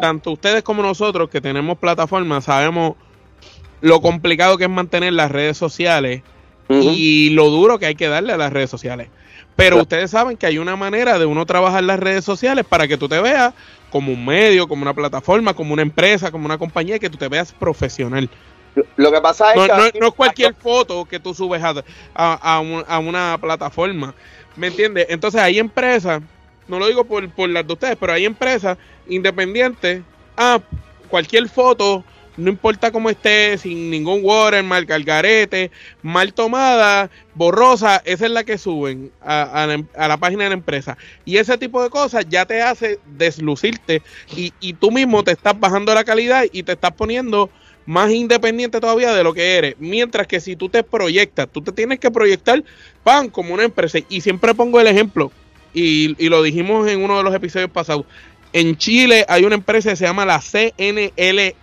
tanto 0.00 0.32
ustedes 0.32 0.62
como 0.62 0.82
nosotros 0.82 1.30
que 1.30 1.40
tenemos 1.40 1.78
plataformas, 1.78 2.44
sabemos 2.44 2.96
lo 3.80 4.00
complicado 4.00 4.58
que 4.58 4.64
es 4.64 4.70
mantener 4.70 5.12
las 5.12 5.30
redes 5.30 5.56
sociales 5.56 6.22
y 6.68 7.30
lo 7.30 7.48
duro 7.48 7.78
que 7.78 7.86
hay 7.86 7.94
que 7.94 8.08
darle 8.08 8.32
a 8.32 8.36
las 8.36 8.52
redes 8.52 8.70
sociales. 8.70 9.08
Pero 9.56 9.80
ustedes 9.80 10.10
saben 10.12 10.36
que 10.36 10.46
hay 10.46 10.58
una 10.58 10.76
manera 10.76 11.18
de 11.18 11.26
uno 11.26 11.44
trabajar 11.44 11.82
las 11.82 11.98
redes 11.98 12.24
sociales 12.24 12.64
para 12.64 12.86
que 12.86 12.96
tú 12.96 13.08
te 13.08 13.20
veas 13.20 13.54
como 13.90 14.12
un 14.12 14.24
medio, 14.24 14.68
como 14.68 14.82
una 14.82 14.94
plataforma, 14.94 15.54
como 15.54 15.72
una 15.72 15.82
empresa, 15.82 16.30
como 16.30 16.46
una 16.46 16.58
compañía, 16.58 16.98
que 16.98 17.10
tú 17.10 17.16
te 17.16 17.26
veas 17.28 17.52
profesional. 17.52 18.30
Lo 18.96 19.10
que 19.10 19.20
pasa 19.20 19.52
es 19.52 19.56
no, 19.56 19.90
que... 19.90 19.98
No, 19.98 20.06
es 20.08 20.14
cualquier 20.14 20.54
foto 20.54 21.04
que 21.04 21.18
tú 21.18 21.34
subes 21.34 21.62
a, 21.62 21.74
a, 22.14 22.62
a, 22.86 22.98
una 23.00 23.38
plataforma. 23.40 24.14
¿Me 24.54 24.68
entiendes? 24.68 25.06
Entonces 25.08 25.40
hay 25.40 25.58
empresas, 25.58 26.22
no 26.68 26.78
lo 26.78 26.86
digo 26.86 27.04
por, 27.04 27.28
por 27.30 27.48
las 27.48 27.66
de 27.66 27.72
ustedes, 27.72 27.96
pero 27.98 28.12
hay 28.12 28.24
empresas 28.24 28.78
independientes. 29.08 30.02
Ah, 30.36 30.60
cualquier 31.08 31.48
foto 31.48 32.04
no 32.38 32.50
importa 32.50 32.92
cómo 32.92 33.10
esté, 33.10 33.58
sin 33.58 33.90
ningún 33.90 34.20
watermark, 34.22 34.88
garete, 35.04 35.72
mal 36.02 36.32
tomada, 36.32 37.10
borrosa, 37.34 38.00
esa 38.04 38.26
es 38.26 38.30
la 38.30 38.44
que 38.44 38.56
suben 38.56 39.10
a, 39.20 39.66
la 39.96 40.16
página 40.16 40.44
de 40.44 40.50
la 40.50 40.54
empresa. 40.54 40.96
Y 41.24 41.38
ese 41.38 41.58
tipo 41.58 41.82
de 41.82 41.90
cosas 41.90 42.26
ya 42.28 42.46
te 42.46 42.62
hace 42.62 43.00
deslucirte 43.06 44.02
y, 44.36 44.52
y 44.60 44.74
tú 44.74 44.92
mismo 44.92 45.24
te 45.24 45.32
estás 45.32 45.58
bajando 45.58 45.92
la 45.92 46.04
calidad 46.04 46.44
y 46.52 46.62
te 46.62 46.72
estás 46.72 46.92
poniendo 46.92 47.50
más 47.86 48.12
independiente 48.12 48.80
todavía 48.80 49.12
de 49.12 49.24
lo 49.24 49.34
que 49.34 49.56
eres. 49.56 49.74
Mientras 49.80 50.28
que 50.28 50.40
si 50.40 50.54
tú 50.54 50.68
te 50.68 50.84
proyectas, 50.84 51.48
tú 51.50 51.60
te 51.60 51.72
tienes 51.72 51.98
que 51.98 52.10
proyectar, 52.10 52.62
pan, 53.02 53.30
como 53.30 53.52
una 53.52 53.64
empresa. 53.64 53.98
Y 54.08 54.20
siempre 54.20 54.54
pongo 54.54 54.78
el 54.78 54.86
ejemplo, 54.86 55.32
y, 55.78 56.16
y, 56.18 56.28
lo 56.28 56.42
dijimos 56.42 56.88
en 56.88 57.02
uno 57.02 57.18
de 57.18 57.22
los 57.22 57.34
episodios 57.34 57.70
pasados. 57.70 58.04
En 58.52 58.76
Chile 58.76 59.24
hay 59.28 59.44
una 59.44 59.54
empresa 59.54 59.90
que 59.90 59.96
se 59.96 60.04
llama 60.04 60.24
la 60.24 60.40
CNL 60.40 61.54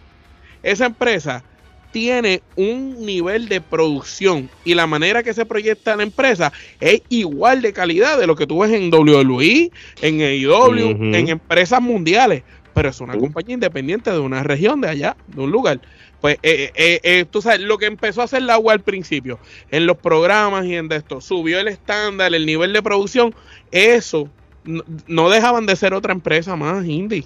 esa 0.66 0.88
empresa 0.88 1.44
tiene 1.92 2.42
un 2.56 3.06
nivel 3.06 3.48
de 3.48 3.62
producción 3.62 4.50
y 4.66 4.74
la 4.74 4.88
manera 4.88 5.22
que 5.22 5.34
se 5.34 5.46
proyecta 5.46 5.96
la 5.96 6.04
empresa 6.04 6.52
es 6.82 7.04
igual 7.08 7.62
de 7.62 7.72
calidad 7.72 8.20
de 8.20 8.28
lo 8.28 8.36
que 8.36 8.48
tú 8.48 8.60
ves 8.60 8.72
en 8.72 8.92
WWE, 8.92 9.72
en 10.02 10.22
AEW, 10.22 11.16
en 11.16 11.30
empresas 11.30 11.82
mundiales, 11.82 12.42
pero 12.74 12.90
es 12.90 13.00
una 13.00 13.16
compañía 13.16 13.54
independiente 13.54 14.12
de 14.12 14.20
una 14.20 14.44
región 14.44 14.82
de 14.82 14.90
allá, 14.90 15.16
de 15.28 15.42
un 15.42 15.52
lugar. 15.52 15.80
Pues 16.26 16.40
eh, 16.42 16.72
eh, 16.74 17.00
eh, 17.04 17.26
tú 17.30 17.40
sabes, 17.40 17.60
lo 17.60 17.78
que 17.78 17.86
empezó 17.86 18.22
a 18.22 18.24
hacer 18.24 18.42
la 18.42 18.56
agua 18.56 18.74
al 18.74 18.80
principio, 18.80 19.38
en 19.70 19.86
los 19.86 19.96
programas 19.96 20.66
y 20.66 20.76
en 20.76 20.92
esto, 20.92 21.22
subió 21.22 21.60
el 21.60 21.68
estándar, 21.68 22.34
el 22.34 22.48
nivel 22.48 22.74
de 22.74 22.82
producción, 22.82 23.36
eso 23.70 24.28
no, 24.64 24.84
no 25.06 25.30
dejaban 25.30 25.68
de 25.68 25.76
ser 25.76 25.94
otra 25.94 26.14
empresa 26.14 26.56
más 26.56 26.84
indie. 26.84 27.26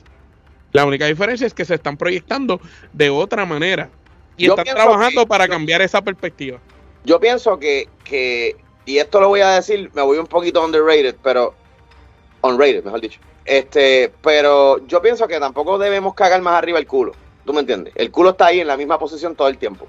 La 0.73 0.85
única 0.85 1.05
diferencia 1.05 1.47
es 1.47 1.53
que 1.53 1.63
se 1.63 1.75
están 1.75 1.95
proyectando 1.95 2.59
de 2.91 3.09
otra 3.09 3.45
manera 3.45 3.89
y 4.35 4.49
están 4.49 4.65
trabajando 4.65 5.25
para 5.25 5.47
cambiar 5.47 5.81
esa 5.81 6.01
perspectiva. 6.01 6.59
Yo 7.05 7.21
pienso 7.21 7.57
que, 7.57 7.87
que, 8.03 8.57
y 8.83 8.97
esto 8.97 9.21
lo 9.21 9.29
voy 9.29 9.39
a 9.39 9.51
decir, 9.51 9.89
me 9.93 10.01
voy 10.01 10.17
un 10.17 10.27
poquito 10.27 10.61
underrated, 10.61 11.15
pero 11.23 11.55
unrated, 12.41 12.83
mejor 12.83 12.99
dicho. 12.99 13.21
Este, 13.45 14.11
pero 14.21 14.85
yo 14.87 15.01
pienso 15.01 15.25
que 15.25 15.39
tampoco 15.39 15.77
debemos 15.77 16.15
cagar 16.15 16.41
más 16.41 16.55
arriba 16.55 16.79
el 16.79 16.85
culo. 16.85 17.13
¿Tú 17.45 17.53
me 17.53 17.61
entiendes? 17.61 17.93
El 17.95 18.11
culo 18.11 18.31
está 18.31 18.47
ahí 18.47 18.59
en 18.59 18.67
la 18.67 18.77
misma 18.77 18.99
posición 18.99 19.35
todo 19.35 19.47
el 19.47 19.57
tiempo. 19.57 19.87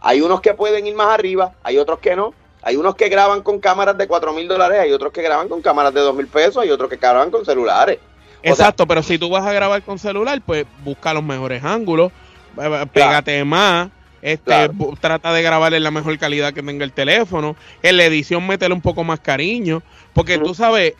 Hay 0.00 0.20
unos 0.20 0.40
que 0.40 0.54
pueden 0.54 0.86
ir 0.86 0.94
más 0.94 1.08
arriba, 1.08 1.52
hay 1.62 1.78
otros 1.78 1.98
que 1.98 2.16
no. 2.16 2.34
Hay 2.62 2.76
unos 2.76 2.96
que 2.96 3.08
graban 3.08 3.42
con 3.42 3.60
cámaras 3.60 3.96
de 3.96 4.08
4 4.08 4.32
mil 4.32 4.48
dólares, 4.48 4.80
hay 4.80 4.92
otros 4.92 5.12
que 5.12 5.22
graban 5.22 5.48
con 5.48 5.62
cámaras 5.62 5.94
de 5.94 6.00
2 6.00 6.16
mil 6.16 6.26
pesos, 6.26 6.58
hay 6.58 6.70
otros 6.70 6.90
que 6.90 6.96
graban 6.96 7.30
con 7.30 7.44
celulares. 7.44 7.98
Exacto, 8.42 8.86
pero 8.86 9.02
si 9.02 9.18
tú 9.18 9.28
vas 9.28 9.46
a 9.46 9.52
grabar 9.52 9.82
con 9.82 9.98
celular, 9.98 10.40
pues 10.44 10.66
busca 10.84 11.14
los 11.14 11.22
mejores 11.22 11.62
ángulos, 11.64 12.12
eh, 12.58 12.80
eh, 12.82 12.86
pégate 12.92 13.44
más, 13.44 13.88
este, 14.22 14.70
trata 15.00 15.32
de 15.32 15.42
grabar 15.42 15.74
en 15.74 15.82
la 15.82 15.90
mejor 15.90 16.18
calidad 16.18 16.52
que 16.52 16.62
tenga 16.62 16.84
el 16.84 16.92
teléfono, 16.92 17.56
en 17.82 17.96
la 17.96 18.04
edición 18.04 18.46
métele 18.46 18.74
un 18.74 18.80
poco 18.80 19.04
más 19.04 19.20
cariño, 19.20 19.82
porque 20.12 20.38
tú 20.38 20.54
sabes, 20.54 20.94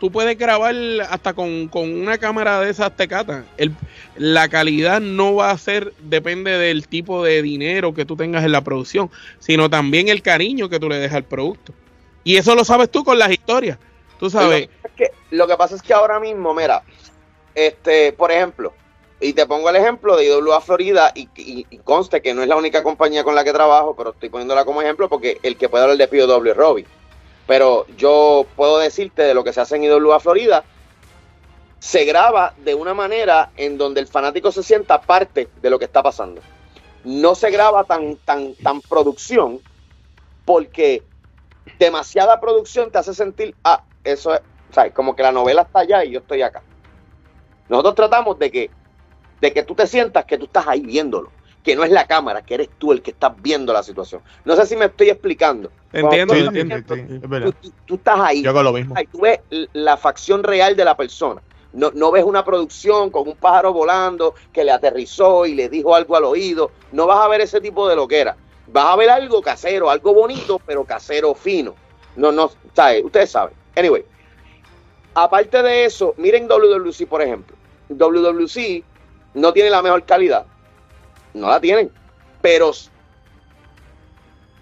tú 0.00 0.10
puedes 0.10 0.36
grabar 0.36 0.74
hasta 1.08 1.34
con, 1.34 1.70
una 1.72 2.18
cámara 2.18 2.60
de 2.60 2.70
esas 2.70 2.96
tecatas. 2.96 3.44
El, 3.58 3.72
la 4.16 4.48
calidad 4.48 5.00
no 5.00 5.34
va 5.36 5.50
a 5.50 5.58
ser, 5.58 5.92
depende 6.00 6.58
del 6.58 6.88
tipo 6.88 7.22
de 7.22 7.42
dinero 7.42 7.94
que 7.94 8.06
tú 8.06 8.16
tengas 8.16 8.42
en 8.44 8.50
la 8.50 8.62
producción, 8.62 9.10
sino 9.38 9.70
también 9.70 10.08
el 10.08 10.22
cariño 10.22 10.68
que 10.68 10.80
tú 10.80 10.88
le 10.88 10.96
dejas 10.96 11.18
al 11.18 11.24
producto. 11.24 11.72
Y 12.24 12.36
eso 12.36 12.54
lo 12.54 12.64
sabes 12.64 12.90
tú 12.90 13.04
con 13.04 13.18
las 13.18 13.30
historias. 13.30 13.78
Tú 14.18 14.30
sabes. 14.30 14.68
Lo 15.30 15.46
que, 15.46 15.56
pasa 15.56 15.76
es 15.76 15.82
que 15.82 15.94
ahora 15.94 16.18
mismo, 16.18 16.52
mira, 16.54 16.82
este, 17.54 18.12
por 18.12 18.32
ejemplo, 18.32 18.72
y 19.20 19.34
te 19.34 19.46
pongo 19.46 19.70
el 19.70 19.76
ejemplo 19.76 20.16
de 20.16 20.26
IWA 20.26 20.60
Florida, 20.60 21.12
y, 21.14 21.64
conste 21.84 22.22
que 22.22 22.34
no 22.34 22.42
es 22.42 22.48
la 22.48 22.56
única 22.56 22.82
compañía 22.82 23.22
con 23.22 23.34
la 23.34 23.44
que 23.44 23.52
trabajo, 23.52 23.94
pero 23.96 24.10
estoy 24.10 24.28
poniéndola 24.28 24.64
como 24.64 24.82
ejemplo 24.82 25.08
porque 25.08 25.38
el 25.42 25.56
que 25.56 25.68
puede 25.68 25.84
hablar 25.84 25.98
de 25.98 26.08
POW 26.08 26.46
es 26.46 26.56
Robbie. 26.56 26.86
Pero 27.50 27.84
yo 27.96 28.46
puedo 28.54 28.78
decirte 28.78 29.22
de 29.22 29.34
lo 29.34 29.42
que 29.42 29.52
se 29.52 29.60
hace 29.60 29.74
en 29.74 29.82
IWA 29.82 30.20
Florida, 30.20 30.62
se 31.80 32.04
graba 32.04 32.54
de 32.58 32.76
una 32.76 32.94
manera 32.94 33.50
en 33.56 33.76
donde 33.76 33.98
el 33.98 34.06
fanático 34.06 34.52
se 34.52 34.62
sienta 34.62 35.00
parte 35.00 35.48
de 35.60 35.68
lo 35.68 35.76
que 35.76 35.86
está 35.86 36.00
pasando. 36.00 36.42
No 37.02 37.34
se 37.34 37.50
graba 37.50 37.82
tan, 37.82 38.14
tan, 38.18 38.54
tan 38.54 38.80
producción, 38.80 39.58
porque 40.44 41.02
demasiada 41.80 42.38
producción 42.38 42.92
te 42.92 42.98
hace 42.98 43.14
sentir, 43.14 43.56
ah, 43.64 43.82
eso 44.04 44.32
es, 44.32 44.42
o 44.70 44.72
sea, 44.72 44.94
como 44.94 45.16
que 45.16 45.24
la 45.24 45.32
novela 45.32 45.62
está 45.62 45.80
allá 45.80 46.04
y 46.04 46.12
yo 46.12 46.20
estoy 46.20 46.42
acá. 46.42 46.62
Nosotros 47.68 47.96
tratamos 47.96 48.38
de 48.38 48.52
que, 48.52 48.70
de 49.40 49.52
que 49.52 49.64
tú 49.64 49.74
te 49.74 49.88
sientas 49.88 50.24
que 50.24 50.38
tú 50.38 50.44
estás 50.44 50.68
ahí 50.68 50.82
viéndolo, 50.82 51.32
que 51.64 51.74
no 51.74 51.82
es 51.82 51.90
la 51.90 52.06
cámara, 52.06 52.42
que 52.42 52.54
eres 52.54 52.70
tú 52.78 52.92
el 52.92 53.02
que 53.02 53.10
estás 53.10 53.32
viendo 53.42 53.72
la 53.72 53.82
situación. 53.82 54.22
No 54.44 54.54
sé 54.54 54.66
si 54.66 54.76
me 54.76 54.84
estoy 54.84 55.10
explicando. 55.10 55.72
Entiendo, 55.92 56.34
entiendo. 56.34 57.52
tú, 57.86 57.94
estás 57.94 58.20
ahí. 58.20 58.42
Yo 58.42 58.50
hago 58.50 58.62
lo 58.62 58.72
mismo. 58.72 58.94
tú 59.10 59.20
ves 59.20 59.40
la 59.72 59.96
facción 59.96 60.42
real 60.42 60.76
de 60.76 60.84
la 60.84 60.96
persona. 60.96 61.42
No, 61.72 61.90
no, 61.94 62.10
ves 62.10 62.24
una 62.24 62.44
producción 62.44 63.10
con 63.10 63.28
un 63.28 63.36
pájaro 63.36 63.72
volando 63.72 64.34
que 64.52 64.64
le 64.64 64.72
aterrizó 64.72 65.46
y 65.46 65.54
le 65.54 65.68
dijo 65.68 65.94
algo 65.94 66.16
al 66.16 66.24
oído. 66.24 66.70
No 66.92 67.06
vas 67.06 67.24
a 67.24 67.28
ver 67.28 67.40
ese 67.40 67.60
tipo 67.60 67.88
de 67.88 67.96
loquera. 67.96 68.36
Vas 68.66 68.86
a 68.86 68.96
ver 68.96 69.10
algo 69.10 69.40
casero, 69.40 69.90
algo 69.90 70.14
bonito, 70.14 70.60
pero 70.64 70.84
casero 70.84 71.34
fino. 71.34 71.74
No, 72.16 72.32
no, 72.32 72.50
¿sabes? 72.74 73.04
Ustedes 73.04 73.30
saben. 73.30 73.54
Anyway, 73.76 74.04
aparte 75.14 75.62
de 75.62 75.84
eso, 75.84 76.14
miren 76.16 76.48
WWC, 76.48 77.06
por 77.08 77.22
ejemplo. 77.22 77.56
WWC 77.88 78.84
no 79.34 79.52
tiene 79.52 79.70
la 79.70 79.82
mejor 79.82 80.04
calidad. 80.04 80.46
No 81.34 81.48
la 81.48 81.60
tienen. 81.60 81.90
Pero 82.42 82.72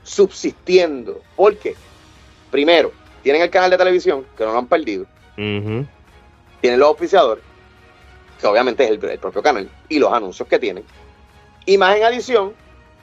subsistiendo. 0.09 1.21
¿Por 1.37 1.57
qué? 1.57 1.75
Primero, 2.51 2.93
tienen 3.23 3.43
el 3.43 3.51
canal 3.51 3.71
de 3.71 3.79
televisión, 3.79 4.27
que 4.37 4.45
no 4.45 4.53
lo 4.53 4.59
han 4.59 4.67
perdido. 4.67 5.07
Tienen 5.37 5.87
los 6.63 6.91
oficiadores, 6.91 7.45
que 8.41 8.47
obviamente 8.47 8.85
es 8.85 8.91
el, 8.91 9.05
el, 9.05 9.19
propio 9.19 9.43
canal, 9.43 9.71
y 9.89 9.99
los 9.99 10.13
anuncios 10.13 10.49
que 10.49 10.59
tienen. 10.59 10.85
Y 11.67 11.79
más 11.79 11.97
en 11.97 12.05
adición, 12.05 12.55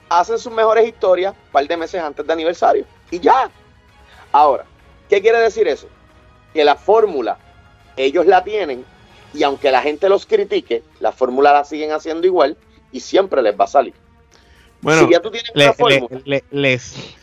hacen 0.08 0.38
sus 0.38 0.52
mejores 0.52 0.86
historias 0.86 1.34
un 1.34 1.52
par 1.52 1.66
de 1.66 1.76
meses 1.76 2.00
antes 2.00 2.26
de 2.26 2.32
aniversario. 2.32 2.84
Y 3.10 3.20
ya. 3.20 3.50
Ahora, 4.32 4.64
¿qué 5.08 5.22
quiere 5.22 5.38
decir 5.38 5.66
eso? 5.68 5.88
que 6.56 6.64
la 6.64 6.74
fórmula 6.74 7.36
ellos 7.98 8.24
la 8.24 8.42
tienen 8.42 8.82
y 9.34 9.42
aunque 9.42 9.70
la 9.70 9.82
gente 9.82 10.08
los 10.08 10.24
critique, 10.24 10.82
la 11.00 11.12
fórmula 11.12 11.52
la 11.52 11.64
siguen 11.64 11.92
haciendo 11.92 12.26
igual 12.26 12.56
y 12.92 13.00
siempre 13.00 13.42
les 13.42 13.60
va 13.60 13.64
a 13.64 13.68
salir. 13.68 13.92
Bueno, 14.86 15.04
si 15.04 15.14
ya 15.14 15.20
tú 15.20 15.32
tienes 15.32 15.50
una 15.52 15.72
fórmula, 15.72 16.22
les 16.52 17.18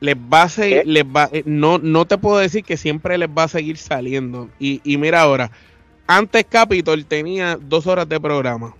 les 0.00 0.16
va 0.16 0.44
a 0.44 0.48
seguir, 0.48 0.86
les 0.86 1.04
va, 1.04 1.28
eh, 1.30 1.42
no, 1.44 1.76
no 1.76 2.06
te 2.06 2.16
puedo 2.16 2.38
decir 2.38 2.64
que 2.64 2.78
siempre 2.78 3.18
les 3.18 3.28
va 3.28 3.42
a 3.42 3.48
seguir 3.48 3.76
saliendo. 3.76 4.48
Y, 4.58 4.80
y 4.82 4.96
mira 4.96 5.20
ahora, 5.20 5.50
antes 6.06 6.46
Capitol 6.48 7.04
tenía 7.04 7.58
dos 7.60 7.86
horas 7.86 8.08
de 8.08 8.18
programa. 8.18 8.74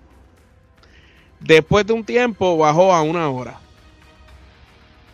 Después 1.38 1.86
de 1.86 1.92
un 1.92 2.02
tiempo 2.02 2.56
bajó 2.56 2.94
a 2.94 3.02
una 3.02 3.28
hora 3.28 3.60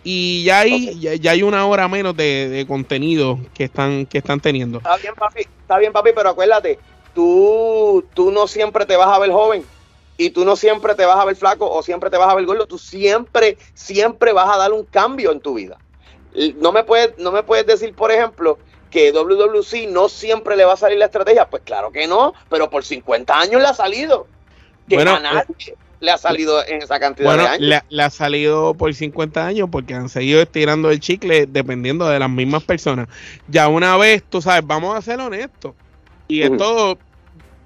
y 0.05 0.45
ya 0.45 0.61
hay, 0.61 1.01
ya, 1.01 1.33
hay 1.33 1.43
una 1.43 1.67
hora 1.67 1.89
menos 1.89 2.17
de, 2.17 2.65
contenido 2.69 3.41
que 3.53 3.65
están, 3.65 4.07
que 4.07 4.19
están 4.19 4.39
teniendo. 4.39 4.79
Está 4.79 4.97
bien, 4.97 5.15
papi, 5.17 5.41
está 5.41 5.79
bien, 5.79 5.93
papi, 5.93 6.11
pero 6.15 6.29
acuérdate, 6.29 6.79
tú, 7.17 8.05
tú 8.15 8.31
no 8.31 8.47
siempre 8.47 8.87
te 8.87 8.97
vas 8.97 9.09
a 9.09 9.19
ver 9.19 9.33
joven 9.33 9.65
y 10.23 10.31
tú 10.31 10.45
no 10.45 10.57
siempre 10.57 10.95
te 10.95 11.05
vas 11.05 11.19
a 11.19 11.25
ver 11.25 11.37
flaco 11.37 11.71
o 11.71 11.83
siempre 11.83 12.11
te 12.11 12.17
vas 12.17 12.29
a 12.29 12.35
ver 12.35 12.45
gordo, 12.47 12.67
tú 12.67 12.79
siempre, 12.79 13.59
siempre 13.75 14.33
vas 14.33 14.49
a 14.55 14.59
dar 14.59 14.73
un 14.73 14.85
cambio 14.85 15.33
en 15.33 15.41
tu 15.41 15.55
vida. 15.55 15.79
No 16.57 16.73
me 16.73 16.85
puedes, 16.85 17.19
no 17.19 17.33
me 17.33 17.43
puedes 17.43 17.67
decir, 17.67 17.95
por 17.95 18.11
ejemplo, 18.11 18.59
que 18.91 19.13
WWC 19.13 19.89
no 19.91 20.09
siempre 20.09 20.57
le 20.57 20.65
va 20.65 20.75
a 20.75 20.77
salir 20.77 20.99
la 20.99 21.07
estrategia. 21.07 21.49
Pues 21.49 21.63
claro 21.65 21.91
que 21.91 22.07
no, 22.07 22.35
pero 22.49 22.71
por 22.71 22.85
50 22.85 23.39
años 23.39 23.61
le 23.61 23.69
ha 23.69 23.75
salido. 23.75 24.27
Que 24.89 24.97
Bueno, 24.97 25.15
a 25.15 25.21
nadie 25.21 25.77
le 26.01 26.11
ha 26.11 26.19
salido 26.19 26.67
en 26.67 26.83
esa 26.83 26.99
cantidad 26.99 27.27
Bueno, 27.29 27.43
de 27.45 27.49
años. 27.49 27.61
le, 27.61 27.81
le 27.89 28.03
ha 28.03 28.11
salido 28.11 28.75
por 28.75 28.93
50 28.93 29.47
años 29.47 29.69
porque 29.71 29.95
han 29.95 30.09
seguido 30.09 30.41
estirando 30.43 30.91
el 30.91 31.01
chicle 31.01 31.47
dependiendo 31.47 32.09
de 32.09 32.19
las 32.19 32.31
mismas 32.31 32.65
personas. 32.65 33.09
Ya 33.49 33.69
una 33.69 33.97
vez, 33.97 34.23
tú 34.29 34.43
sabes, 34.43 34.67
vamos 34.67 34.97
a 34.97 35.03
ser 35.03 35.21
honestos. 35.21 35.75
Y 36.29 36.43
esto, 36.43 36.99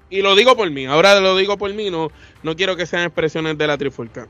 y 0.09 0.21
lo 0.21 0.35
digo 0.35 0.55
por 0.55 0.69
mí, 0.69 0.85
ahora 0.85 1.19
lo 1.19 1.35
digo 1.37 1.57
por 1.57 1.73
mí, 1.73 1.89
no, 1.89 2.11
no 2.43 2.55
quiero 2.55 2.75
que 2.75 2.85
sean 2.85 3.03
expresiones 3.03 3.57
de 3.57 3.67
la 3.67 3.77
trifulca. 3.77 4.27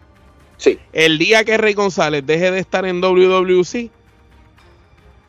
Sí, 0.57 0.79
El 0.91 1.17
día 1.19 1.43
que 1.43 1.57
Rey 1.57 1.73
González 1.75 2.25
deje 2.25 2.49
de 2.51 2.59
estar 2.59 2.85
en 2.85 2.99
WWC, 2.99 3.91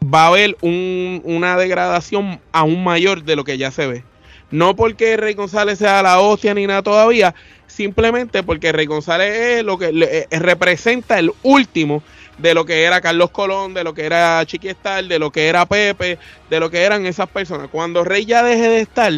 va 0.03 0.24
a 0.24 0.26
haber 0.28 0.57
un- 0.62 1.20
una 1.24 1.57
degradación 1.57 2.40
aún 2.53 2.82
mayor 2.84 3.22
de 3.24 3.36
lo 3.36 3.44
que 3.44 3.59
ya 3.59 3.70
se 3.70 3.86
ve. 3.86 4.05
No 4.51 4.74
porque 4.74 5.16
Rey 5.18 5.34
González 5.34 5.78
sea 5.78 6.03
la 6.03 6.20
hostia 6.20 6.55
ni 6.55 6.66
nada 6.66 6.82
todavía, 6.82 7.34
simplemente 7.66 8.42
porque 8.42 8.72
Rey 8.72 8.86
González 8.86 9.59
es 9.59 9.64
lo 9.64 9.76
que 9.78 9.92
le- 9.92 10.20
eh, 10.20 10.26
representa 10.38 11.18
el 11.18 11.30
último 11.42 12.03
de 12.38 12.55
lo 12.55 12.64
que 12.64 12.84
era 12.84 13.01
Carlos 13.03 13.30
Colón, 13.30 13.74
de 13.74 13.84
lo 13.84 13.92
que 13.92 14.07
era 14.07 14.42
Chiqui 14.46 14.68
Star, 14.68 15.05
de 15.05 15.18
lo 15.18 15.30
que 15.30 15.49
era 15.49 15.66
Pepe, 15.66 16.18
de 16.49 16.61
lo 16.61 16.70
que 16.70 16.82
eran 16.82 17.05
esas 17.05 17.28
personas. 17.28 17.68
Cuando 17.70 18.05
Rey 18.05 18.24
ya 18.24 18.42
deje 18.42 18.68
de 18.68 18.80
estar, 18.80 19.12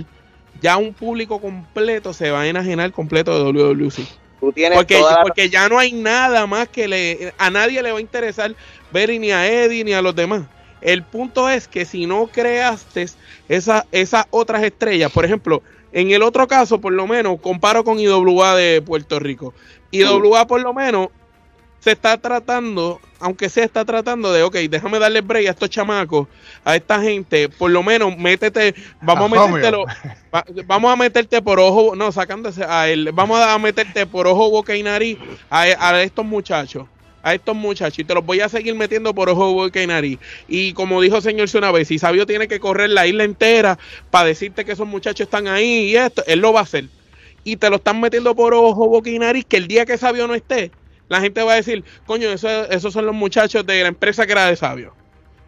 ya 0.61 0.77
un 0.77 0.93
público 0.95 1.41
completo 1.41 2.13
se 2.13 2.31
va 2.31 2.43
a 2.43 2.47
enajenar 2.49 2.93
completo 2.93 3.37
de 3.53 3.53
WWC. 3.63 4.07
tú 4.41 4.53
tienes 4.53 4.79
Porque, 4.79 4.97
toda 4.99 5.23
porque 5.23 5.51
ya 5.51 5.69
no 5.69 5.79
hay 5.79 5.93
nada 5.93 6.47
más 6.47 6.69
que 6.69 6.89
le 6.89 7.35
a 7.37 7.51
nadie 7.51 7.83
le 7.83 7.93
va 7.93 7.99
a 7.99 8.01
interesar 8.01 8.55
ver 8.93 9.11
ni 9.21 9.31
a 9.33 9.47
Eddie 9.47 9.85
ni 9.85 9.93
a 9.93 10.01
los 10.03 10.15
demás. 10.15 10.43
El 10.81 11.03
punto 11.03 11.51
es 11.51 11.69
que 11.69 11.85
si 11.85 12.07
no 12.07 12.27
creaste 12.27 13.07
esa- 13.49 13.85
esas 13.93 14.25
otras 14.31 14.63
estrellas, 14.63 15.13
por 15.13 15.27
ejemplo, 15.27 15.63
en 15.93 16.11
el 16.11 16.23
otro 16.23 16.47
caso, 16.49 16.81
por 16.81 16.93
lo 16.93 17.07
menos, 17.07 17.39
comparo 17.41 17.85
con 17.85 17.99
IWA 18.01 18.55
de 18.57 18.81
Puerto 18.81 19.19
Rico. 19.19 19.53
IWA, 19.91 20.47
por 20.47 20.63
lo 20.63 20.73
menos, 20.73 21.09
se 21.81 21.93
está 21.93 22.17
tratando, 22.19 23.01
aunque 23.19 23.49
se 23.49 23.63
está 23.65 23.85
tratando 23.85 24.33
de, 24.33 24.43
ok, 24.43 24.55
déjame 24.69 24.99
darle 24.99 25.23
break 25.23 25.47
a 25.47 25.51
estos 25.51 25.71
chamacos, 25.71 26.29
a 26.65 26.77
esta 26.77 27.01
gente, 27.03 27.49
por 27.49 27.71
lo 27.71 27.83
menos 27.83 28.17
métete, 28.19 28.75
vamos 29.01 29.31
a 29.33 29.47
metértelo, 29.55 29.85
va- 30.35 30.45
vamos 30.67 30.93
a 30.93 30.97
meterte 30.97 31.41
por 31.43 31.59
ojo, 31.59 31.97
no, 31.97 32.13
sacándose 32.13 32.65
a 32.65 32.89
él, 32.89 33.11
vamos 33.13 33.41
a 33.41 33.59
meterte 33.59 34.07
por 34.07 34.27
ojo, 34.27 34.51
boca 34.51 34.77
y 34.77 34.83
nariz 34.83 35.19
a, 35.49 35.63
a 35.63 36.03
estos 36.03 36.25
muchachos. 36.25 36.87
A 37.23 37.35
estos 37.35 37.55
muchachos, 37.55 37.99
y 37.99 38.05
te 38.05 38.15
los 38.15 38.25
voy 38.25 38.41
a 38.41 38.49
seguir 38.49 38.75
metiendo 38.75 39.15
por 39.15 39.29
ojo, 39.29 39.53
boca 39.53 39.83
y 39.83 39.87
nariz. 39.87 40.19
Y 40.49 40.73
como 40.73 41.03
dijo 41.03 41.21
señor 41.21 41.51
una 41.55 41.71
vez, 41.71 41.89
si 41.89 41.99
Sabio 41.99 42.25
tiene 42.25 42.49
que 42.49 42.61
correr 42.61 42.89
la 42.89 43.07
isla 43.07 43.25
entera 43.25 43.79
para 44.11 44.25
decirte 44.29 44.65
que 44.65 44.73
esos 44.73 44.87
muchachos 44.87 45.27
están 45.27 45.47
ahí 45.47 45.91
y 45.91 45.97
esto, 45.97 46.25
él 46.27 46.39
lo 46.41 46.55
va 46.55 46.61
a 46.61 46.63
hacer. 46.63 46.87
Y 47.45 47.57
te 47.57 47.69
lo 47.69 47.77
están 47.77 48.01
metiendo 48.01 48.35
por 48.35 48.55
ojo, 48.55 48.89
boca 48.89 49.11
y 49.11 49.19
nariz, 49.19 49.45
que 49.47 49.59
el 49.59 49.69
día 49.69 49.85
que 49.85 49.99
Sabio 49.99 50.27
no 50.29 50.35
esté, 50.35 50.71
la 51.11 51.21
gente 51.21 51.43
va 51.43 51.53
a 51.53 51.57
decir, 51.57 51.85
coño, 52.07 52.31
eso, 52.31 52.49
esos 52.71 52.93
son 52.93 53.05
los 53.05 53.15
muchachos 53.15 53.67
de 53.67 53.83
la 53.83 53.89
empresa 53.89 54.25
que 54.25 54.33
era 54.33 54.47
de 54.47 54.57
Sabio. 54.57 54.95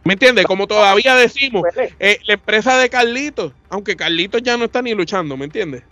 ¿Me 0.05 0.15
entiendes? 0.15 0.45
Como 0.45 0.67
todavía 0.67 1.15
decimos, 1.15 1.63
Puede. 1.63 1.95
eh, 2.01 2.19
la 2.27 2.35
empresa 2.35 2.77
de 2.77 2.91
Carlitos, 2.91 3.53
aunque 3.71 3.97
Carlitos 3.97 4.43
ya 4.43 4.57
no 4.57 4.65
está 4.65 4.83
ni 4.83 4.93
luchando, 4.93 5.37
¿me 5.37 5.45
entiendes? 5.45 5.85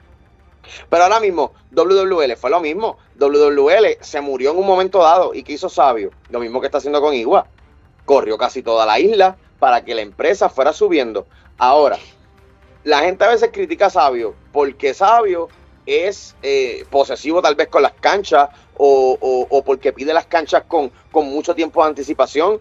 Pero 0.88 1.04
ahora 1.04 1.20
mismo, 1.20 1.52
WWL 1.70 2.36
fue 2.36 2.50
lo 2.50 2.60
mismo. 2.60 2.98
WWL 3.18 3.98
se 4.00 4.20
murió 4.20 4.50
en 4.50 4.58
un 4.58 4.66
momento 4.66 4.98
dado 4.98 5.32
y 5.34 5.42
¿qué 5.44 5.52
hizo 5.52 5.68
Sabio? 5.68 6.10
Lo 6.30 6.40
mismo 6.40 6.60
que 6.60 6.66
está 6.66 6.78
haciendo 6.78 7.00
con 7.00 7.14
Igua. 7.14 7.46
Corrió 8.04 8.36
casi 8.36 8.62
toda 8.62 8.84
la 8.86 8.98
isla 8.98 9.36
para 9.60 9.84
que 9.84 9.94
la 9.94 10.02
empresa 10.02 10.48
fuera 10.48 10.72
subiendo. 10.72 11.26
Ahora, 11.58 11.98
la 12.82 13.00
gente 13.00 13.24
a 13.24 13.28
veces 13.28 13.50
critica 13.52 13.86
a 13.86 13.90
Sabio 13.90 14.34
porque 14.52 14.94
Sabio 14.94 15.48
es 15.90 16.34
eh, 16.42 16.84
posesivo 16.90 17.40
tal 17.42 17.54
vez 17.54 17.68
con 17.68 17.82
las 17.82 17.92
canchas 17.92 18.48
o, 18.76 19.16
o- 19.20 19.46
o 19.50 19.62
porque 19.64 19.92
pide 19.92 20.12
las 20.14 20.26
canchas 20.26 20.64
con, 20.66 20.90
con 21.10 21.26
mucho 21.26 21.54
tiempo 21.54 21.82
de 21.82 21.88
anticipación. 21.90 22.60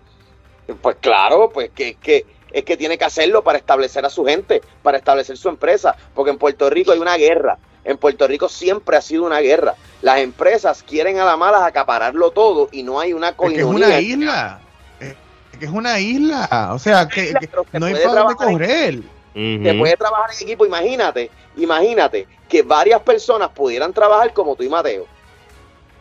Pues 0.82 0.98
claro, 1.02 1.50
pues 1.52 1.72
que, 1.72 1.96
que 1.96 2.26
es 2.52 2.64
que 2.64 2.78
tiene 2.78 2.98
que 2.98 3.06
hacerlo 3.06 3.44
para 3.44 3.58
establecer 3.58 4.06
a 4.06 4.10
su 4.10 4.26
gente, 4.26 4.62
para 4.84 4.98
establecer 4.98 5.38
su 5.38 5.50
empresa, 5.50 5.96
porque 6.16 6.32
en 6.32 6.38
Puerto 6.38 6.70
Rico 6.70 6.92
hay 6.92 7.00
una 7.00 7.16
guerra. 7.18 7.58
En 7.84 7.98
Puerto 7.98 8.28
Rico 8.28 8.50
siempre 8.50 8.98
ha 8.98 9.02
sido 9.02 9.24
una 9.26 9.40
guerra. 9.40 9.76
Las 10.02 10.20
empresas 10.20 10.84
quieren 10.84 11.20
a 11.20 11.26
la 11.26 11.38
mala 11.38 11.66
acapararlo 11.66 12.32
todo 12.32 12.68
y 12.72 12.84
no 12.84 13.00
hay 13.00 13.14
una 13.14 13.30
Es 13.30 13.36
que 13.36 13.46
es 13.46 13.64
coinonía. 13.64 13.88
una 13.88 14.00
isla. 14.02 14.60
Es 15.00 15.58
que 15.60 15.66
es 15.66 15.72
una 15.72 16.00
isla. 16.00 16.70
O 16.74 16.80
sea, 16.80 17.08
que, 17.08 17.34
no 17.74 17.86
hay 17.86 17.94
para 17.96 18.22
dónde 18.24 18.34
en- 18.46 18.54
correr. 18.54 19.00
Se 19.34 19.74
puede 19.80 19.96
trabajar 19.96 20.30
en 20.36 20.44
equipo. 20.48 20.66
Imagínate, 20.66 21.32
imagínate 21.56 22.28
que 22.50 22.64
varias 22.64 23.02
personas 23.02 23.50
pudieran 23.50 23.94
trabajar 23.94 24.34
como 24.34 24.56
tú 24.56 24.64
y 24.64 24.70
Mateo. 24.70 25.06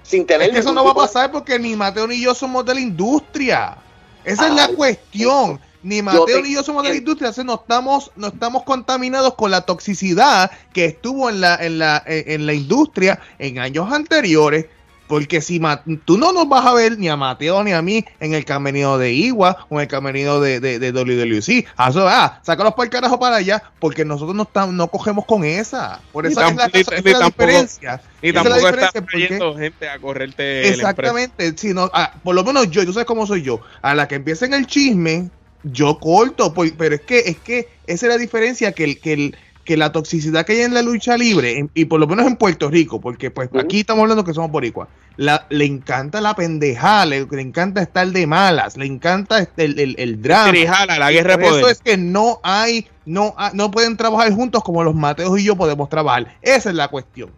Sin 0.03 0.27
tener 0.27 0.49
Es 0.49 0.55
que 0.55 0.61
eso 0.61 0.73
no 0.73 0.85
va 0.85 0.93
a 0.93 0.95
pasar 0.95 1.31
porque 1.31 1.59
ni 1.59 1.77
Mateo 1.77 2.07
ni 2.07 2.21
yo 2.21 2.35
somos 2.35 2.65
de 2.65 2.75
la 2.75 2.81
industria. 2.81 3.77
Esa 4.25 4.49
es 4.49 4.55
la 4.55 4.65
Ay, 4.65 4.75
cuestión. 4.75 5.61
Ni 5.83 6.03
Mateo 6.03 6.25
te 6.25 6.43
ni 6.43 6.55
yo 6.55 6.63
somos 6.63 6.83
de 6.83 6.89
la 6.89 6.97
industria. 6.97 7.31
No 7.45 7.55
estamos, 7.55 8.11
no 8.17 8.29
estamos 8.29 8.65
contaminados 8.65 9.35
con 9.35 9.51
la 9.51 9.61
toxicidad 9.61 10.51
que 10.73 10.87
estuvo 10.87 11.29
en 11.29 11.41
la, 11.43 11.57
en 11.57 11.79
la, 11.79 12.03
en, 12.07 12.33
en 12.33 12.47
la 12.47 12.55
industria 12.55 13.21
en 13.39 13.59
años 13.59 13.93
anteriores. 13.93 14.67
Porque 15.09 15.41
si 15.41 15.61
tú 16.05 16.19
no 16.19 16.33
nos 16.33 16.49
vas 16.49 16.65
a 16.67 16.75
ver 16.75 16.99
ni 16.99 17.09
a 17.09 17.17
Mateo 17.17 17.65
ni 17.65 17.73
a 17.73 17.81
mí 17.83 18.05
en 18.21 18.35
el 18.35 18.45
camerino 18.45 18.99
de 18.99 19.13
Igua 19.13 19.67
o 19.71 19.77
en 19.77 19.83
el 19.83 19.89
camerino 19.89 20.39
de, 20.39 20.61
de, 20.61 20.79
de 20.79 20.93
WWC. 20.93 21.67
Ah, 21.77 21.89
Eso, 21.89 22.07
ah, 22.07 22.41
sácalos 22.45 22.75
para 22.75 22.85
el 22.85 22.91
carajo 22.91 23.19
para 23.19 23.37
allá, 23.37 23.63
porque 23.81 24.05
nosotros 24.05 24.37
no, 24.37 24.43
estamos, 24.45 24.75
no 24.75 24.87
cogemos 24.89 25.25
con 25.25 25.45
esa. 25.45 26.01
Por 26.13 26.25
Ni 26.27 26.33
eso 26.33 26.43
es 26.43 26.55
la, 26.57 26.67
ni- 26.69 26.81
esa 26.81 26.95
es 26.97 27.05
la 27.05 27.19
tampoco- 27.21 27.47
diferencia. 27.47 28.03
Y 28.21 28.29
Esa 28.29 28.35
tampoco 28.35 28.57
diferencia, 28.57 28.87
está 28.89 29.01
porque- 29.01 29.17
trayendo 29.27 29.57
gente 29.57 29.89
a 29.89 29.99
correrte. 29.99 30.69
Exactamente, 30.69 31.55
si 31.57 31.73
no, 31.75 31.91
ah, 31.95 32.13
por 32.23 32.35
lo 32.35 32.45
menos 32.45 32.71
yo, 32.71 32.85
tú 32.85 32.93
sabes 32.93 33.07
cómo 33.07 33.27
soy 33.27 33.43
yo, 33.43 33.61
a 33.81 33.95
la 33.95 34.07
que 34.09 34.17
empiecen 34.17 34.53
el 34.53 34.67
chisme, 34.67 35.31
yo 35.65 35.99
corto, 35.99 36.53
por- 36.55 36.73
pero 36.77 36.95
es 36.97 37.01
que, 37.01 37.19
es 37.21 37.37
que 37.39 37.69
esa 37.87 38.07
es 38.07 38.13
la 38.13 38.19
diferencia 38.19 38.73
que 38.73 38.85
el, 38.85 39.01
que 39.01 39.13
el, 39.15 39.37
que 39.69 39.77
la 39.77 39.93
toxicidad 39.93 40.47
que 40.47 40.55
hay 40.55 40.61
en 40.63 40.73
la 40.73 40.81
lucha 40.81 41.19
libre, 41.19 41.59
en- 41.59 41.71
y 41.75 41.85
por 41.85 42.01
lo 42.01 42.07
menos 42.07 42.27
en 42.27 42.37
Puerto 42.37 42.71
Rico, 42.71 43.03
porque 43.03 43.31
pues 43.31 43.51
aquí 43.61 43.81
estamos 43.81 44.01
hablando 44.01 44.25
que 44.25 44.33
somos 44.33 44.51
boricuas, 44.51 44.89
la, 45.19 45.47
le 45.51 45.67
encanta 45.67 46.23
la 46.23 46.35
pendejada, 46.35 47.05
le, 47.05 47.27
le 47.31 47.43
encanta 47.43 47.83
estar 47.83 48.07
de 48.09 48.27
malas, 48.27 48.79
le 48.79 48.87
encanta 48.87 49.41
este- 49.41 49.67
el, 49.67 49.79
el, 49.79 49.95
el 49.99 50.23
drama. 50.23 50.49
Trijala, 50.49 50.99
la 50.99 51.13
guerra 51.13 51.37
de 51.37 51.45
Por 51.45 51.59
eso 51.59 51.69
es 51.69 51.83
que 51.83 51.99
no 51.99 52.41
hay, 52.43 52.89
no, 53.05 53.35
ha- 53.37 53.51
no 53.53 53.71
pueden 53.71 53.99
trabajar 53.99 54.33
juntos 54.33 54.65
como 54.65 54.83
los 54.83 54.95
Mateos 54.95 55.39
y 55.39 55.45
yo 55.45 55.55
podemos 55.55 55.91
trabajar. 55.91 56.35
Esa 56.41 56.71
es 56.71 56.75
la 56.75 56.89
cuestión. 56.89 57.31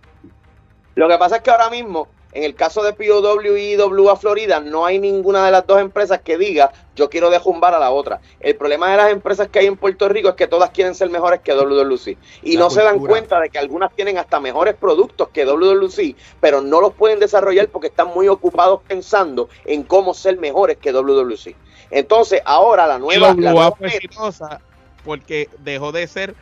Lo 0.94 1.08
que 1.08 1.18
pasa 1.18 1.36
es 1.36 1.42
que 1.42 1.50
ahora 1.50 1.68
mismo, 1.68 2.06
en 2.32 2.44
el 2.44 2.54
caso 2.54 2.82
de 2.82 2.92
POW 2.92 3.56
y 3.56 3.72
IWA 3.72 4.16
Florida, 4.16 4.60
no 4.60 4.86
hay 4.86 4.98
ninguna 4.98 5.44
de 5.44 5.50
las 5.50 5.66
dos 5.66 5.80
empresas 5.80 6.20
que 6.20 6.38
diga 6.38 6.72
yo 6.94 7.08
quiero 7.08 7.30
dejumbar 7.30 7.74
a 7.74 7.78
la 7.78 7.90
otra. 7.90 8.20
El 8.40 8.56
problema 8.56 8.90
de 8.90 8.96
las 8.98 9.10
empresas 9.10 9.48
que 9.48 9.58
hay 9.58 9.66
en 9.66 9.76
Puerto 9.76 10.08
Rico 10.08 10.28
es 10.28 10.34
que 10.34 10.46
todas 10.46 10.70
quieren 10.70 10.94
ser 10.94 11.08
mejores 11.10 11.40
que 11.40 11.52
WWC. 11.54 12.18
Y 12.42 12.54
La 12.54 12.60
no 12.60 12.70
se 12.70 12.82
dan 12.82 12.98
cuenta 13.08 13.40
de 13.40 13.48
que 13.48 13.58
algunas 13.58 13.90
tienen 13.96 14.18
hasta 14.18 14.38
mejores 14.38 14.74
productos 14.74 15.28
que 15.30 15.44
WWC, 15.46 16.14
pero 16.40 16.60
no 16.60 16.80
los 16.80 16.92
pueden 16.92 17.18
desarrollar 17.18 17.68
porque 17.68 17.86
están 17.88 18.08
muy 18.14 18.28
ocupados 18.28 18.80
pensando 18.86 19.48
en 19.64 19.82
cómo 19.82 20.12
ser 20.14 20.38
mejores 20.38 20.76
que 20.76 20.92
WWC. 20.92 21.56
Entonces, 21.90 22.42
ahora 22.44 22.86
la 22.86 22.98
nueva, 22.98 23.28
la 23.28 23.34
nueva 23.52 23.72
fue 23.72 23.86
meta- 23.88 23.96
exitosa 23.96 24.60
porque 25.04 25.48
dejó 25.60 25.92
de 25.92 26.06
ser 26.06 26.34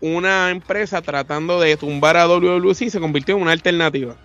una 0.00 0.50
empresa 0.50 1.00
tratando 1.00 1.60
de 1.60 1.76
tumbar 1.76 2.16
a 2.16 2.26
WWC 2.26 2.82
y 2.86 2.90
se 2.90 3.00
convirtió 3.00 3.36
en 3.36 3.42
una 3.42 3.52
alternativa. 3.52 4.16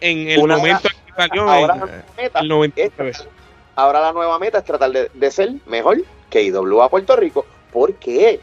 En 0.00 0.28
el 0.28 0.38
Una- 0.40 0.56
momento 0.58 0.88
en 0.88 0.94
que 1.06 1.12
salió 1.14 1.42
ahora 1.42 1.74
en 1.74 1.80
la 1.80 1.86
nueva 1.86 2.04
meta 2.16 2.40
el 2.40 2.48
99. 2.48 3.10
es- 3.10 3.28
ahora 3.74 4.00
la 4.00 4.12
nueva 4.12 4.38
meta 4.38 4.58
es 4.58 4.64
tratar 4.64 4.90
de, 4.90 5.10
de 5.12 5.30
ser 5.30 5.52
mejor 5.66 5.98
que 6.30 6.42
IWA 6.42 6.88
Puerto 6.88 7.16
Rico. 7.16 7.46
¿Por 7.72 7.94
qué? 7.94 8.40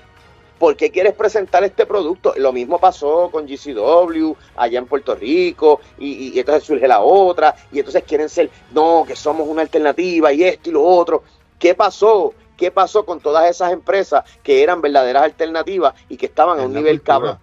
¿Por 0.60 0.78
qué 0.78 0.92
quieres 0.92 1.14
presentar 1.14 1.64
este 1.64 1.86
producto? 1.86 2.34
Lo 2.38 2.54
mismo 2.54 2.80
pasó 2.80 3.30
con 3.32 3.46
GCW 3.48 4.34
allá 4.56 4.80
en 4.80 4.86
Puerto 4.86 5.14
Rico 5.16 5.82
y, 5.98 6.08
y- 6.12 6.34
y 6.36 6.40
entonces 6.40 6.64
surge 6.64 6.88
la 6.88 7.02
otra 7.02 7.54
y 7.72 7.80
entonces 7.80 8.04
quieren 8.04 8.30
ser, 8.30 8.50
no, 8.72 9.04
que 9.06 9.16
somos 9.16 9.48
una 9.48 9.62
alternativa 9.64 10.32
y 10.32 10.44
esto 10.44 10.70
y 10.70 10.74
lo 10.74 10.84
otro. 10.84 11.24
¿Qué 11.60 11.76
pasó? 11.76 12.34
¿Qué 12.56 12.72
pasó 12.72 13.04
con 13.06 13.20
todas 13.20 13.50
esas 13.50 13.74
empresas 13.74 14.24
que 14.42 14.62
eran 14.64 14.80
verdaderas 14.82 15.24
alternativas 15.24 15.94
y 16.08 16.16
que 16.18 16.28
estaban 16.28 16.60
a 16.60 16.64
un 16.64 16.74
nivel 16.74 17.00
cultura. 17.02 17.14
cabrón? 17.16 17.40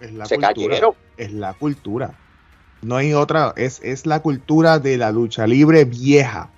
Es 0.00 0.12
la 0.12 0.26
Se 0.26 0.34
cultura. 0.36 0.54
cayeron. 0.54 0.94
es 1.16 1.32
la 1.32 1.54
cultura. 1.54 2.10
No 2.82 2.96
hay 2.96 3.14
otra, 3.14 3.54
es, 3.56 3.80
es 3.82 4.06
la 4.06 4.20
cultura 4.20 4.78
de 4.78 4.98
la 4.98 5.12
lucha 5.12 5.46
libre 5.46 5.84
vieja. 5.84 6.50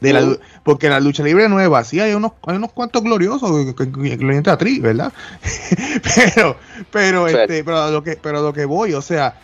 De 0.00 0.12
la, 0.12 0.36
porque 0.62 0.90
la 0.90 1.00
lucha 1.00 1.22
libre 1.22 1.48
nueva, 1.48 1.82
sí, 1.82 2.00
hay 2.00 2.12
unos, 2.12 2.32
hay 2.46 2.56
unos 2.56 2.72
cuantos 2.72 3.02
gloriosos, 3.02 3.50
incluyendo 3.78 4.50
a 4.50 4.58
Tri, 4.58 4.78
¿verdad? 4.78 5.10
pero, 6.14 6.56
pero, 6.90 7.26
este, 7.26 7.64
pero 7.64 7.82
a 7.82 7.90
lo 7.90 8.02
que, 8.02 8.16
pero 8.16 8.42
lo 8.42 8.52
que 8.52 8.66
voy, 8.66 8.92
o 8.92 9.00
sea, 9.00 9.40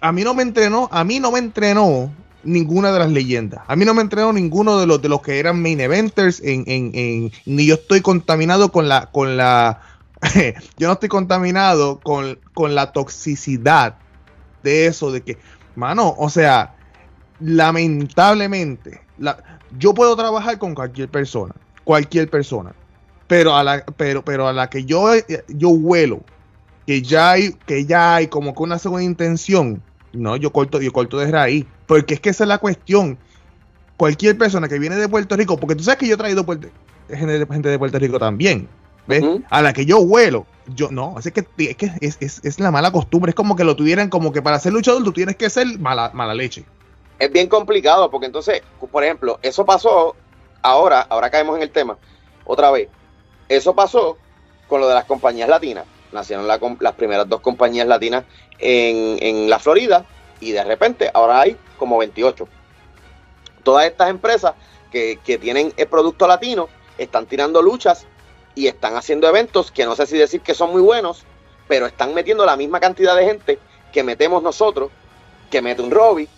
a 0.00 0.12
mí 0.12 0.24
no 0.24 0.32
me 0.32 0.42
entrenó, 0.42 0.88
a 0.90 1.04
mí 1.04 1.20
no 1.20 1.30
me 1.30 1.38
entrenó 1.38 2.10
ninguna 2.44 2.92
de 2.92 2.98
las 2.98 3.10
leyendas. 3.10 3.60
A 3.66 3.76
mí 3.76 3.84
no 3.84 3.94
me 3.94 4.02
entrenó 4.02 4.32
ninguno 4.32 4.78
de 4.78 4.86
los 4.86 5.02
de 5.02 5.08
los 5.08 5.20
que 5.20 5.38
eran 5.38 5.60
main 5.60 5.80
eventers 5.80 6.40
en, 6.40 6.64
en, 6.66 6.90
en 6.94 7.32
ni 7.44 7.66
yo 7.66 7.74
estoy 7.74 8.00
contaminado 8.00 8.72
con 8.72 8.88
la 8.88 9.06
con 9.06 9.36
la 9.36 9.82
yo 10.78 10.86
no 10.88 10.94
estoy 10.94 11.08
contaminado 11.08 12.00
con, 12.00 12.38
con 12.54 12.74
la 12.74 12.92
toxicidad 12.92 13.96
de 14.62 14.86
eso 14.86 15.10
de 15.12 15.22
que 15.22 15.38
mano, 15.76 16.14
o 16.18 16.28
sea, 16.28 16.74
lamentablemente 17.40 19.00
la, 19.18 19.60
yo 19.78 19.94
puedo 19.94 20.16
trabajar 20.16 20.58
con 20.58 20.74
cualquier 20.74 21.08
persona, 21.08 21.54
cualquier 21.84 22.28
persona, 22.28 22.74
pero 23.26 23.56
a 23.56 23.62
la 23.62 23.84
pero 23.96 24.24
pero 24.24 24.48
a 24.48 24.52
la 24.52 24.70
que 24.70 24.84
yo 24.84 25.10
yo 25.48 25.70
huelo 25.70 26.22
que 26.86 27.02
ya 27.02 27.32
hay 27.32 27.52
que 27.66 27.84
ya 27.84 28.16
hay 28.16 28.28
como 28.28 28.54
que 28.54 28.62
una 28.62 28.78
segunda 28.78 29.04
intención, 29.04 29.82
no, 30.12 30.36
yo 30.36 30.52
corto 30.52 30.80
yo 30.80 30.92
corto 30.92 31.18
de 31.18 31.30
raíz 31.30 31.66
porque 31.88 32.14
es 32.14 32.20
que 32.20 32.30
esa 32.30 32.44
es 32.44 32.48
la 32.48 32.58
cuestión. 32.58 33.18
Cualquier 33.96 34.38
persona 34.38 34.68
que 34.68 34.78
viene 34.78 34.94
de 34.94 35.08
Puerto 35.08 35.34
Rico, 35.34 35.56
porque 35.56 35.74
tú 35.74 35.82
sabes 35.82 35.98
que 35.98 36.06
yo 36.06 36.14
he 36.14 36.18
traído 36.18 36.46
gente 37.08 37.68
de 37.68 37.78
Puerto 37.78 37.98
Rico 37.98 38.20
también, 38.20 38.68
¿ves? 39.08 39.24
A 39.50 39.62
la 39.62 39.72
que 39.72 39.84
yo 39.84 39.98
huelo, 39.98 40.46
yo 40.66 40.90
no, 40.90 41.14
así 41.16 41.32
que, 41.32 41.44
es, 41.58 41.76
que 41.76 41.90
es, 42.00 42.18
es, 42.20 42.44
es, 42.44 42.60
la 42.60 42.70
mala 42.70 42.92
costumbre, 42.92 43.30
es 43.30 43.34
como 43.34 43.56
que 43.56 43.64
lo 43.64 43.74
tuvieran 43.74 44.08
como 44.08 44.32
que 44.32 44.42
para 44.42 44.60
ser 44.60 44.72
luchador 44.72 45.02
tú 45.02 45.12
tienes 45.12 45.36
que 45.36 45.50
ser 45.50 45.66
mala, 45.78 46.10
mala 46.14 46.34
leche. 46.34 46.64
Es 47.18 47.32
bien 47.32 47.48
complicado, 47.48 48.10
porque 48.10 48.26
entonces, 48.26 48.62
por 48.92 49.02
ejemplo, 49.02 49.40
eso 49.42 49.64
pasó 49.64 50.14
ahora, 50.62 51.00
ahora 51.00 51.30
caemos 51.30 51.56
en 51.56 51.62
el 51.62 51.70
tema, 51.70 51.98
otra 52.44 52.70
vez, 52.70 52.88
eso 53.48 53.74
pasó 53.74 54.16
con 54.68 54.80
lo 54.80 54.88
de 54.88 54.94
las 54.94 55.06
compañías 55.06 55.48
latinas. 55.48 55.84
Nacieron 56.12 56.46
la, 56.46 56.58
las 56.80 56.94
primeras 56.94 57.28
dos 57.28 57.40
compañías 57.40 57.86
latinas 57.86 58.24
en, 58.58 59.18
en 59.20 59.50
la 59.50 59.58
Florida, 59.58 60.06
y 60.40 60.52
de 60.52 60.64
repente 60.64 61.10
ahora 61.12 61.40
hay 61.40 61.56
como 61.76 61.98
28. 61.98 62.48
Todas 63.62 63.86
estas 63.86 64.10
empresas 64.10 64.54
que, 64.90 65.38
tienen 65.40 65.72
el 65.76 65.86
producto 65.86 66.26
latino 66.26 66.68
están 66.96 67.26
tirando 67.26 67.62
luchas 67.62 68.06
y 68.58 68.66
están 68.66 68.96
haciendo 68.96 69.28
eventos 69.28 69.70
que 69.70 69.84
no 69.84 69.94
sé 69.94 70.04
si 70.06 70.18
decir 70.18 70.40
que 70.40 70.52
son 70.52 70.72
muy 70.72 70.82
buenos, 70.82 71.22
pero 71.68 71.86
están 71.86 72.12
metiendo 72.12 72.44
la 72.44 72.56
misma 72.56 72.80
cantidad 72.80 73.14
de 73.14 73.24
gente 73.24 73.58
que 73.92 74.02
metemos 74.02 74.42
nosotros, 74.42 74.90
que 75.48 75.62
mete 75.62 75.80
un 75.80 75.92
Robbie, 75.92 76.28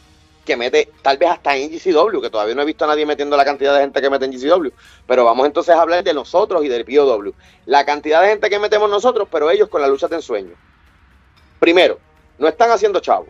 que 0.44 0.54
mete 0.54 0.92
tal 1.00 1.16
vez 1.16 1.30
hasta 1.30 1.56
en 1.56 1.70
GCW, 1.70 2.20
que 2.20 2.28
todavía 2.28 2.54
no 2.54 2.60
he 2.60 2.66
visto 2.66 2.84
a 2.84 2.88
nadie 2.88 3.06
metiendo 3.06 3.38
la 3.38 3.44
cantidad 3.46 3.74
de 3.74 3.80
gente 3.80 4.02
que 4.02 4.10
mete 4.10 4.26
en 4.26 4.32
GCW, 4.32 4.68
pero 5.06 5.24
vamos 5.24 5.46
entonces 5.46 5.74
a 5.74 5.80
hablar 5.80 6.04
de 6.04 6.12
nosotros 6.12 6.62
y 6.62 6.68
del 6.68 6.84
POW. 6.84 7.32
La 7.64 7.86
cantidad 7.86 8.20
de 8.20 8.28
gente 8.28 8.50
que 8.50 8.58
metemos 8.58 8.90
nosotros, 8.90 9.26
pero 9.32 9.50
ellos 9.50 9.70
con 9.70 9.80
la 9.80 9.88
lucha 9.88 10.06
de 10.06 10.16
ensueño. 10.16 10.52
Primero, 11.58 11.98
no 12.38 12.48
están 12.48 12.70
haciendo 12.70 13.00
chavos. 13.00 13.28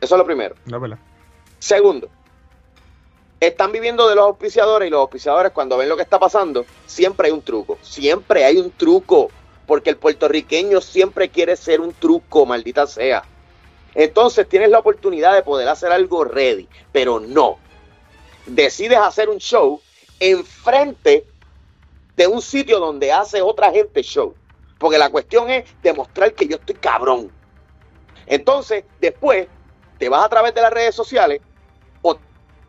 Eso 0.00 0.14
es 0.14 0.18
lo 0.18 0.24
primero. 0.24 0.54
Segundo, 1.58 2.08
están 3.40 3.72
viviendo 3.72 4.08
de 4.08 4.16
los 4.16 4.24
auspiciadores 4.24 4.88
y 4.88 4.90
los 4.90 5.00
auspiciadores 5.00 5.52
cuando 5.52 5.76
ven 5.76 5.88
lo 5.88 5.96
que 5.96 6.02
está 6.02 6.18
pasando, 6.18 6.66
siempre 6.86 7.28
hay 7.28 7.32
un 7.32 7.42
truco, 7.42 7.78
siempre 7.82 8.44
hay 8.44 8.58
un 8.58 8.70
truco, 8.70 9.30
porque 9.66 9.90
el 9.90 9.96
puertorriqueño 9.96 10.80
siempre 10.80 11.28
quiere 11.28 11.56
ser 11.56 11.80
un 11.80 11.92
truco, 11.92 12.46
maldita 12.46 12.86
sea. 12.86 13.22
Entonces 13.94 14.48
tienes 14.48 14.70
la 14.70 14.80
oportunidad 14.80 15.34
de 15.34 15.42
poder 15.42 15.68
hacer 15.68 15.92
algo 15.92 16.24
ready, 16.24 16.68
pero 16.92 17.20
no. 17.20 17.58
Decides 18.46 18.98
hacer 18.98 19.28
un 19.28 19.38
show 19.38 19.80
enfrente 20.20 21.26
de 22.16 22.26
un 22.26 22.42
sitio 22.42 22.80
donde 22.80 23.12
hace 23.12 23.40
otra 23.42 23.70
gente 23.70 24.02
show. 24.02 24.34
Porque 24.78 24.98
la 24.98 25.10
cuestión 25.10 25.50
es 25.50 25.64
demostrar 25.82 26.32
que 26.34 26.46
yo 26.46 26.56
estoy 26.56 26.76
cabrón. 26.76 27.30
Entonces, 28.26 28.84
después 29.00 29.48
te 29.98 30.08
vas 30.08 30.24
a 30.24 30.28
través 30.28 30.54
de 30.54 30.62
las 30.62 30.72
redes 30.72 30.94
sociales 30.94 31.40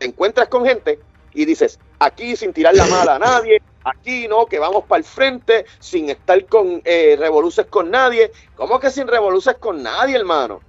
te 0.00 0.06
encuentras 0.06 0.48
con 0.48 0.64
gente 0.64 0.98
y 1.34 1.44
dices, 1.44 1.78
aquí 1.98 2.34
sin 2.34 2.54
tirar 2.54 2.74
la 2.74 2.86
mala 2.86 3.16
a 3.16 3.18
nadie, 3.18 3.60
aquí 3.84 4.26
no, 4.28 4.46
que 4.46 4.58
vamos 4.58 4.84
para 4.84 4.98
el 4.98 5.04
frente 5.04 5.66
sin 5.78 6.08
estar 6.08 6.42
con 6.46 6.80
eh, 6.86 7.16
revoluces 7.18 7.66
con 7.66 7.90
nadie. 7.90 8.32
¿Cómo 8.56 8.80
que 8.80 8.90
sin 8.90 9.06
revoluces 9.06 9.56
con 9.60 9.82
nadie, 9.82 10.16
hermano? 10.16 10.62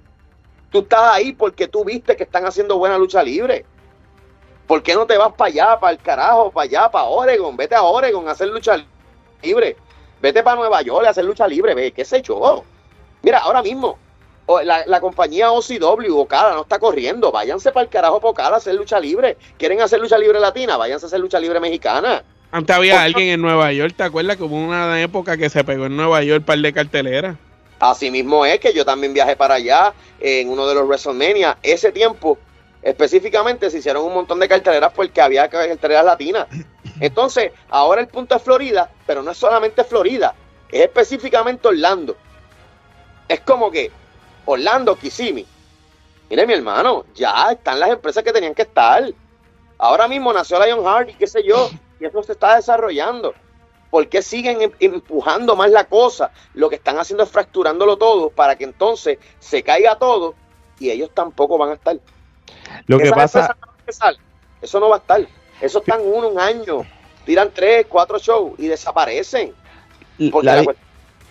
Tú 0.69 0.79
estás 0.79 1.13
ahí 1.13 1.31
porque 1.31 1.69
tú 1.69 1.85
viste 1.85 2.17
que 2.17 2.23
están 2.23 2.45
haciendo 2.45 2.77
buena 2.77 2.97
lucha 2.97 3.23
libre. 3.23 3.65
¿Por 4.67 4.83
qué 4.83 4.95
no 4.95 5.05
te 5.05 5.17
vas 5.17 5.31
para 5.33 5.47
allá, 5.47 5.79
para 5.79 5.93
el 5.93 5.99
carajo, 5.99 6.51
para 6.51 6.65
allá, 6.65 6.91
para 6.91 7.05
Oregon? 7.05 7.55
Vete 7.55 7.75
a 7.75 7.83
Oregon 7.83 8.27
a 8.27 8.31
hacer 8.31 8.49
lucha 8.49 8.85
libre. 9.41 9.77
Vete 10.21 10.43
para 10.43 10.57
Nueva 10.57 10.81
York 10.81 11.05
a 11.07 11.11
hacer 11.11 11.23
lucha 11.23 11.47
libre. 11.47 11.73
Ve, 11.73 11.93
¿qué 11.93 12.03
se 12.03 12.17
echó? 12.17 12.65
Mira, 13.21 13.39
ahora 13.39 13.61
mismo, 13.61 13.97
la, 14.63 14.85
la, 14.85 14.99
compañía 14.99 15.51
OCW, 15.51 16.17
Okada, 16.17 16.53
no 16.53 16.61
está 16.61 16.79
corriendo. 16.79 17.31
Váyanse 17.31 17.71
para 17.71 17.83
el 17.83 17.89
carajo 17.89 18.19
para 18.19 18.31
Okada 18.31 18.55
a 18.55 18.57
hacer 18.57 18.75
lucha 18.75 18.99
libre. 18.99 19.37
¿Quieren 19.57 19.81
hacer 19.81 19.99
lucha 19.99 20.17
libre 20.17 20.39
latina? 20.39 20.77
Váyanse 20.77 21.05
a 21.05 21.07
hacer 21.07 21.19
lucha 21.19 21.39
libre 21.39 21.59
mexicana. 21.59 22.23
Antes 22.51 22.75
había 22.75 23.01
alguien 23.01 23.29
en 23.29 23.41
Nueva 23.41 23.71
York, 23.71 23.93
¿te 23.95 24.03
acuerdas 24.03 24.35
que 24.35 24.43
hubo 24.43 24.57
una 24.57 25.01
época 25.01 25.37
que 25.37 25.49
se 25.49 25.63
pegó 25.63 25.85
en 25.85 25.95
Nueva 25.95 26.21
York 26.21 26.43
par 26.43 26.57
de 26.57 26.73
carteleras? 26.73 27.37
Así 27.79 28.11
mismo 28.11 28.45
es 28.45 28.59
que 28.59 28.73
yo 28.73 28.83
también 28.83 29.13
viajé 29.13 29.35
para 29.35 29.55
allá 29.55 29.93
en 30.19 30.49
uno 30.49 30.67
de 30.67 30.75
los 30.75 30.85
WrestleMania. 30.85 31.57
Ese 31.63 31.91
tiempo, 31.93 32.37
específicamente, 32.81 33.71
se 33.71 33.79
hicieron 33.79 34.05
un 34.05 34.13
montón 34.13 34.39
de 34.39 34.49
carteleras 34.49 34.91
porque 34.93 35.21
había 35.21 35.49
carteleras 35.49 36.05
latinas. 36.05 36.47
Entonces, 36.99 37.51
ahora 37.69 38.01
el 38.01 38.07
punto 38.07 38.35
es 38.35 38.43
Florida, 38.43 38.91
pero 39.07 39.23
no 39.23 39.31
es 39.31 39.37
solamente 39.37 39.83
Florida, 39.83 40.35
es 40.71 40.81
específicamente 40.81 41.69
Orlando. 41.69 42.17
Es 43.27 43.39
como 43.39 43.71
que 43.71 43.91
Orlando, 44.45 44.95
Kissimmee. 44.95 45.45
Mire, 46.29 46.47
mi 46.47 46.53
hermano, 46.53 47.05
ya 47.13 47.51
están 47.51 47.79
las 47.79 47.89
empresas 47.89 48.23
que 48.23 48.31
tenían 48.31 48.53
que 48.53 48.61
estar. 48.61 49.03
Ahora 49.77 50.07
mismo 50.07 50.31
nació 50.31 50.63
Lionheart 50.63 51.09
y 51.09 51.13
qué 51.13 51.27
sé 51.27 51.43
yo, 51.43 51.69
y 51.99 52.05
eso 52.05 52.23
se 52.23 52.33
está 52.33 52.55
desarrollando. 52.55 53.33
¿Por 53.89 54.07
qué 54.07 54.21
siguen 54.21 54.61
em, 54.61 54.71
empujando 54.79 55.55
más 55.55 55.69
la 55.71 55.83
cosa? 55.83 56.31
Lo 56.53 56.69
que 56.69 56.75
están 56.75 56.97
haciendo 56.97 57.23
es 57.23 57.29
fracturándolo 57.29 57.97
todo 57.97 58.29
para 58.29 58.55
que 58.55 58.63
entonces 58.63 59.19
se 59.39 59.61
caiga 59.63 59.97
todo 59.97 60.35
y 60.79 60.89
ellos 60.89 61.11
tampoco 61.13 61.57
van 61.57 61.71
a 61.71 61.73
estar. 61.73 61.97
Lo 62.87 62.97
que 62.97 63.11
pasa. 63.11 63.55
Eso 64.61 64.79
no 64.79 64.89
va 64.89 64.95
a 64.95 64.99
estar. 64.99 65.27
Eso 65.59 65.79
están 65.79 65.99
uno, 66.01 66.29
un 66.29 66.39
año. 66.39 66.85
Tiran 67.25 67.51
tres, 67.53 67.85
cuatro 67.89 68.17
shows 68.17 68.53
y 68.57 68.67
desaparecen. 68.67 69.53
Porque 70.31 70.45
la, 70.45 70.61
la 70.61 70.75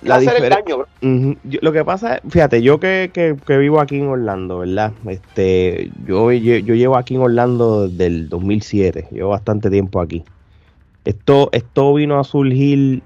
lo 0.03 1.73
que 1.73 1.85
pasa 1.85 2.17
es, 2.17 2.21
fíjate, 2.29 2.63
yo 2.63 2.81
que, 2.81 3.11
que, 3.13 3.59
vivo 3.59 3.81
aquí 3.81 3.97
en 3.97 4.09
Orlando, 4.09 4.61
¿verdad? 4.61 4.93
Este, 5.07 5.91
yo, 6.07 6.33
yo, 6.33 6.75
llevo 6.75 6.97
aquí 6.97 7.17
en 7.17 7.23
Orlando 7.23 7.89
desde 7.89 8.07
el 8.07 8.29
2007, 8.29 9.09
llevo 9.11 9.31
bastante 9.31 9.71
tiempo 9.71 10.01
aquí. 10.01 10.25
Esto, 11.05 11.51
esto 11.53 11.95
vino 11.95 12.19
a 12.19 12.25
surgir, 12.25 13.03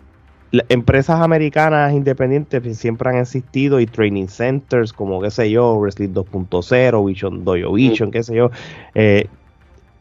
empresas 0.68 1.20
americanas 1.20 1.92
independientes 1.92 2.78
siempre 2.78 3.10
han 3.10 3.16
existido 3.16 3.80
y 3.80 3.86
training 3.86 4.28
centers 4.28 4.92
como, 4.92 5.20
qué 5.20 5.30
sé 5.30 5.50
yo, 5.50 5.76
Wrestling 5.76 6.10
2.0, 6.10 7.06
Vision 7.06 7.44
Dojo 7.44 7.72
Vision, 7.72 8.10
qué 8.10 8.22
sé 8.22 8.36
yo, 8.36 8.50
eh, 8.94 9.26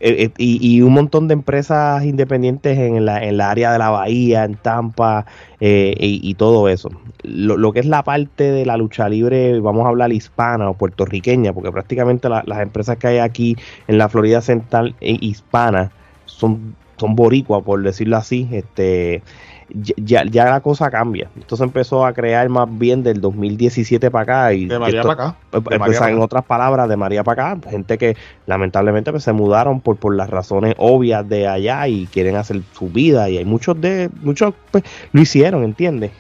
eh, 0.06 0.26
eh, 0.26 0.32
y, 0.38 0.82
un 0.82 0.92
montón 0.92 1.30
de 1.30 1.34
empresas 1.34 2.04
independientes 2.04 2.78
en 2.78 3.06
la, 3.06 3.24
en 3.24 3.38
la 3.38 3.52
área 3.52 3.72
de 3.72 3.80
la 3.80 3.90
bahía, 3.90 4.44
en 4.44 4.56
Tampa 4.56 5.26
eh, 5.62 5.96
y, 5.98 6.34
todo 6.34 6.68
eso. 6.68 6.90
Lo, 7.24 7.72
que 7.72 7.80
es 7.80 7.86
la 7.86 8.04
parte 8.04 8.52
de 8.52 8.66
la 8.66 8.76
lucha 8.76 9.08
libre, 9.08 9.62
vamos 9.62 9.86
a 9.86 9.90
hablar 9.90 10.12
hispana 10.12 10.70
o 10.70 10.74
puertorriqueña, 10.74 11.54
porque 11.54 11.72
prácticamente 11.72 12.28
las 12.28 12.60
empresas 12.60 12.98
que 12.98 13.08
hay 13.08 13.20
aquí 13.20 13.56
en 13.88 13.98
la 13.98 14.10
Florida 14.10 14.42
Central 14.42 14.94
hispana 15.00 15.94
son, 16.26 16.76
son 16.98 17.16
boricuas, 17.16 17.64
por 17.64 17.82
decirlo 17.82 18.18
así. 18.18 18.50
Este, 18.52 19.22
ya, 19.70 20.24
ya 20.26 20.46
la 20.46 20.62
cosa 20.62 20.90
cambia. 20.90 21.30
Esto 21.40 21.56
se 21.56 21.64
empezó 21.64 22.06
a 22.06 22.14
crear 22.14 22.48
más 22.50 22.68
bien 22.78 23.04
del 23.04 23.22
2017 23.22 24.12
para 24.12 24.24
acá. 24.24 24.54
Y 24.54 24.66
de 24.66 24.80
María 24.80 25.02
para 25.02 25.14
acá. 25.14 25.36
Pues, 25.52 26.02
en 26.02 26.20
otras 26.20 26.46
palabras, 26.46 26.90
de 26.90 26.98
María 26.98 27.24
para 27.24 27.54
acá. 27.54 27.70
Gente 27.70 27.98
que 27.98 28.18
lamentablemente 28.46 29.12
pues, 29.12 29.24
se 29.24 29.34
mudaron 29.34 29.82
por, 29.82 29.98
por 29.98 30.16
las 30.16 30.30
razones 30.30 30.76
obvias 30.78 31.28
de 31.28 31.48
allá 31.48 31.88
y 31.88 32.08
quieren 32.08 32.36
hacer 32.36 32.62
su 32.74 32.90
vida. 32.90 33.30
Y 33.30 33.38
hay 33.38 33.46
muchos 33.46 33.80
de 33.80 34.10
muchos 34.22 34.54
pues, 34.72 34.84
lo 35.12 35.22
hicieron, 35.22 35.64
¿entiendes? 35.64 36.12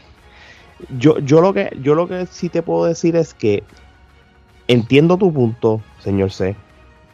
Yo, 0.97 1.19
yo, 1.19 1.41
lo 1.41 1.53
que, 1.53 1.75
yo 1.81 1.95
lo 1.95 2.07
que 2.07 2.25
sí 2.25 2.49
te 2.49 2.61
puedo 2.61 2.85
decir 2.85 3.15
es 3.15 3.33
que 3.33 3.63
entiendo 4.67 5.17
tu 5.17 5.31
punto, 5.33 5.81
señor 5.99 6.31
C. 6.31 6.55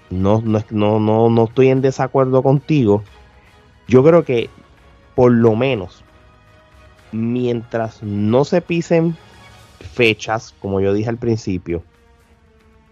No, 0.10 0.42
no, 0.44 0.64
no, 0.72 1.00
no, 1.00 1.30
no 1.30 1.44
estoy 1.44 1.70
en 1.70 1.82
desacuerdo 1.82 2.42
contigo. 2.42 3.04
Yo 3.88 4.04
creo 4.04 4.24
que 4.24 4.50
por 5.16 5.32
lo 5.32 5.56
menos 5.56 6.04
mientras 7.12 8.04
no 8.04 8.46
se 8.46 8.62
pisen 8.62 9.16
fechas, 9.80 10.54
como 10.60 10.82
yo 10.82 10.94
dije 10.94 11.10
al 11.10 11.18
principio, 11.18 11.84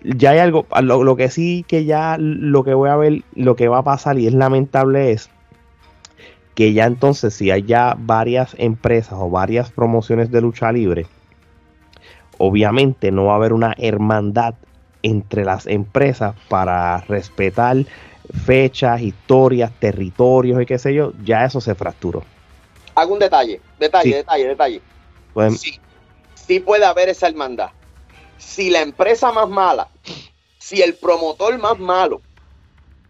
ya 0.04 0.32
hay 0.32 0.40
algo, 0.40 0.66
lo, 0.82 1.16
que 1.16 1.30
sí 1.30 1.66
que 1.68 1.86
ya 1.86 2.18
lo 2.20 2.64
que 2.64 2.74
voy 2.74 2.90
a 2.90 2.96
ver, 2.96 3.24
lo 3.36 3.56
que 3.56 3.68
va 3.68 3.80
a 3.80 3.84
pasar 3.84 4.18
y 4.18 4.28
es 4.28 4.34
lamentable 4.34 5.12
es 5.12 5.30
que 6.56 6.74
ya 6.74 6.86
entonces 6.86 7.34
si 7.34 7.52
hay 7.52 7.64
ya 7.64 7.96
varias 8.00 8.56
empresas 8.58 9.14
o 9.20 9.30
varias 9.30 9.72
promociones 9.72 10.32
de 10.32 10.42
lucha 10.42 10.72
libre, 10.72 11.06
obviamente 12.38 13.12
no 13.12 13.26
va 13.26 13.34
a 13.34 13.36
haber 13.36 13.54
una 13.54 13.74
hermandad 13.78 14.56
entre 15.04 15.46
las 15.46 15.68
empresas 15.68 16.36
para 16.50 16.98
respetar 17.02 17.78
fechas, 18.46 19.02
historias, 19.02 19.72
territorios 19.80 20.62
y 20.62 20.66
qué 20.66 20.78
sé 20.78 20.94
yo, 20.94 21.14
ya 21.24 21.46
eso 21.46 21.62
se 21.62 21.76
fracturó. 21.76 22.24
Hago 22.98 23.14
un 23.14 23.20
detalle, 23.20 23.62
detalle, 23.78 24.10
Sí. 24.10 24.16
detalle, 24.16 24.48
detalle. 24.48 24.82
Pues, 25.32 25.62
Sí, 25.62 25.80
sí 26.34 26.60
puede 26.60 26.84
haber 26.84 27.10
esa 27.10 27.28
hermandad. 27.28 27.70
Si 28.40 28.72
la 28.72 28.82
empresa 28.82 29.32
más 29.32 29.48
mala, 29.48 29.88
si 30.58 30.82
el 30.82 30.96
promotor 30.96 31.56
más 31.60 31.78
malo 31.78 32.24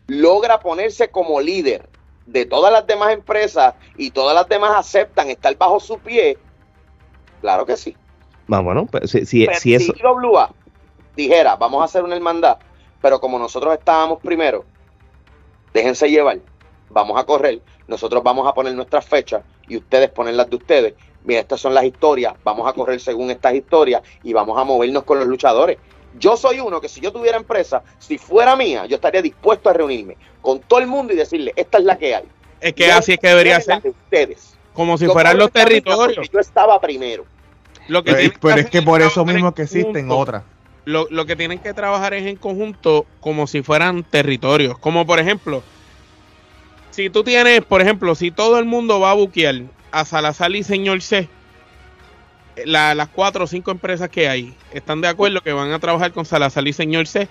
logra 0.10 0.60
ponerse 0.60 1.10
como 1.10 1.40
líder 1.40 1.88
de 2.26 2.44
todas 2.46 2.70
las 2.74 2.86
demás 2.86 3.14
empresas 3.14 3.76
y 3.96 4.12
todas 4.12 4.36
las 4.36 4.50
demás 4.50 4.72
aceptan 4.76 5.30
estar 5.30 5.56
bajo 5.58 5.80
su 5.80 5.98
pie, 6.00 6.38
claro 7.40 7.66
que 7.66 7.78
sí. 7.78 7.96
ah, 8.52 8.60
bueno, 8.60 8.88
pues, 8.88 9.10
si, 9.10 9.26
si- 9.26 9.46
Pero 9.46 9.58
si 9.58 9.74
eso, 9.74 9.94
IWA 9.96 10.50
dijera, 11.16 11.56
vamos 11.56 11.82
a 11.82 11.86
hacer 11.86 12.04
una 12.04 12.16
hermandad, 12.18 12.58
pero 13.02 13.22
como 13.22 13.40
nosotros 13.40 13.74
estábamos 13.74 14.20
primero, 14.20 14.66
déjense 15.74 16.10
llevar, 16.10 16.40
vamos 16.90 17.18
a 17.18 17.26
correr, 17.26 17.62
nosotros 17.88 18.22
vamos 18.22 18.46
a 18.46 18.54
poner 18.54 18.74
nuestras 18.76 19.06
fechas 19.06 19.44
y 19.68 19.78
ustedes 19.78 20.10
ponen 20.10 20.38
las 20.38 20.50
de 20.50 20.56
ustedes. 20.56 20.94
Mira, 21.24 21.42
estas 21.42 21.60
son 21.60 21.74
las 21.74 21.84
historias, 21.84 22.34
vamos 22.44 22.68
a 22.70 22.74
correr 22.74 23.00
según 23.02 23.30
estas 23.32 23.54
historias 23.54 24.02
y 24.24 24.34
vamos 24.34 24.58
a 24.58 24.64
movernos 24.64 25.04
con 25.04 25.20
los 25.20 25.28
luchadores. 25.28 25.78
Yo 26.18 26.38
soy 26.38 26.60
uno 26.60 26.80
que 26.82 26.88
si 26.90 27.02
yo 27.02 27.12
tuviera 27.12 27.38
empresa, 27.38 27.84
si 28.00 28.18
fuera 28.18 28.56
mía, 28.56 28.86
yo 28.86 28.96
estaría 28.96 29.22
dispuesto 29.22 29.70
a 29.70 29.74
reunirme 29.74 30.18
con 30.42 30.60
todo 30.62 30.80
el 30.80 30.88
mundo 30.88 31.14
y 31.14 31.18
decirle, 31.18 31.54
esta 31.56 31.78
es 31.80 31.84
la 31.84 31.98
que 31.98 32.16
hay. 32.16 32.24
Es 32.62 32.74
que 32.74 32.92
así 32.92 33.14
es 33.14 33.20
que 33.20 33.28
debería 33.28 33.60
ser, 33.62 33.82
de 33.82 33.90
ustedes. 33.90 34.56
como 34.74 34.98
si 34.98 35.06
Yo 35.06 35.12
fueran 35.14 35.38
los 35.38 35.52
territorios. 35.52 36.30
Yo 36.32 36.40
estaba 36.40 36.80
primero. 36.80 37.26
Lo 37.88 38.04
que 38.04 38.12
Pero, 38.14 38.18
tienen 38.20 38.38
pero 38.42 38.56
es 38.62 38.70
que 38.70 38.82
por 38.82 39.02
eso 39.02 39.26
mismo 39.26 39.54
que 39.54 39.64
existen 39.64 40.10
otras. 40.12 40.44
lo, 40.86 41.08
lo 41.10 41.26
que 41.26 41.36
tienen 41.36 41.60
que 41.60 41.74
trabajar 41.74 42.14
es 42.14 42.26
en 42.26 42.38
conjunto 42.38 43.06
como 43.20 43.46
si 43.48 43.62
fueran 43.62 44.04
territorios. 44.04 44.78
Como 44.80 45.06
por 45.06 45.20
ejemplo, 45.20 45.62
si 46.98 47.12
tú 47.12 47.24
tienes, 47.24 47.64
por 47.64 47.80
ejemplo, 47.80 48.16
si 48.16 48.32
todo 48.32 48.58
el 48.58 48.66
mundo 48.66 49.00
va 49.00 49.12
a 49.12 49.14
buquear 49.14 49.62
a 49.92 50.04
Salazar 50.04 50.56
y 50.56 50.64
Señor 50.64 51.04
C, 51.04 51.30
la- 52.66 52.96
las 52.96 53.08
cuatro 53.10 53.44
o 53.44 53.48
cinco 53.48 53.70
empresas 53.70 54.10
que 54.10 54.28
hay 54.28 54.56
están 54.74 55.00
de 55.02 55.08
acuerdo 55.08 55.42
que 55.42 55.54
van 55.54 55.72
a 55.72 55.78
trabajar 55.78 56.12
con 56.12 56.26
Salazar 56.26 56.68
y 56.68 56.74
Señor 56.74 57.06
C. 57.06 57.28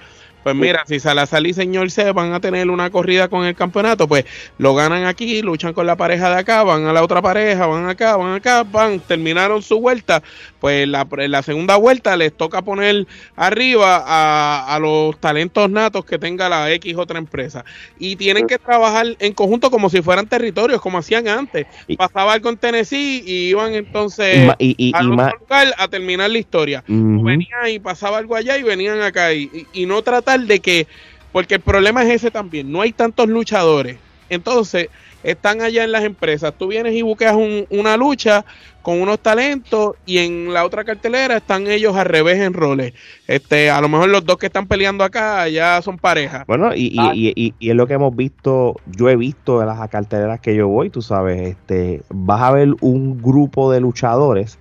Pues 0.46 0.54
mira, 0.54 0.84
si 0.86 1.00
Salazar 1.00 1.44
y 1.44 1.52
Señor 1.52 1.90
C 1.90 2.12
van 2.12 2.32
a 2.32 2.38
tener 2.38 2.70
una 2.70 2.88
corrida 2.90 3.26
con 3.26 3.44
el 3.44 3.56
campeonato, 3.56 4.06
pues 4.06 4.26
lo 4.58 4.76
ganan 4.76 5.04
aquí, 5.04 5.42
luchan 5.42 5.72
con 5.72 5.88
la 5.88 5.96
pareja 5.96 6.30
de 6.30 6.38
acá, 6.38 6.62
van 6.62 6.86
a 6.86 6.92
la 6.92 7.02
otra 7.02 7.20
pareja, 7.20 7.66
van 7.66 7.88
acá, 7.88 8.16
van 8.16 8.34
acá, 8.34 8.62
van, 8.62 9.00
terminaron 9.00 9.60
su 9.60 9.80
vuelta, 9.80 10.22
pues 10.60 10.86
la, 10.86 11.04
la 11.10 11.42
segunda 11.42 11.74
vuelta 11.74 12.16
les 12.16 12.32
toca 12.32 12.62
poner 12.62 13.08
arriba 13.34 14.04
a, 14.06 14.72
a 14.72 14.78
los 14.78 15.18
talentos 15.18 15.68
natos 15.68 16.04
que 16.04 16.16
tenga 16.16 16.48
la 16.48 16.70
X 16.74 16.94
otra 16.96 17.18
empresa. 17.18 17.64
Y 17.98 18.14
tienen 18.14 18.46
que 18.46 18.58
trabajar 18.58 19.16
en 19.18 19.32
conjunto 19.32 19.68
como 19.72 19.90
si 19.90 20.00
fueran 20.00 20.28
territorios, 20.28 20.80
como 20.80 20.98
hacían 20.98 21.26
antes. 21.26 21.66
Pasaba 21.96 22.34
algo 22.34 22.50
en 22.50 22.56
Tennessee 22.56 23.20
y 23.26 23.48
iban 23.48 23.74
entonces 23.74 24.46
ma- 24.46 24.56
y, 24.60 24.76
y- 24.78 24.92
al 24.94 25.06
y 25.06 25.08
otro 25.08 25.16
ma- 25.16 25.32
lugar 25.40 25.74
a 25.76 25.88
terminar 25.88 26.30
la 26.30 26.38
historia. 26.38 26.84
Venían 26.86 27.68
y 27.68 27.80
pasaba 27.80 28.18
algo 28.18 28.36
allá 28.36 28.56
y 28.58 28.62
venían 28.62 29.02
acá. 29.02 29.32
Y 29.32 29.86
no 29.86 30.02
tratar 30.02 30.35
de 30.40 30.60
que, 30.60 30.86
porque 31.32 31.54
el 31.54 31.60
problema 31.60 32.02
es 32.04 32.10
ese 32.10 32.30
también, 32.30 32.70
no 32.70 32.80
hay 32.82 32.92
tantos 32.92 33.28
luchadores. 33.28 33.98
Entonces, 34.28 34.88
están 35.22 35.60
allá 35.60 35.84
en 35.84 35.92
las 35.92 36.02
empresas. 36.04 36.52
Tú 36.58 36.66
vienes 36.68 36.94
y 36.94 37.02
buscas 37.02 37.34
un- 37.34 37.66
una 37.70 37.96
lucha 37.96 38.44
con 38.82 39.00
unos 39.00 39.18
talentos 39.20 39.94
y 40.04 40.18
en 40.18 40.52
la 40.52 40.64
otra 40.64 40.84
cartelera 40.84 41.36
están 41.38 41.66
ellos 41.68 41.96
al 41.96 42.06
revés 42.06 42.38
en 42.40 42.52
roles. 42.52 42.92
Este, 43.26 43.70
a 43.70 43.80
lo 43.80 43.88
mejor 43.88 44.08
los 44.08 44.24
dos 44.24 44.36
que 44.36 44.46
están 44.46 44.66
peleando 44.66 45.02
acá 45.04 45.48
ya 45.48 45.80
son 45.82 45.96
pareja. 45.98 46.44
Bueno, 46.46 46.72
y, 46.74 46.86
y, 46.92 46.98
Ah. 46.98 47.12
y, 47.14 47.32
y- 47.36 47.54
y 47.58 47.70
es 47.70 47.76
lo 47.76 47.86
que 47.86 47.94
hemos 47.94 48.14
visto, 48.14 48.76
yo 48.86 49.08
he 49.08 49.16
visto 49.16 49.58
de 49.60 49.66
las 49.66 49.88
carteleras 49.90 50.40
que 50.40 50.54
yo 50.56 50.68
voy, 50.68 50.90
tú 50.90 51.02
sabes, 51.02 51.40
este, 51.42 52.02
vas 52.10 52.42
a 52.42 52.50
ver 52.52 52.74
un 52.80 53.20
grupo 53.22 53.70
de 53.72 53.80
luchadores 53.80 54.58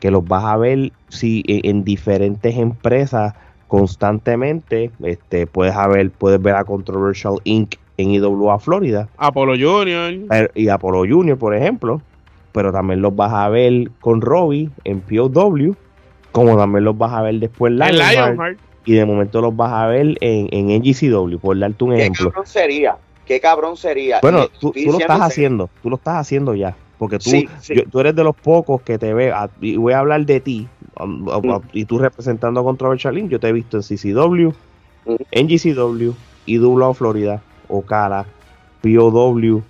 que 0.00 0.10
los 0.10 0.26
vas 0.26 0.44
a 0.44 0.56
ver 0.56 0.92
si 1.08 1.42
en, 1.46 1.60
en 1.78 1.84
diferentes 1.84 2.56
empresas 2.56 3.34
constantemente, 3.68 4.90
este, 5.04 5.46
puedes 5.46 5.74
haber, 5.76 6.10
puedes 6.10 6.40
ver 6.42 6.56
a 6.56 6.64
Controversial 6.64 7.34
Inc. 7.44 7.74
en 7.98 8.10
IWA 8.10 8.58
Florida 8.58 9.08
Apolo 9.16 9.52
Junior. 9.52 10.14
y 10.54 10.68
Apollo 10.68 11.14
Junior, 11.14 11.38
por 11.38 11.54
ejemplo, 11.54 12.00
pero 12.52 12.72
también 12.72 13.02
los 13.02 13.14
vas 13.14 13.32
a 13.32 13.48
ver 13.48 13.90
con 14.00 14.20
Robbie 14.20 14.70
en 14.84 15.00
POW, 15.00 15.76
como 16.32 16.56
también 16.56 16.84
los 16.84 16.96
vas 16.96 17.12
a 17.12 17.22
ver 17.22 17.34
después 17.36 17.70
en 17.72 17.78
Lionheart, 17.78 18.12
Lionheart. 18.34 18.58
y 18.84 18.94
de 18.94 19.04
momento 19.04 19.40
los 19.40 19.54
vas 19.54 19.72
a 19.72 19.86
ver 19.86 20.16
en, 20.20 20.48
en 20.50 20.80
NGCW, 20.80 21.38
por 21.38 21.58
darte 21.58 21.84
un 21.84 21.90
¿Qué 21.90 22.00
ejemplo. 22.00 22.30
cabrón 22.30 22.46
sería? 22.46 22.96
¿Qué 23.26 23.40
cabrón 23.40 23.76
sería? 23.76 24.20
Bueno, 24.22 24.48
tú, 24.58 24.72
tú 24.72 24.90
lo 24.92 24.98
estás 24.98 25.20
haciendo, 25.20 25.68
tú 25.82 25.90
lo 25.90 25.96
estás 25.96 26.16
haciendo 26.16 26.54
ya, 26.54 26.74
porque 26.98 27.18
tú, 27.18 27.30
Sí, 27.30 27.48
sí. 27.60 27.74
yo- 27.76 27.84
tú 27.90 28.00
eres 28.00 28.14
de 28.14 28.24
los 28.24 28.34
pocos 28.34 28.82
que 28.82 28.98
te 28.98 29.14
ve, 29.14 29.32
a- 29.32 29.48
y 29.60 29.76
voy 29.76 29.92
a 29.92 30.00
hablar 30.00 30.26
de 30.26 30.40
ti, 30.40 30.68
um, 31.00 31.28
um, 31.28 31.46
Mm. 31.46 31.60
y 31.72 31.84
tú 31.84 31.98
representando 31.98 32.60
a 32.60 32.64
Controversial 32.64 33.14
Link, 33.14 33.28
yo 33.30 33.38
te 33.40 33.48
he 33.48 33.52
visto 33.52 33.76
en 33.78 33.82
CCW, 33.82 34.52
Mm. 35.06 35.14
NGCW, 35.30 36.12
IWA 36.46 36.94
Florida, 36.94 37.40
Ocala, 37.68 38.26
POW, 38.82 39.62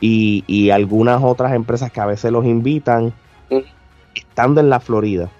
y, 0.00 0.44
y 0.46 0.70
algunas 0.70 1.22
otras 1.22 1.52
empresas 1.54 1.90
que 1.90 2.00
a 2.00 2.06
veces 2.06 2.30
los 2.32 2.44
invitan, 2.44 3.12
Mm. 3.50 3.58
estando 4.14 4.60
en 4.60 4.70
la 4.70 4.80
Florida. 4.80 5.30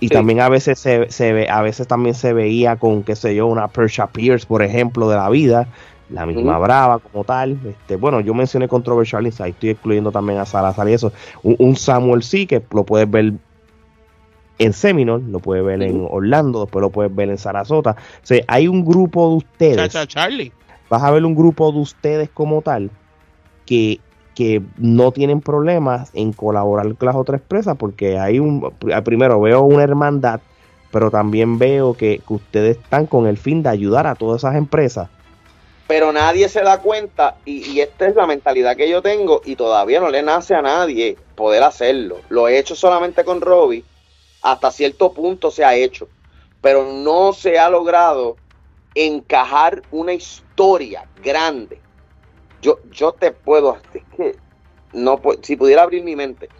Y 0.00 0.08
Sí. 0.08 0.14
también 0.14 0.40
a 0.40 0.48
veces 0.48 0.78
se, 0.78 1.10
se 1.10 1.32
ve, 1.32 1.48
a 1.50 1.60
veces 1.60 1.88
también 1.88 2.14
se 2.14 2.32
veía 2.32 2.76
con, 2.76 3.02
qué 3.02 3.16
sé 3.16 3.34
yo, 3.34 3.46
una 3.46 3.68
Persia 3.68 4.06
Pierce, 4.06 4.46
por 4.46 4.62
ejemplo, 4.62 5.08
de 5.08 5.16
la 5.16 5.28
vida, 5.28 5.66
la 6.10 6.24
misma. 6.26 6.58
Brava 6.58 6.98
como 6.98 7.24
tal. 7.24 7.58
Este, 7.66 7.96
bueno, 7.96 8.20
yo 8.20 8.34
mencioné 8.34 8.68
Controversial 8.68 9.26
Insight, 9.26 9.54
estoy 9.54 9.70
excluyendo 9.70 10.10
también 10.12 10.38
a 10.38 10.46
Salazar 10.46 10.88
y 10.88 10.92
eso. 10.94 11.12
Un, 11.42 11.56
un 11.58 11.76
Samuel 11.76 12.22
sí 12.22 12.46
que 12.46 12.62
lo 12.72 12.84
puedes 12.84 13.10
ver 13.10 13.32
en 14.58 14.72
Seminole, 14.72 15.24
lo 15.28 15.38
puedes 15.38 15.64
ver 15.64 15.82
en 15.82 16.06
Orlando, 16.10 16.62
después 16.62 16.80
lo 16.80 16.90
puedes 16.90 17.14
ver 17.14 17.28
en 17.30 17.38
Sarasota. 17.38 17.92
O 17.92 18.26
sea, 18.26 18.42
hay 18.48 18.66
un 18.68 18.84
grupo 18.84 19.28
de 19.30 19.36
ustedes 19.36 19.76
Chacha 19.76 20.06
Charlie. 20.06 20.52
vas 20.90 21.02
a 21.02 21.10
ver 21.10 21.24
un 21.24 21.34
grupo 21.36 21.70
de 21.70 21.78
ustedes 21.78 22.28
como 22.30 22.60
tal 22.62 22.90
que, 23.66 24.00
que 24.34 24.60
no 24.76 25.12
tienen 25.12 25.40
problemas 25.40 26.10
en 26.14 26.32
colaborar 26.32 26.92
con 26.96 27.06
las 27.06 27.14
otras 27.16 27.40
empresas 27.40 27.76
porque 27.76 28.18
hay 28.18 28.40
un 28.40 28.62
pr- 28.62 29.02
primero 29.04 29.40
veo 29.40 29.62
una 29.62 29.82
hermandad 29.84 30.40
pero 30.90 31.10
también 31.10 31.58
veo 31.58 31.92
que, 31.94 32.22
que 32.26 32.32
ustedes 32.34 32.78
están 32.78 33.06
con 33.06 33.26
el 33.26 33.36
fin 33.36 33.62
de 33.62 33.68
ayudar 33.68 34.06
a 34.06 34.14
todas 34.14 34.40
esas 34.40 34.56
empresas 34.56 35.10
pero 35.88 36.12
nadie 36.12 36.50
se 36.50 36.60
da 36.60 36.82
cuenta 36.82 37.38
y, 37.46 37.80
esta 37.80 38.06
es 38.06 38.14
la 38.14 38.26
mentalidad 38.26 38.76
que 38.76 38.90
yo 38.90 39.00
tengo 39.00 39.40
y 39.44 39.56
todavía 39.56 40.00
no 40.00 40.10
le 40.10 40.22
nace 40.22 40.54
a 40.54 40.60
nadie 40.60 41.16
poder 41.34 41.62
hacerlo. 41.62 42.20
Lo 42.28 42.46
he 42.46 42.58
hecho 42.58 42.76
solamente 42.76 43.24
con 43.24 43.40
Robbie, 43.40 43.84
hasta 44.42 44.70
cierto 44.70 45.14
punto 45.14 45.50
se 45.50 45.64
ha 45.64 45.74
hecho, 45.74 46.06
pero 46.60 46.84
no 46.92 47.32
se 47.32 47.58
ha 47.58 47.70
logrado 47.70 48.36
encajar 48.94 49.82
una 49.90 50.12
historia 50.12 51.08
grande. 51.22 51.80
Yo, 52.60 52.80
yo 52.92 53.12
te 53.12 53.32
puedo, 53.32 53.78
no, 54.92 55.20
si 55.40 55.56
pudiera 55.56 55.84
abrir 55.84 56.04
mi 56.04 56.14
mente, 56.14 56.50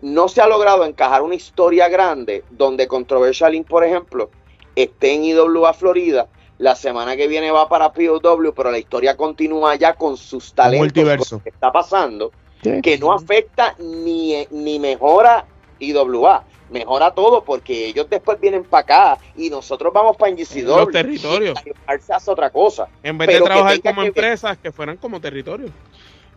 no 0.00 0.26
se 0.26 0.40
ha 0.40 0.46
logrado 0.46 0.86
encajar 0.86 1.20
una 1.20 1.34
historia 1.34 1.90
grande 1.90 2.44
donde 2.50 2.88
Controversial 2.88 3.54
Inc., 3.54 3.68
por 3.68 3.84
ejemplo, 3.84 4.30
esté 4.74 5.12
en 5.12 5.24
IWA 5.24 5.74
Florida 5.74 6.28
la 6.58 6.74
semana 6.76 7.16
que 7.16 7.26
viene 7.28 7.50
va 7.50 7.68
para 7.68 7.92
POW, 7.92 8.52
pero 8.54 8.70
la 8.70 8.78
historia 8.78 9.16
continúa 9.16 9.74
ya 9.76 9.94
con 9.94 10.16
sus 10.16 10.52
talentos. 10.54 10.80
multiverso. 10.86 11.30
con 11.30 11.38
lo 11.38 11.42
que 11.44 11.50
está 11.50 11.72
pasando, 11.72 12.32
Sí. 12.62 12.80
que 12.82 12.96
no 12.98 13.12
afecta 13.12 13.74
ni, 13.78 14.46
ni 14.50 14.78
mejora 14.78 15.44
IWA, 15.78 16.44
mejora 16.70 17.10
todo 17.12 17.44
porque 17.44 17.86
ellos 17.88 18.06
después 18.08 18.40
vienen 18.40 18.64
para 18.64 18.80
acá 19.14 19.18
y 19.36 19.50
nosotros 19.50 19.92
vamos 19.92 20.16
para 20.16 20.30
NGCW. 20.32 20.66
Los 20.76 20.90
territorios. 20.90 21.58
Y 21.66 22.30
otra 22.30 22.50
cosa. 22.50 22.88
En 23.02 23.18
vez 23.18 23.26
Pero 23.28 23.40
de 23.40 23.44
trabajar 23.50 23.82
como 23.82 24.00
que- 24.02 24.06
empresas, 24.08 24.56
que 24.58 24.72
fueran 24.72 24.96
como 24.96 25.20
territorios. 25.20 25.70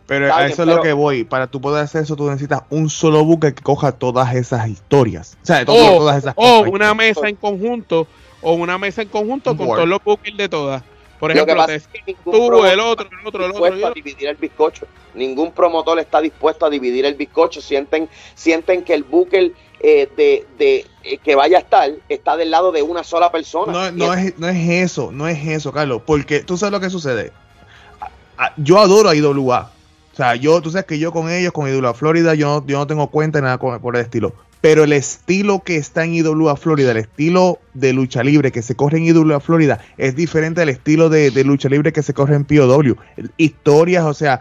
Pero 0.06 0.24
Está 0.26 0.36
a 0.36 0.40
bien, 0.40 0.52
eso 0.52 0.62
es 0.62 0.66
pero- 0.66 0.76
lo 0.78 0.82
que 0.82 0.92
voy. 0.94 1.24
Para 1.24 1.46
tú 1.48 1.60
poder 1.60 1.84
hacer 1.84 2.02
eso, 2.02 2.16
tú 2.16 2.26
necesitas 2.28 2.62
un 2.70 2.88
solo 2.88 3.24
buque 3.24 3.54
que 3.54 3.62
coja 3.62 3.92
todas 3.92 4.34
esas 4.34 4.66
historias. 4.68 5.36
O 5.42 5.46
sea, 5.46 5.64
to- 5.64 5.72
O- 5.72 5.98
todas 5.98 6.18
esas 6.18 6.34
O 6.36 6.42
cosas. 6.60 6.72
una 6.72 6.94
mesa 6.94 7.28
en 7.28 7.36
conjunto, 7.36 8.06
o 8.42 8.52
una 8.54 8.78
mesa 8.78 9.02
en 9.02 9.08
conjunto 9.08 9.52
Un 9.52 9.56
con 9.56 9.66
todos 9.68 9.88
los 9.88 10.02
bookings 10.04 10.36
de 10.38 10.48
todas. 10.48 10.82
Por 11.18 11.32
ejemplo, 11.32 11.66
te- 11.66 11.74
es 11.74 11.86
que 11.88 12.00
ningún 12.06 12.32
tú, 12.32 12.64
el 12.64 12.78
otro, 12.78 13.08
el 13.10 13.26
otro, 13.26 13.44
el 13.44 13.50
otro. 13.50 13.64
dispuesto 13.64 13.86
a 13.88 13.90
dividir 13.92 14.28
el 14.28 14.36
bizcocho. 14.36 14.86
Ningún 15.14 15.50
promotor 15.50 15.98
está 15.98 16.20
dispuesto 16.20 16.64
a 16.66 16.70
dividir 16.70 17.04
el 17.06 17.14
bizcocho. 17.14 17.60
Sienten, 17.60 18.08
sienten 18.36 18.84
que 18.84 18.94
el 18.94 19.02
buque 19.02 19.52
eh, 19.80 20.08
de, 20.16 20.46
de 20.58 20.86
eh, 21.02 21.18
que 21.18 21.34
vaya 21.34 21.56
a 21.56 21.60
estar 21.60 21.90
está 22.08 22.36
del 22.36 22.52
lado 22.52 22.70
de 22.70 22.82
una 22.82 23.02
sola 23.02 23.32
persona. 23.32 23.72
No, 23.72 23.90
no, 23.90 24.14
es, 24.14 24.38
no 24.38 24.48
es 24.48 24.68
eso, 24.68 25.10
no 25.10 25.26
es 25.26 25.44
eso, 25.44 25.72
Carlos. 25.72 26.02
Porque 26.06 26.40
tú 26.40 26.56
sabes 26.56 26.72
lo 26.72 26.78
que 26.80 26.88
sucede. 26.90 27.32
A- 28.38 28.44
a- 28.44 28.52
Yo 28.56 28.78
adoro 28.78 29.08
a 29.08 29.16
IWA. 29.16 29.72
O 30.12 30.16
sea, 30.16 30.36
yo, 30.36 30.60
tú 30.62 30.70
sabes 30.70 30.86
que 30.86 30.98
yo 31.00 31.10
con 31.12 31.30
ellos, 31.30 31.52
con 31.52 31.68
IWA 31.68 31.94
Florida, 31.94 32.34
yo 32.34 32.46
no, 32.60 32.66
yo 32.66 32.78
no 32.78 32.86
tengo 32.86 33.08
cuenta 33.08 33.40
ni 33.40 33.44
nada 33.44 33.58
con- 33.58 33.80
por 33.80 33.96
el 33.96 34.02
estilo. 34.02 34.32
Pero 34.60 34.84
el 34.84 34.92
estilo 34.92 35.60
que 35.60 35.76
está 35.76 36.04
en 36.04 36.14
IWA 36.14 36.56
Florida, 36.56 36.90
el 36.90 36.96
estilo 36.96 37.60
de 37.74 37.92
lucha 37.92 38.22
libre 38.22 38.50
que 38.50 38.62
se 38.62 38.74
corre 38.74 38.98
en 38.98 39.04
IWA 39.04 39.40
Florida 39.40 39.80
es 39.96 40.16
diferente 40.16 40.62
al 40.62 40.68
estilo 40.68 41.08
de, 41.08 41.30
lucha 41.44 41.68
libre 41.68 41.92
que 41.92 42.02
se 42.02 42.14
corre 42.14 42.34
en 42.34 42.44
POW. 42.44 42.96
Historias, 43.36 44.04
o 44.04 44.14
sea, 44.14 44.40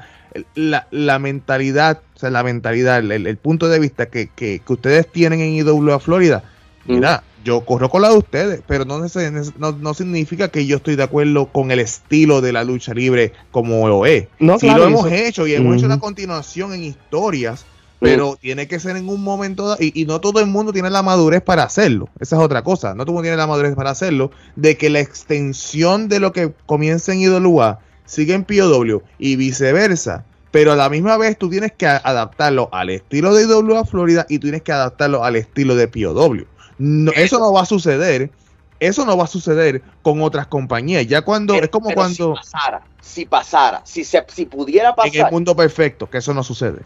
la, 0.56 1.20
mentalidad, 1.20 2.02
o 2.16 2.20
sea, 2.20 2.32
la 2.32 2.44
mentalidad, 2.44 3.00
el, 3.00 3.38
punto 3.38 3.70
de 3.70 3.80
vista 3.80 4.08
que, 4.08 4.30
que, 4.36 4.62
ustedes 4.68 5.08
tienen 5.12 5.42
en 5.42 5.54
IWA 5.54 6.00
Florida, 6.00 6.44
mira, 6.86 7.24
yo 7.44 7.62
corro 7.62 7.90
con 7.90 8.02
la 8.02 8.10
de 8.10 8.18
ustedes, 8.18 8.62
pero 8.68 8.86
no, 8.86 9.00
no, 9.00 9.94
significa 9.94 10.50
que 10.50 10.66
yo 10.66 10.78
estoy 10.78 10.96
de 10.96 11.04
acuerdo 11.04 11.46
con 11.46 11.72
el 11.72 11.80
estilo 11.80 12.42
de 12.42 12.52
la 12.52 12.64
lucha 12.64 12.94
libre 12.94 13.34
como 13.52 13.88
lo 13.88 14.06
es. 14.06 14.28
No, 14.40 14.58
sí 14.60 14.68
lo 14.70 14.84
hemos 14.84 15.10
hecho 15.12 15.46
y 15.48 15.54
hemos 15.54 15.78
hecho 15.78 15.86
una 15.86 16.00
continuación 16.00 16.74
en 16.74 16.84
historias 16.84 17.66
pero 18.00 18.38
tiene 18.40 18.68
que 18.68 18.80
ser 18.80 18.96
en 18.96 19.10
un 19.10 19.24
momento 19.24 19.76
y, 19.80 20.00
y, 20.00 20.06
no 20.06 20.22
todo 20.22 20.40
el 20.40 20.48
mundo 20.48 20.72
tiene 20.72 20.90
la 20.90 21.02
madurez 21.02 21.42
para 21.42 21.64
hacerlo. 21.64 22.10
Esa 22.20 22.36
es 22.36 22.42
otra 22.42 22.64
cosa. 22.64 22.94
No 22.94 23.06
todo 23.06 23.12
el 23.12 23.14
mundo 23.16 23.24
tiene 23.24 23.38
la 23.38 23.48
madurez 23.48 23.76
para 23.76 23.90
hacerlo. 23.90 24.32
De 24.56 24.78
que 24.78 24.90
la 24.90 25.00
extensión 25.00 26.08
de 26.08 26.20
lo 26.20 26.32
que 26.32 26.54
comienza 26.66 27.14
en 27.14 27.22
IWA 27.22 27.80
sigue 28.06 28.34
en 28.34 28.44
POW 28.44 29.04
y 29.18 29.36
viceversa. 29.36 30.26
Pero 30.52 30.72
a 30.72 30.76
la 30.76 30.90
misma 30.90 31.18
vez 31.18 31.38
tú 31.38 31.50
tienes 31.50 31.72
que 31.74 31.88
adaptarlo 31.88 32.70
al 32.72 32.90
estilo 32.90 33.34
de 33.34 33.44
IWA 33.44 33.86
Florida 33.86 34.26
y 34.30 34.40
tú 34.40 34.44
tienes 34.44 34.62
que 34.62 34.72
adaptarlo 34.72 35.24
al 35.24 35.36
estilo 35.36 35.76
de 35.76 35.88
POW. 35.88 36.46
No, 36.78 37.12
eso 37.14 37.40
no 37.40 37.52
va 37.52 37.62
a 37.62 37.66
suceder. 37.66 38.32
Eso 38.80 39.06
no 39.06 39.18
va 39.18 39.24
a 39.24 39.28
suceder 39.28 39.82
con 40.04 40.22
otras 40.22 40.46
compañías. 40.46 41.08
Ya 41.08 41.24
cuando 41.24 41.56
es 41.56 41.70
como 41.70 41.92
cuando 41.94 42.36
si 42.36 42.42
pasara, 42.42 42.82
si 43.02 43.26
pasara, 43.26 43.82
si 43.86 44.04
se, 44.04 44.24
si 44.28 44.46
pudiera 44.46 44.96
pasar 44.96 45.16
en 45.16 45.26
el 45.26 45.32
mundo 45.32 45.56
perfecto, 45.56 46.08
que 46.08 46.20
eso 46.20 46.32
no 46.36 46.44
sucede. 46.44 46.82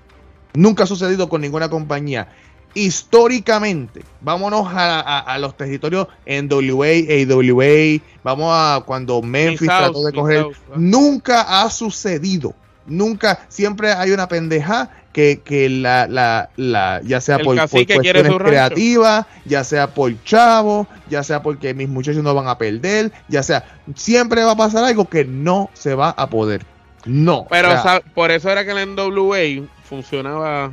Nunca 0.54 0.84
ha 0.84 0.88
sucedido 0.88 1.30
con 1.30 1.41
ninguna 1.41 1.70
compañía. 1.70 2.28
Históricamente, 2.74 4.02
vámonos 4.22 4.68
a, 4.72 5.38
los 5.39 5.58
territorios 5.58 6.08
en 6.26 6.47
WA, 6.49 6.88
AWA, 6.88 8.02
vamos 8.24 8.54
a 8.54 8.84
cuando 8.86 9.22
Memphis 9.22 9.68
trató 9.68 10.06
de 10.06 10.14
coger. 10.14 10.45
nunca 10.76 11.41
ha 11.64 11.70
sucedido. 11.70 12.56
Nunca, 12.88 13.45
siempre 13.49 13.91
hay 13.91 14.12
una 14.12 14.28
pendeja 14.28 14.89
que, 15.14 15.41
que 15.43 15.70
la, 15.70 16.08
la, 16.08 16.49
la, 16.56 17.02
ya 17.04 17.22
sea 17.22 17.39
por, 17.39 17.58
por 17.58 17.86
cuestiones 17.86 18.36
creativas, 18.38 19.26
ya 19.45 19.64
sea 19.64 19.93
por 19.93 20.12
chavo, 20.24 20.88
ya 21.10 21.24
sea 21.24 21.43
porque 21.43 21.74
mis 21.74 21.89
muchachos 21.89 22.24
no 22.24 22.34
van 22.34 22.47
a 22.47 22.58
perder, 22.58 23.12
ya 23.28 23.43
sea, 23.43 23.66
siempre 23.95 24.43
va 24.43 24.52
a 24.52 24.58
pasar 24.58 24.84
algo 24.84 25.06
que 25.06 25.26
no 25.26 25.70
se 25.74 25.93
va 25.93 26.10
a 26.10 26.30
poder. 26.30 26.66
No. 27.06 27.45
Pero 27.49 27.70
por 28.14 28.32
eso 28.32 28.49
era 28.49 28.66
que 28.66 28.74
la 28.74 28.86
NWA 28.86 29.68
funcionaba 29.91 30.71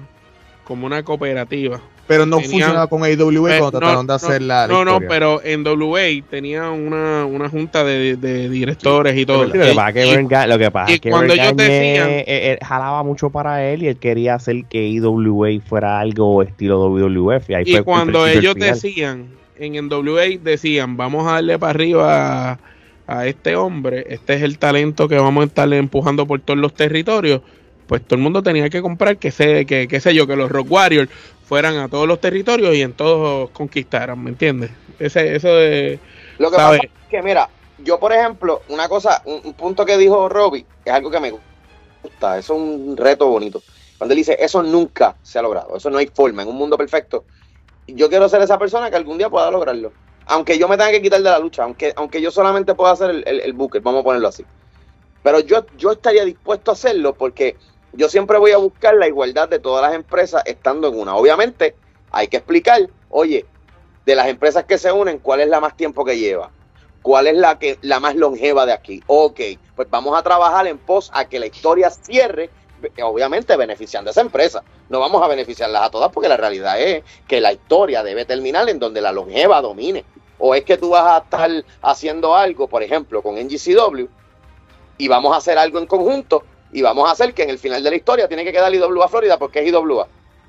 como 0.62 0.86
una 0.86 1.02
cooperativa. 1.02 1.80
Pero 2.06 2.24
no 2.24 2.40
funcionaba 2.40 2.86
con 2.86 3.02
AWA 3.02 3.18
cuando 3.18 3.50
eh, 3.50 3.70
trataron 3.72 4.06
de 4.06 4.14
hacer 4.14 4.42
la, 4.42 4.68
No, 4.68 4.84
no, 4.84 5.00
pero 5.00 5.42
en 5.42 5.66
WA 5.66 6.22
tenía 6.30 6.70
una, 6.70 7.26
una 7.26 7.48
junta 7.48 7.82
de, 7.84 8.16
directores 8.48 9.18
y 9.18 9.26
todo. 9.26 9.44
lo 9.44 9.52
que 9.52 10.70
pasa, 10.70 10.92
es 10.92 11.00
que 11.00 11.10
cuando 11.10 11.34
ellos 11.34 11.56
decían, 11.56 12.08
eh, 12.10 12.24
eh, 12.26 12.58
jalaba 12.64 13.02
mucho 13.02 13.28
para 13.28 13.68
él 13.68 13.82
y 13.82 13.88
él 13.88 13.96
quería 13.96 14.36
hacer 14.36 14.64
que 14.66 14.86
IWA 14.86 15.48
fuera 15.66 15.98
algo 15.98 16.42
estilo 16.44 16.78
WWF. 16.88 17.50
Y, 17.66 17.82
cuando 17.82 18.24
ellos 18.26 18.54
decían, 18.54 19.26
en 19.58 19.88
NWA 19.88 20.38
decían, 20.40 20.96
vamos 20.96 21.26
a 21.26 21.32
darle 21.32 21.58
para 21.58 21.70
arriba 21.70 22.58
a 23.08 23.26
este 23.26 23.56
hombre, 23.56 24.06
este 24.08 24.34
es 24.34 24.42
el 24.42 24.58
talento 24.58 25.08
que 25.08 25.16
vamos 25.16 25.42
a 25.42 25.46
estarle 25.46 25.78
empujando 25.78 26.26
por 26.26 26.40
todos 26.40 26.60
los 26.60 26.72
territorios 26.72 27.42
pues 27.88 28.02
todo 28.02 28.16
el 28.16 28.22
mundo 28.22 28.42
tenía 28.42 28.68
que 28.68 28.82
comprar 28.82 29.16
que 29.16 29.30
sé, 29.30 29.64
que, 29.64 29.88
qué 29.88 30.00
sé 30.00 30.14
yo, 30.14 30.26
que 30.26 30.36
los 30.36 30.50
Rock 30.50 30.70
Warriors 30.70 31.10
fueran 31.44 31.78
a 31.78 31.88
todos 31.88 32.06
los 32.06 32.20
territorios 32.20 32.74
y 32.76 32.82
en 32.82 32.92
todos 32.92 33.48
conquistaran, 33.50 34.22
¿me 34.22 34.30
entiendes? 34.30 34.70
Ese, 34.98 35.34
eso 35.34 35.48
de... 35.48 35.98
Lo 36.36 36.50
que 36.50 36.56
pasa 36.56 36.76
es 36.76 36.90
que, 37.08 37.22
mira, 37.22 37.48
yo 37.78 37.98
por 37.98 38.12
ejemplo, 38.12 38.60
una 38.68 38.88
cosa, 38.88 39.22
un, 39.24 39.54
punto 39.54 39.86
que 39.86 39.96
dijo 39.96 40.28
Robbie, 40.28 40.66
es 40.84 40.92
algo 40.92 41.10
que 41.10 41.18
me 41.18 41.30
gusta, 41.30 42.38
eso 42.38 42.54
es 42.54 42.60
un 42.60 42.96
reto 42.96 43.26
bonito. 43.26 43.62
Cuando 43.96 44.12
él 44.12 44.18
dice, 44.18 44.36
eso 44.38 44.62
nunca 44.62 45.16
se 45.22 45.38
ha 45.38 45.42
logrado, 45.42 45.74
eso 45.76 45.88
no 45.88 45.96
hay 45.96 46.08
forma, 46.08 46.42
en 46.42 46.48
un 46.48 46.56
mundo 46.56 46.76
perfecto. 46.76 47.24
Yo 47.86 48.10
quiero 48.10 48.28
ser 48.28 48.42
esa 48.42 48.58
persona 48.58 48.90
que 48.90 48.96
algún 48.96 49.16
día 49.16 49.30
pueda 49.30 49.50
lograrlo. 49.50 49.92
Aunque 50.26 50.58
yo 50.58 50.68
me 50.68 50.76
tenga 50.76 50.90
que 50.90 51.00
quitar 51.00 51.22
de 51.22 51.30
la 51.30 51.38
lucha, 51.38 51.62
aunque, 51.62 51.94
aunque 51.96 52.20
yo 52.20 52.30
solamente 52.30 52.74
pueda 52.74 52.92
hacer 52.92 53.08
el, 53.08 53.24
el, 53.26 53.40
el 53.40 53.52
buque, 53.54 53.78
vamos 53.80 54.02
a 54.02 54.04
ponerlo 54.04 54.28
así. 54.28 54.44
Pero 55.22 55.40
yo, 55.40 55.66
yo 55.76 55.92
estaría 55.92 56.24
dispuesto 56.24 56.70
a 56.70 56.74
hacerlo 56.74 57.14
porque 57.14 57.56
yo 57.92 58.08
siempre 58.08 58.38
voy 58.38 58.52
a 58.52 58.58
buscar 58.58 58.94
la 58.94 59.08
igualdad 59.08 59.48
de 59.48 59.58
todas 59.58 59.82
las 59.82 59.94
empresas 59.94 60.42
estando 60.46 60.88
en 60.88 60.98
una. 60.98 61.16
Obviamente, 61.16 61.74
hay 62.10 62.28
que 62.28 62.38
explicar, 62.38 62.88
oye, 63.10 63.46
de 64.04 64.14
las 64.14 64.28
empresas 64.28 64.64
que 64.64 64.78
se 64.78 64.92
unen, 64.92 65.18
¿cuál 65.18 65.40
es 65.40 65.48
la 65.48 65.60
más 65.60 65.76
tiempo 65.76 66.04
que 66.04 66.18
lleva? 66.18 66.50
¿Cuál 67.02 67.26
es 67.26 67.36
la 67.36 67.58
que 67.58 67.78
la 67.82 68.00
más 68.00 68.16
longeva 68.16 68.66
de 68.66 68.72
aquí? 68.72 69.02
Ok, 69.06 69.40
pues 69.76 69.88
vamos 69.90 70.18
a 70.18 70.22
trabajar 70.22 70.66
en 70.66 70.78
pos 70.78 71.10
a 71.14 71.26
que 71.26 71.38
la 71.38 71.46
historia 71.46 71.90
cierre, 71.90 72.50
obviamente 73.02 73.56
beneficiando 73.56 74.10
a 74.10 74.12
esa 74.12 74.20
empresa. 74.20 74.62
No 74.88 75.00
vamos 75.00 75.22
a 75.22 75.28
beneficiarlas 75.28 75.82
a 75.82 75.90
todas 75.90 76.10
porque 76.12 76.28
la 76.28 76.36
realidad 76.36 76.80
es 76.80 77.04
que 77.26 77.40
la 77.40 77.52
historia 77.52 78.02
debe 78.02 78.24
terminar 78.24 78.68
en 78.68 78.78
donde 78.78 79.00
la 79.00 79.12
longeva 79.12 79.60
domine. 79.60 80.04
O 80.38 80.54
es 80.54 80.64
que 80.64 80.76
tú 80.76 80.90
vas 80.90 81.04
a 81.04 81.18
estar 81.24 81.50
haciendo 81.82 82.34
algo, 82.34 82.68
por 82.68 82.82
ejemplo, 82.82 83.22
con 83.22 83.36
NGCW 83.36 84.06
y 84.98 85.08
vamos 85.08 85.32
a 85.32 85.38
hacer 85.38 85.58
algo 85.58 85.78
en 85.78 85.86
conjunto 85.86 86.44
y 86.72 86.82
vamos 86.82 87.08
a 87.08 87.12
hacer 87.12 87.34
que 87.34 87.42
en 87.42 87.50
el 87.50 87.58
final 87.58 87.82
de 87.82 87.90
la 87.90 87.96
historia 87.96 88.28
tiene 88.28 88.44
que 88.44 88.52
quedar 88.52 88.74
IWA 88.74 89.08
Florida 89.08 89.38
porque 89.38 89.60
es 89.60 89.68
IWA. 89.68 90.06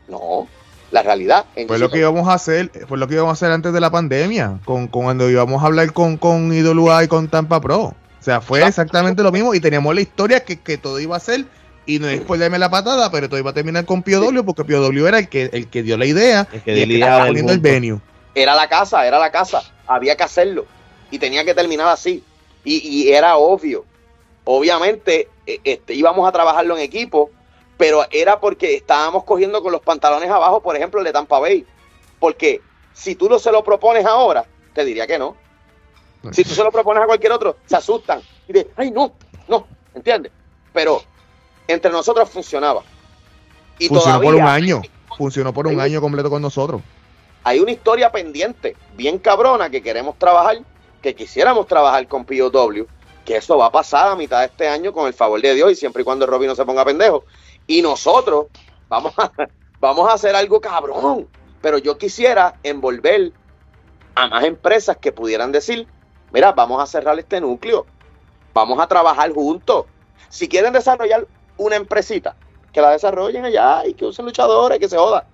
No, 0.08 0.48
la 0.92 1.04
realidad. 1.04 1.46
Fue 1.68 1.78
lo 1.78 1.90
que 1.90 2.00
íbamos 2.00 2.28
a 2.28 2.34
hacer, 2.34 2.72
fue 2.88 2.98
lo 2.98 3.08
que 3.08 3.16
íbamos 3.16 3.32
a 3.32 3.34
hacer 3.34 3.52
antes 3.52 3.74
de 3.74 3.80
la 3.80 3.92
pandemia, 3.92 4.60
con, 4.66 4.88
cuando 4.88 5.30
íbamos 5.30 5.64
a 5.64 5.68
hablar 5.68 5.94
con, 5.94 6.18
con 6.18 6.54
IWA 6.54 7.04
y 7.04 7.08
con 7.08 7.28
Tampa 7.28 7.62
Pro. 7.62 7.82
O 8.20 8.24
sea, 8.24 8.42
fue 8.42 8.66
exactamente 8.66 9.24
lo 9.24 9.32
mismo 9.32 9.54
y 9.54 9.60
teníamos 9.60 9.96
la 9.96 10.02
historia 10.02 10.44
que, 10.44 10.78
todo 10.78 11.00
iba 11.00 11.16
a 11.16 11.20
ser 11.20 11.46
y 11.86 12.00
no 12.00 12.08
es 12.08 12.22
por 12.22 12.38
darme 12.38 12.60
la 12.60 12.70
patada, 12.70 13.10
pero 13.12 13.30
todo 13.30 13.40
iba 13.40 13.52
a 13.52 13.54
terminar 13.54 13.86
con 13.86 14.04
POW 14.04 14.44
porque 14.44 14.66
POW 14.66 15.08
era 15.08 15.20
el 15.20 15.30
que, 15.30 15.50
el 15.54 15.68
que 15.68 15.84
dio 15.84 15.98
la 15.98 16.06
idea 16.06 16.48
el 16.52 16.62
que 16.62 16.86
y 16.86 17.02
estaba 17.02 17.28
poniendo 17.28 17.54
el 17.54 17.60
venue. 17.60 18.00
Era 18.36 18.56
la 18.56 18.68
casa, 18.68 19.08
era 19.08 19.20
la 19.20 19.32
casa, 19.32 19.64
había 19.88 20.16
que 20.16 20.24
hacerlo 20.24 20.66
y 21.10 21.18
tenía 21.18 21.46
que 21.46 21.56
terminar 21.56 21.88
así 21.88 22.24
y, 22.64 22.78
y 22.88 23.12
era 23.12 23.38
obvio. 23.38 23.86
Obviamente 24.52 25.30
e, 25.46 25.62
este, 25.64 25.94
íbamos 25.94 26.28
a 26.28 26.32
trabajarlo 26.32 26.76
en 26.76 26.82
equipo, 26.82 27.30
pero 27.78 28.04
era 28.10 28.40
porque 28.40 28.74
estábamos 28.74 29.24
cogiendo 29.24 29.62
con 29.62 29.72
los 29.72 29.80
pantalones 29.80 30.28
abajo, 30.28 30.60
por 30.60 30.76
ejemplo, 30.76 31.00
el 31.00 31.06
de 31.06 31.14
Tampa 31.14 31.38
Bay. 31.38 31.68
Porque 32.18 32.60
si 32.92 33.14
tú 33.14 33.30
no 33.30 33.38
se 33.38 33.52
lo 33.52 33.64
propones 33.64 34.08
ahora, 34.08 34.44
te 34.74 34.84
diría 34.84 35.06
que 35.06 35.20
no. 35.20 35.36
Si 36.32 36.44
tú 36.44 36.56
se 36.56 36.64
lo 36.64 36.72
propones 36.72 37.04
a 37.04 37.06
cualquier 37.06 37.32
otro, 37.32 37.58
se 37.68 37.76
asustan 37.76 38.22
y 38.48 38.54
dicen, 38.54 38.72
ay, 38.76 38.90
no, 38.90 39.14
no, 39.48 39.68
¿entiendes? 39.94 40.32
Pero 40.74 41.04
entre 41.68 41.92
nosotros 41.92 42.28
funcionaba. 42.28 42.82
Y 43.78 43.88
Funcionó 43.88 44.20
por 44.20 44.34
un 44.34 44.42
año. 44.42 44.82
Funcionó 45.16 45.54
por 45.54 45.68
un 45.68 45.80
año 45.80 46.02
completo 46.02 46.32
con 46.32 46.42
nosotros. 46.42 46.82
Hay 47.44 47.60
una 47.60 47.70
historia 47.70 48.12
pendiente, 48.12 48.76
bien 48.96 49.20
cabrona, 49.20 49.70
que 49.70 49.84
queremos 49.84 50.18
trabajar, 50.18 50.58
que 51.04 51.14
quisiéramos 51.14 51.68
trabajar 51.68 52.08
con 52.08 52.26
POW 52.26 52.88
que 53.30 53.38
eso 53.38 53.60
va 53.60 53.68
a 53.68 53.72
pasar 53.72 54.08
a 54.08 54.16
mitad 54.16 54.40
de 54.40 54.48
este 54.48 54.68
año 54.68 54.92
con 54.92 55.06
el 55.06 55.14
favor 55.14 55.40
de 55.40 55.54
Dios 55.54 55.72
y 55.72 55.76
siempre 55.76 56.02
y 56.02 56.04
cuando 56.04 56.26
Robin 56.26 56.48
no 56.48 56.56
se 56.56 56.66
ponga 56.66 56.84
pendejo. 56.84 57.26
Y 57.68 57.84
nosotros 57.84 58.48
vamos 58.88 59.14
a, 59.18 59.32
vamos 59.80 60.10
a 60.10 60.14
hacer 60.14 60.36
algo 60.36 60.60
cabrón. 60.60 61.28
Pero 61.62 61.78
yo 61.78 61.96
quisiera 61.96 62.56
envolver 62.64 63.32
a 64.16 64.30
más 64.30 64.46
empresas 64.46 64.98
que 64.98 65.12
pudieran 65.12 65.52
decir, 65.52 65.88
mira, 66.34 66.54
vamos 66.54 66.82
a 66.82 66.88
cerrar 66.88 67.20
este 67.20 67.40
núcleo, 67.40 67.86
vamos 68.52 68.80
a 68.80 68.88
trabajar 68.88 69.32
juntos. 69.32 69.86
Si 70.30 70.50
quieren 70.50 70.74
desarrollar 70.74 71.28
una 71.58 71.76
empresita, 71.76 72.36
que 72.74 72.82
la 72.82 72.90
desarrollen 72.90 73.46
allá 73.46 73.86
y 73.86 73.94
que 73.94 74.06
usen 74.06 74.26
luchadores, 74.26 74.80
que 74.80 74.90
se 74.90 74.98
joda. 74.98 75.28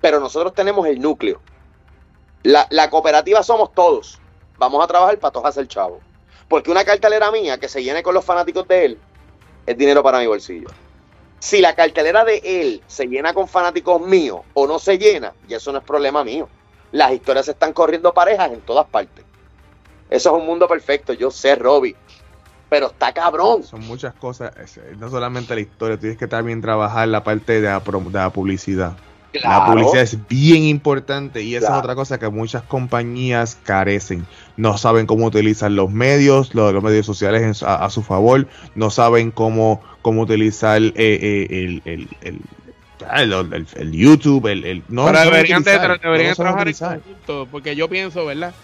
Pero 0.00 0.20
nosotros 0.20 0.54
tenemos 0.54 0.86
el 0.86 1.00
núcleo. 1.00 1.40
La, 2.44 2.68
la 2.70 2.88
cooperativa 2.88 3.42
somos 3.42 3.74
todos. 3.74 4.20
Vamos 4.58 4.84
a 4.84 4.86
trabajar 4.86 5.18
para 5.18 5.32
todos 5.32 5.46
hacer 5.46 5.66
chavo. 5.66 5.98
Porque 6.52 6.70
una 6.70 6.84
cartelera 6.84 7.30
mía 7.30 7.56
que 7.56 7.66
se 7.66 7.82
llene 7.82 8.02
con 8.02 8.12
los 8.12 8.26
fanáticos 8.26 8.68
de 8.68 8.84
él 8.84 8.98
es 9.64 9.78
dinero 9.78 10.02
para 10.02 10.18
mi 10.18 10.26
bolsillo. 10.26 10.68
Si 11.38 11.62
la 11.62 11.74
cartelera 11.74 12.26
de 12.26 12.42
él 12.44 12.82
se 12.86 13.06
llena 13.06 13.32
con 13.32 13.48
fanáticos 13.48 14.02
míos 14.02 14.40
o 14.52 14.66
no 14.66 14.78
se 14.78 14.98
llena, 14.98 15.32
y 15.48 15.54
eso 15.54 15.72
no 15.72 15.78
es 15.78 15.84
problema 15.84 16.22
mío. 16.22 16.50
Las 16.90 17.12
historias 17.12 17.46
se 17.46 17.52
están 17.52 17.72
corriendo 17.72 18.12
parejas 18.12 18.52
en 18.52 18.60
todas 18.60 18.86
partes. 18.86 19.24
Eso 20.10 20.36
es 20.36 20.42
un 20.42 20.46
mundo 20.46 20.68
perfecto, 20.68 21.14
yo 21.14 21.30
sé, 21.30 21.54
Robbie. 21.54 21.96
Pero 22.68 22.88
está 22.88 23.14
cabrón. 23.14 23.62
Son 23.62 23.80
muchas 23.86 24.12
cosas, 24.12 24.52
no 24.98 25.08
solamente 25.08 25.54
la 25.54 25.62
historia, 25.62 25.96
tienes 25.96 26.18
que 26.18 26.28
también 26.28 26.60
trabajar 26.60 27.08
la 27.08 27.24
parte 27.24 27.62
de 27.62 27.68
la, 27.68 27.80
de 27.80 28.10
la 28.10 28.28
publicidad. 28.28 28.94
La 29.40 29.66
publicidad 29.66 30.02
es 30.02 30.18
bien 30.28 30.62
importante 30.64 31.42
y 31.42 31.54
esa 31.54 31.66
es 31.68 31.72
otra 31.78 31.94
cosa 31.94 32.18
que 32.18 32.28
muchas 32.28 32.62
compañías 32.62 33.56
carecen. 33.62 34.26
No 34.56 34.76
saben 34.78 35.06
cómo 35.06 35.26
utilizar 35.26 35.70
los 35.70 35.90
medios, 35.90 36.54
los, 36.54 36.82
medios 36.82 37.06
sociales 37.06 37.62
a, 37.62 37.88
su 37.90 38.02
favor, 38.02 38.46
no 38.74 38.90
saben 38.90 39.30
cómo, 39.30 39.82
cómo 40.02 40.22
utilizar 40.22 40.82
eh, 40.82 40.92
eh, 40.96 41.46
el, 41.50 41.82
el, 41.84 42.08
el- 42.24 43.66
el 43.76 43.92
YouTube, 43.92 44.46
el, 44.46 44.64
el- 44.64 44.82
no, 44.88 45.06
Pero 45.06 45.18
no 45.18 45.24
deberían, 45.24 45.62
de- 45.62 45.70
utilizar, 45.76 46.00
deberían 46.00 46.30
no 46.30 46.34
saben 46.36 46.52
trabajar 46.52 46.68
en 46.68 47.00
conjunto, 47.00 47.48
porque 47.50 47.74
yo 47.74 47.88
pienso, 47.88 48.24
¿verdad? 48.26 48.54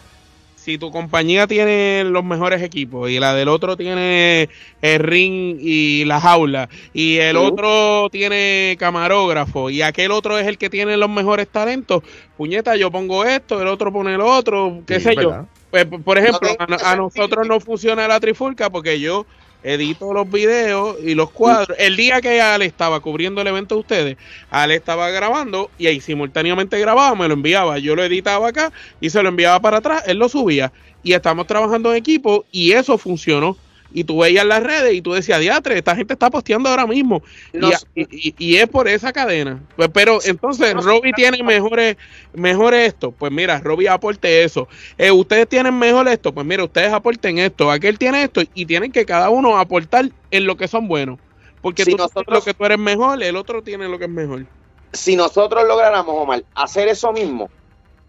Si 0.69 0.77
tu 0.77 0.91
compañía 0.91 1.47
tiene 1.47 2.05
los 2.05 2.23
mejores 2.23 2.61
equipos 2.61 3.09
y 3.09 3.19
la 3.19 3.33
del 3.33 3.49
otro 3.49 3.75
tiene 3.75 4.51
el 4.83 4.99
ring 4.99 5.57
y 5.59 6.05
la 6.05 6.21
jaula 6.21 6.69
y 6.93 7.17
el 7.17 7.39
otro 7.39 8.11
tiene 8.11 8.77
camarógrafo 8.79 9.71
y 9.71 9.81
aquel 9.81 10.11
otro 10.11 10.39
es 10.39 10.47
el 10.47 10.59
que 10.59 10.69
tiene 10.69 10.99
los 10.99 11.09
mejores 11.09 11.49
talentos, 11.49 12.03
puñeta, 12.37 12.77
yo 12.77 12.91
pongo 12.91 13.25
esto, 13.25 13.63
el 13.63 13.69
otro 13.69 13.91
pone 13.91 14.19
lo 14.19 14.27
otro, 14.27 14.83
qué 14.87 14.97
Sí, 14.97 15.05
sé 15.05 15.17
yo. 15.17 15.47
Pues, 15.71 15.87
por 15.87 16.19
ejemplo, 16.19 16.51
a, 16.59 16.93
a 16.93 16.97
nosotros 16.97 17.49
no 17.49 17.61
funciona 17.61 18.07
la 18.07 18.21
trifulca 18.21 18.69
porque 18.69 19.01
yo 19.01 19.25
edito 19.69 20.13
los 20.13 20.31
videos 20.31 20.97
y 21.05 21.15
los 21.15 21.31
cuadros. 21.31 21.77
El 21.79 21.97
día 21.97 22.21
que 22.21 22.41
Ale 22.41 22.65
estaba 22.65 23.01
cubriendo 23.01 23.41
el 23.41 23.47
evento 23.47 23.75
de 23.75 23.81
ustedes, 23.81 24.17
Ale 24.51 24.75
estaba 24.75 25.11
grabando 25.11 25.71
y 25.79 25.87
ahí 25.87 26.01
simultáneamente 26.01 26.79
grababa, 26.79 27.15
me 27.15 27.29
lo 27.29 27.35
enviaba. 27.35 27.79
Yo 27.79 27.95
lo 27.95 28.03
editaba 28.03 28.49
acá 28.49 28.73
y 29.01 29.11
se 29.11 29.23
lo 29.23 29.29
enviaba 29.29 29.61
para 29.61 29.79
atrás, 29.79 30.05
él 30.07 30.19
lo 30.19 30.29
subía. 30.29 30.73
Y 31.03 31.13
estamos 31.13 31.47
trabajando 31.47 31.91
en 31.91 31.99
equipo 31.99 32.45
y 32.51 32.73
eso 32.73 32.99
funcionó. 32.99 33.57
Y 33.93 34.05
tú 34.05 34.19
veías 34.19 34.45
las 34.45 34.63
redes 34.63 34.93
y 34.95 35.01
tú 35.01 35.15
decías, 35.15 35.41
diatre, 35.41 35.79
esta 35.79 35.97
gente 35.97 36.13
está 36.13 36.29
posteando 36.31 36.69
ahora 36.69 36.87
mismo. 36.87 37.23
Y- 37.55 37.59
y, 37.95 38.29
y- 38.29 38.35
y 38.37 38.57
es 38.57 38.69
por 38.69 38.87
esa 38.87 39.13
cadena. 39.13 39.61
Pues, 39.77 39.89
pero 39.93 40.19
entonces 40.25 40.75
Robbie 40.75 41.13
tiene 41.15 41.43
mejores, 41.43 41.97
mejores 42.35 42.89
esto. 42.89 43.13
Pues 43.13 43.33
mira, 43.33 43.61
Robbie 43.61 43.89
aporte 43.89 44.45
eso. 44.45 44.69
Eh, 44.99 45.11
ustedes 45.11 45.49
tienen 45.49 45.79
mejor 45.79 46.07
esto. 46.09 46.33
Pues 46.35 46.45
mira, 46.47 46.65
ustedes 46.65 46.93
aporten 46.93 47.39
esto. 47.39 47.71
Aquel 47.71 47.99
tiene 47.99 48.25
esto. 48.25 48.43
Y 48.53 48.67
tienen 48.67 48.93
que 48.93 49.07
cada 49.07 49.31
uno 49.31 49.57
aportar 49.57 50.11
en 50.31 50.47
lo 50.47 50.57
que 50.59 50.69
son 50.69 50.87
buenos. 50.87 51.19
Porque 51.63 51.85
Si 51.85 51.91
tú 51.91 51.97
tienes 51.97 52.15
nosotros- 52.15 52.39
lo 52.39 52.45
que 52.45 52.55
tú 52.55 52.65
eres 52.67 52.79
mejor, 52.79 53.23
el 53.23 53.37
otro 53.37 53.63
tiene 53.63 53.89
lo 53.89 53.99
que 53.99 54.05
es 54.05 54.11
mejor. 54.11 54.45
si 54.93 55.17
nosotros 55.17 55.65
lográramos, 55.67 56.15
Omar, 56.17 56.45
hacer 56.55 56.89
eso 56.89 57.13
mismo, 57.13 57.51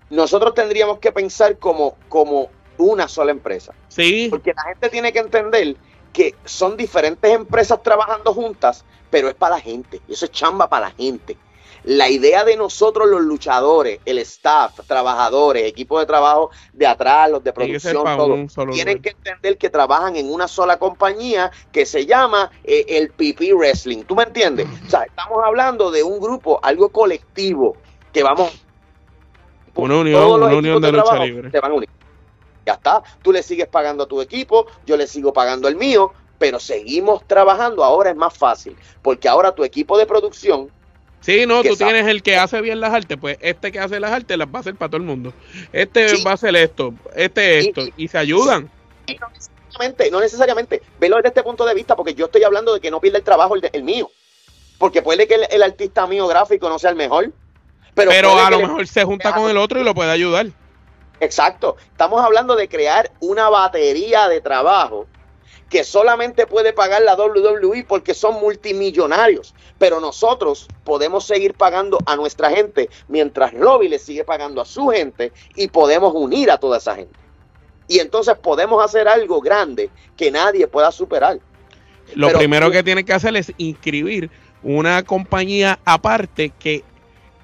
nosotros 0.10 0.54
tendríamos 0.54 1.00
que 1.00 1.12
pensar 1.12 1.58
como, 1.58 1.96
como 2.08 2.48
una 2.80 3.08
sola 3.08 3.32
empresa. 3.32 3.74
Sí, 3.88 4.28
Porque 4.30 4.54
la 4.54 4.64
gente 4.64 4.90
tiene 4.90 5.14
que 5.14 5.20
entender 5.20 5.76
que 6.14 6.36
son 6.46 6.76
diferentes 6.76 7.32
empresas 7.32 7.82
trabajando 7.84 8.34
juntas, 8.34 8.84
pero 9.10 9.30
es 9.30 9.36
para 9.36 9.56
la 9.56 9.62
gente. 9.62 10.02
Eso 10.08 10.26
es 10.26 10.32
chamba 10.32 10.68
para 10.68 10.88
la 10.88 10.92
gente. 10.92 11.38
La 11.84 12.10
idea 12.10 12.44
de 12.44 12.58
nosotros 12.58 13.08
los 13.08 13.22
luchadores, 13.22 14.00
el 14.06 14.18
staff, 14.20 14.82
trabajadores, 14.86 15.66
equipo 15.66 15.98
de 16.00 16.06
trabajo 16.06 16.52
de 16.74 16.86
atrás, 16.86 17.32
los 17.32 17.44
de 17.44 17.54
producción, 17.54 18.04
para 18.04 18.18
todo, 18.18 18.34
un 18.34 18.50
solo 18.50 18.74
tienen 18.74 18.98
lugar. 18.98 19.04
que 19.14 19.18
entender 19.18 19.58
que 19.58 19.70
trabajan 19.70 20.18
en 20.18 20.32
una 20.32 20.48
sola 20.50 20.78
compañía 20.78 21.52
que 21.72 21.86
se 21.86 22.06
llama 22.06 22.52
eh, 22.66 22.86
el 22.90 23.12
PP 23.12 23.54
Wrestling. 23.54 24.04
¿Tú 24.04 24.16
me 24.16 24.24
entiendes? 24.24 24.68
O 24.86 24.90
sea, 24.90 25.04
estamos 25.04 25.42
hablando 25.44 25.90
de 25.90 26.04
un 26.04 26.20
grupo, 26.20 26.60
algo 26.62 26.90
colectivo, 26.90 27.78
que 28.12 28.24
vamos... 28.24 28.52
Una 29.76 30.00
unión, 30.00 30.22
todos 30.22 30.38
una 30.38 30.46
unión 30.48 30.66
equipos 30.66 30.82
de 30.82 30.92
lucha 30.92 31.04
trabajo 31.04 31.26
libre. 31.26 31.52
Se 31.52 31.60
van 31.62 31.72
a 31.72 31.76
unir. 31.76 31.90
Ya 32.70 32.76
está. 32.76 33.02
Tú 33.24 33.32
le 33.32 33.42
sigues 33.42 33.68
pagando 33.68 34.04
a 34.04 34.08
tu 34.08 34.22
equipo, 34.22 34.68
yo 34.86 34.96
le 34.96 35.08
sigo 35.08 35.34
pagando 35.34 35.68
el 35.68 35.76
mío, 35.76 36.14
pero 36.38 36.60
seguimos 36.60 37.28
trabajando. 37.28 37.84
Ahora 37.84 38.12
es 38.12 38.16
más 38.16 38.38
fácil, 38.38 38.76
porque 39.02 39.28
ahora 39.28 39.56
tu 39.56 39.64
equipo 39.64 39.98
de 39.98 40.06
producción 40.06 40.70
Sí, 41.22 41.48
no, 41.48 41.64
tú 41.64 41.76
sabe. 41.76 41.94
tienes 41.94 42.12
el 42.12 42.22
que 42.22 42.38
hace 42.38 42.62
bien 42.62 42.80
las 42.80 42.94
artes, 42.94 43.18
pues 43.20 43.40
este 43.42 43.72
que 43.72 43.80
hace 43.80 44.00
las 44.00 44.12
artes 44.12 44.38
las 44.38 44.48
va 44.48 44.58
a 44.58 44.62
hacer 44.62 44.76
para 44.76 44.90
todo 44.92 44.98
el 44.98 45.08
mundo. 45.08 45.34
Este 45.74 46.10
Sí. 46.10 46.24
va 46.24 46.32
a 46.32 46.34
hacer 46.36 46.56
esto, 46.56 46.94
este 47.16 47.58
esto, 47.58 47.82
y 47.98 48.08
se 48.08 48.20
ayudan. 48.20 48.70
Y 49.08 49.16
no 49.16 49.28
necesariamente, 49.34 50.12
no 50.12 50.20
necesariamente, 50.20 50.82
velo 51.00 51.16
desde 51.16 51.30
este 51.30 51.44
punto 51.44 51.66
de 51.66 51.74
vista, 51.74 51.96
porque 51.96 52.14
yo 52.14 52.28
estoy 52.28 52.44
hablando 52.44 52.76
de 52.76 52.80
que 52.80 52.92
no 52.92 53.02
pierda 53.02 53.18
el 53.18 53.24
trabajo 53.24 53.56
el, 53.56 53.84
mío. 53.84 54.12
Porque 54.78 55.02
puede 55.02 55.28
que 55.28 55.34
el, 55.36 55.48
el 55.50 55.64
artista 55.64 56.06
mío 56.06 56.28
gráfico 56.28 56.70
no 56.70 56.78
sea 56.78 56.92
el 56.92 56.96
mejor. 56.96 57.34
Pero, 57.96 58.12
Pero 58.12 58.40
a 58.40 58.52
lo 58.52 58.60
mejor 58.60 58.88
se 58.88 59.04
junta 59.04 59.34
con 59.34 59.50
el 59.50 59.58
otro 59.58 59.82
y 59.82 59.84
lo 59.84 59.96
puede 59.96 60.12
ayudar. 60.12 60.48
Exacto. 61.20 61.78
Estamos 61.92 62.24
hablando 62.24 62.56
de 62.56 62.68
crear 62.70 63.12
una 63.20 63.50
batería 63.50 64.28
de 64.28 64.42
trabajo 64.42 65.08
que 65.70 65.84
solamente 65.84 66.48
puede 66.48 66.74
pagar 66.74 67.02
la 67.04 67.16
WWE 67.16 67.86
porque 67.88 68.14
son 68.14 68.36
multimillonarios. 68.40 69.54
Pero 69.78 70.00
nosotros 70.00 70.68
podemos 70.84 71.26
seguir 71.26 71.54
pagando 71.54 72.00
a 72.06 72.16
nuestra 72.16 72.50
gente 72.50 72.90
mientras 73.08 73.54
Robbie 73.54 73.90
le 73.90 74.00
sigue 74.00 74.24
pagando 74.24 74.62
a 74.62 74.66
su 74.66 74.88
gente 74.88 75.32
y 75.56 75.68
podemos 75.68 76.14
unir 76.16 76.50
a 76.50 76.58
toda 76.58 76.78
esa 76.80 76.96
gente. 76.96 77.20
Y 77.88 78.00
entonces 78.00 78.36
podemos 78.38 78.84
hacer 78.84 79.08
algo 79.08 79.42
grande 79.42 79.90
que 80.18 80.32
nadie 80.32 80.68
pueda 80.68 80.92
superar. 80.92 81.40
Lo 82.16 82.28
Pero- 82.28 82.40
primero 82.40 82.72
que 82.72 82.84
tienen 82.84 83.06
que 83.06 83.14
hacer 83.14 83.36
es 83.36 83.52
inscribir 83.58 84.30
una 84.64 85.04
compañía 85.04 85.80
aparte 85.86 86.52
que, 86.58 86.84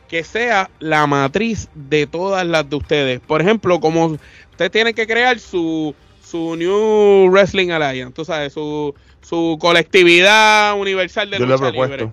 que 0.07 0.23
sea 0.23 0.69
la 0.79 1.07
matriz 1.07 1.67
de 1.73 2.07
todas 2.07 2.45
las 2.45 2.69
de 2.69 2.75
ustedes. 2.75 3.19
Por 3.21 3.41
ejemplo, 3.41 3.79
como 3.79 4.17
usted 4.51 4.71
tiene 4.71 4.93
que 4.93 5.07
crear 5.07 5.39
su, 5.39 5.93
su 6.23 6.55
New 6.55 7.29
Wrestling 7.31 7.71
Alliance, 7.71 8.13
tú 8.13 8.23
sabes, 8.25 8.53
su, 8.53 8.93
su 9.21 9.57
colectividad 9.59 10.79
universal 10.79 11.29
de 11.29 11.39
Yo 11.39 11.45
lucha 11.45 11.57
propuesto. 11.57 11.97
libre. 11.97 12.11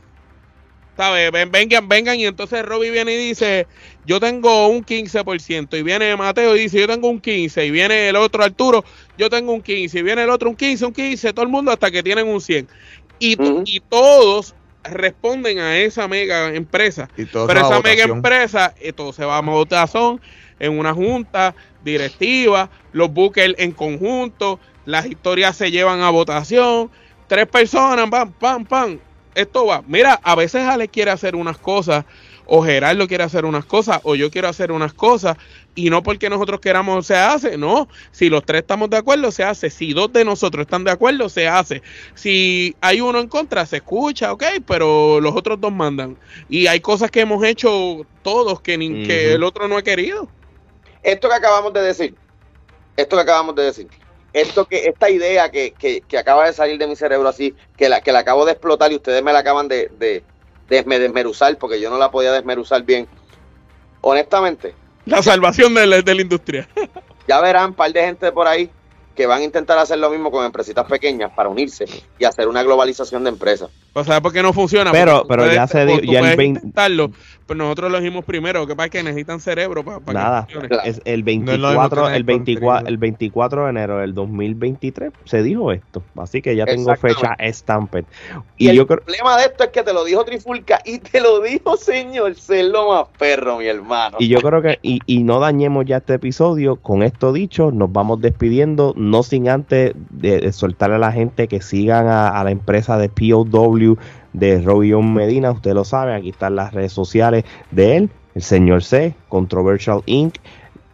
¿Sabes? 0.97 1.33
Ven- 1.33 1.51
vengan, 1.51 1.89
vengan 1.89 2.21
y 2.21 2.27
entonces 2.27 2.63
Robbie 2.65 2.91
viene 2.91 3.15
y 3.15 3.29
dice, 3.29 3.67
yo 4.05 4.21
tengo 4.21 4.69
un 4.69 4.85
15% 4.85 5.77
y 5.79 5.83
viene 5.83 6.15
Mateo 6.17 6.55
y 6.55 6.61
dice, 6.61 6.81
yo 6.81 6.87
tengo 6.87 7.09
un 7.09 7.19
15 7.19 7.65
y 7.65 7.71
viene 7.71 8.11
el 8.11 8.17
otro 8.17 8.45
Arturo, 8.45 8.85
yo 9.17 9.31
tengo 9.31 9.53
un 9.53 9.63
15 9.63 9.99
y 10.01 10.03
viene 10.03 10.23
el 10.25 10.31
otro 10.31 10.51
un 10.51 10.57
15, 10.57 10.85
un 10.85 10.93
15, 10.93 11.33
todo 11.33 11.45
el 11.45 11.51
mundo 11.51 11.73
hasta 11.73 11.91
que 11.91 12.03
tienen 12.03 12.29
un 12.29 12.43
100. 12.43 12.69
Y, 13.19 13.37
y 13.65 13.81
todos 13.81 14.55
responden 14.85 15.59
a 15.59 15.79
esa 15.79 16.09
mega 16.09 16.55
empresa. 16.55 17.09
Y 17.17 17.27
todo 17.27 17.47
Pero 17.47 17.61
es 17.61 17.67
esa 17.67 17.81
mega 17.81 18.05
empresa, 18.05 18.75
eh, 18.81 18.93
todo 18.93 19.13
se 19.13 19.25
va 19.25 19.39
a 19.39 19.41
votación 19.41 20.21
en 20.59 20.79
una 20.79 20.95
junta 20.95 21.55
directiva, 21.85 22.71
los 22.93 23.13
buques 23.13 23.55
en 23.59 23.73
conjunto, 23.73 24.61
las 24.85 25.07
historias 25.07 25.57
se 25.57 25.71
llevan 25.71 26.01
a 26.01 26.11
votación, 26.11 26.91
tres 27.27 27.47
personas, 27.47 28.09
pam, 28.11 28.33
pam, 28.33 28.65
pam, 28.65 28.99
esto 29.35 29.67
va. 29.67 29.83
Mira, 29.87 30.21
a 30.23 30.35
veces 30.35 30.63
Ale 30.63 30.89
quiere 30.89 31.11
hacer 31.11 31.35
unas 31.35 31.59
cosas, 31.59 32.05
o 32.47 32.63
Gerardo 32.63 33.09
quiere 33.09 33.25
hacer 33.25 33.45
unas 33.45 33.65
cosas, 33.65 34.01
o 34.03 34.15
yo 34.15 34.31
quiero 34.31 34.49
hacer 34.49 34.73
unas 34.73 34.93
cosas, 34.93 35.37
y 35.75 35.89
no 35.89 36.03
porque 36.03 36.29
nosotros 36.29 36.61
queramos 36.61 37.07
se 37.07 37.17
hace, 37.17 37.57
no. 37.57 37.89
Si 38.11 38.29
los 38.29 38.45
tres 38.45 38.61
estamos 38.63 38.91
de 38.91 38.99
acuerdo, 38.99 39.31
se 39.31 39.43
hace. 39.43 39.71
Si 39.71 39.93
dos 39.93 40.13
de 40.13 40.25
nosotros 40.25 40.63
están 40.67 40.85
de 40.85 40.91
acuerdo, 40.91 41.29
se 41.29 41.49
hace. 41.49 41.83
Si 42.15 42.77
hay 42.81 43.01
uno 43.01 43.21
en 43.21 43.29
contra, 43.29 43.65
se 43.65 43.77
escucha, 43.77 44.33
ok, 44.33 44.45
pero 44.67 45.21
los 45.21 45.35
otros 45.35 45.61
dos 45.61 45.73
mandan. 45.73 46.19
Y 46.49 46.67
hay 46.67 46.81
cosas 46.81 47.11
que 47.11 47.21
hemos 47.21 47.43
hecho 47.45 48.07
todos 48.23 48.61
que, 48.61 48.77
ni, 48.77 49.07
que 49.07 49.33
el 49.33 49.43
otro 49.45 49.67
no 49.67 49.77
ha 49.79 49.83
querido. 49.83 50.29
Esto 51.03 51.29
que 51.29 51.35
acabamos 51.35 51.73
de 51.73 51.83
decir, 51.83 52.15
esto 52.97 53.17
que 53.17 53.23
acabamos 53.23 53.55
de 53.55 53.63
decir, 53.63 53.89
esto 54.35 54.67
que, 54.67 54.87
esta 54.87 55.11
idea 55.11 55.51
que, 55.51 55.73
que, 55.79 56.03
que 56.03 56.19
acaba 56.19 56.47
de 56.47 56.53
salir 56.53 56.79
de 56.79 56.87
mi 56.87 56.97
cerebro 56.97 57.29
así, 57.29 57.55
que 57.77 57.89
la, 57.89 58.01
que 58.03 58.13
la 58.13 58.21
acabo 58.21 58.45
de 58.45 58.53
explotar 58.53 58.93
y 58.93 58.97
ustedes 58.97 59.23
me 59.23 59.33
la 59.33 59.39
acaban 59.41 59.69
de, 59.69 59.91
de, 59.99 60.23
de 60.69 60.85
desme- 60.85 60.99
desmeruzar 60.99 61.57
porque 61.59 61.81
yo 61.81 61.91
no 61.91 61.99
la 61.99 62.11
podía 62.11 62.31
desmeruzar 62.33 62.83
bien. 62.83 63.09
Honestamente, 64.01 64.75
La 65.07 65.23
salvación 65.23 65.75
de 65.75 65.87
la, 65.87 65.99
industria. 66.21 66.69
ya 67.29 67.41
verán 67.41 67.71
un 67.71 67.75
par 67.75 67.93
de 67.93 68.03
gente 68.03 68.31
por 68.33 68.47
ahí 68.47 68.71
que 69.15 69.27
van 69.27 69.43
a 69.43 69.45
intentar 69.45 69.79
hacer 69.79 69.99
lo 69.99 70.11
mismo 70.11 70.31
con 70.31 70.45
empresitas 70.45 70.87
pequeñas 70.87 71.31
para 71.35 71.49
unirse 71.49 71.85
y 72.19 72.25
hacer 72.25 72.49
una 72.49 72.63
globalización 72.63 73.25
de 73.25 73.31
empresas. 73.31 73.71
O 73.95 74.05
sea, 74.05 74.21
porque 74.23 74.43
no 74.43 74.53
funciona. 74.55 74.91
Pero- 74.91 75.25
pero 75.29 75.43
puedes- 75.43 75.55
ya 75.55 75.67
se 75.67 75.85
dio- 75.85 76.01
ya 76.01 76.19
el 76.19 76.19
puedes 76.21 76.37
20 76.39 76.61
intentarlo, 76.61 77.11
pero 77.47 77.59
nosotros 77.59 77.93
lo 77.93 77.99
dijimos 78.01 78.25
primero. 78.25 78.61
Lo 78.61 78.67
que 78.67 78.75
pasa 78.75 78.87
es 78.87 78.91
que 78.93 79.03
necesitan 79.03 79.39
cerebro 79.39 79.85
para, 79.85 80.01
para 80.01 80.21
Nada, 80.23 80.47
que 80.47 80.55
funcione. 80.61 80.89
Es 80.89 81.03
el 81.05 81.21
No 81.21 81.21
es 81.21 81.25
24, 81.25 82.09
el 82.09 82.23
24, 82.25 82.67
contenido. 82.71 82.89
el 82.89 82.97
24 82.97 83.65
de 83.65 83.71
enero 83.71 83.99
del 83.99 84.15
2023 84.15 85.13
se 85.25 85.43
dijo 85.43 85.73
esto, 85.73 86.03
así 86.17 86.41
que 86.41 86.57
ya 86.57 86.65
tengo 86.65 86.95
fecha 86.97 87.37
stamped. 87.53 88.05
Y, 88.57 88.67
Y 88.67 88.69
el 88.71 88.77
yo 88.77 88.87
creo, 88.87 89.01
problema 89.01 89.37
de 89.37 89.45
esto 89.45 89.65
es 89.65 89.71
que 89.71 89.83
te 89.83 89.93
lo 89.93 90.05
dijo 90.05 90.25
Trifulca 90.25 90.81
y 90.87 90.99
te 90.99 91.21
lo 91.21 91.41
dijo 91.43 91.77
señor 91.77 92.35
Celo 92.37 92.89
más 92.89 93.09
perro, 93.19 93.59
mi 93.59 93.67
hermano. 93.67 94.17
y 94.21 94.29
yo 94.29 94.41
creo 94.41 94.63
que, 94.63 94.79
y, 94.81 95.01
y 95.05 95.23
no 95.23 95.39
dañemos 95.39 95.85
ya 95.85 95.99
este 95.99 96.15
episodio, 96.15 96.77
con 96.77 97.03
esto 97.03 97.33
dicho, 97.35 97.71
nos 97.73 97.93
vamos 97.93 98.23
despidiendo, 98.23 98.95
no 98.97 99.23
sin 99.23 99.51
antes 99.51 99.93
de, 100.11 100.41
de 100.41 100.53
soltarle 100.55 100.97
a 100.97 100.99
la 100.99 101.13
gente 101.13 101.47
que 101.49 101.61
sigan 101.61 102.07
a, 102.09 102.29
a 102.41 102.45
la 102.45 102.51
empresa 102.53 102.97
de 102.97 103.11
POW 103.11 103.82
de 104.33 104.61
Robion 104.61 105.15
Medina, 105.15 105.51
usted 105.51 105.75
lo 105.75 105.85
sabe, 105.85 106.15
aquí 106.15 106.31
están 106.31 106.57
las 106.57 106.73
redes 106.73 106.93
sociales 106.93 107.45
de 107.71 107.97
él, 107.97 108.11
el 108.35 108.43
señor 108.43 108.83
C, 108.83 109.15
Controversial 109.29 110.03
Inc., 110.07 110.37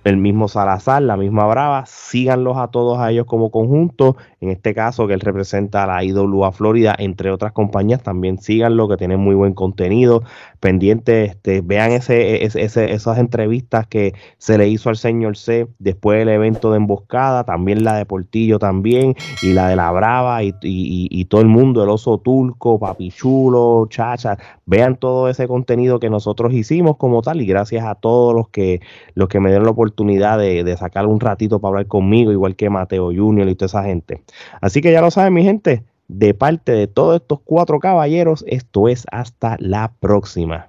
el 0.05 0.17
mismo 0.17 0.49
Salazar, 0.49 1.03
la 1.03 1.17
misma 1.17 1.47
Brava, 1.47 1.85
síganlos 1.87 2.57
a 2.57 2.69
todos 2.69 2.99
a 2.99 3.11
ellos 3.11 3.27
como 3.27 3.51
conjunto, 3.51 4.17
en 4.41 4.51
este 4.51 4.75
caso 4.75 5.07
que 5.07 5.15
él 5.15 5.21
representa 5.21 5.85
a 5.85 5.87
la 5.87 6.05
IWA 6.05 6.53
Florida, 6.53 6.95
entre 6.99 7.31
otras 7.31 7.53
compañías, 7.53 8.03
también 8.03 8.39
síganlo, 8.39 8.89
que 8.89 8.97
tienen 8.97 9.21
muy 9.21 9.35
buen 9.35 9.53
contenido, 9.53 10.23
pendientes, 10.61 11.31
este, 11.31 11.61
vean 11.61 11.93
ese, 11.93 12.45
ese, 12.45 12.93
esas 12.93 13.19
entrevistas 13.19 13.87
que 13.87 14.15
se 14.39 14.57
le 14.57 14.69
hizo 14.69 14.89
al 14.89 14.97
señor 14.97 15.37
C 15.37 15.69
después 15.79 16.19
del 16.21 16.29
evento 16.29 16.71
de 16.71 16.79
emboscada, 16.79 17.45
también 17.45 17.85
la 17.85 17.97
de 17.97 18.07
Portillo 18.07 18.59
también, 18.59 19.15
y 19.41 19.53
la 19.53 19.69
de 19.69 19.77
la 19.77 19.91
Brava, 19.91 20.43
y, 20.43 20.55
y 20.63 21.25
todo 21.27 21.41
el 21.41 21.49
mundo, 21.49 21.83
el 21.83 21.91
oso 21.91 22.19
turco, 22.19 22.79
papichulo, 22.79 23.87
chacha, 23.91 24.39
vean 24.65 24.97
todo 24.97 25.29
ese 25.29 25.49
contenido 25.49 25.99
que 25.99 26.11
nosotros 26.11 26.53
hicimos 26.53 26.97
como 26.97 27.23
tal, 27.23 27.41
y 27.41 27.47
gracias 27.47 27.85
a 27.85 27.95
todos 27.95 28.35
los 28.35 28.49
que, 28.49 28.81
los 29.15 29.29
que 29.29 29.41
me 29.41 29.49
dieron 29.51 29.65
la 29.65 29.73
oportunidad 29.73 29.89
oportunidad 29.89 30.39
de, 30.39 30.77
sacar 30.77 31.07
un 31.07 31.19
ratito 31.19 31.61
para 31.61 31.71
hablar 31.71 31.87
conmigo, 31.87 32.31
igual 32.31 32.55
que 32.57 32.71
Mateo 32.71 33.07
Junior 33.07 33.49
y 33.49 33.55
toda 33.55 33.67
esa 33.67 33.85
gente. 33.85 34.23
Así 34.61 34.81
que 34.81 34.93
ya 34.93 35.01
lo 35.01 35.11
saben, 35.11 35.35
mi 35.35 35.43
gente, 35.43 35.85
de 36.09 36.35
parte 36.35 36.73
de 36.73 36.87
todos 36.87 37.21
estos 37.21 37.41
cuatro 37.45 37.81
caballeros, 37.81 38.45
esto 38.47 38.89
es 38.89 39.07
hasta 39.11 39.57
la 39.61 39.93
próxima. 40.01 40.69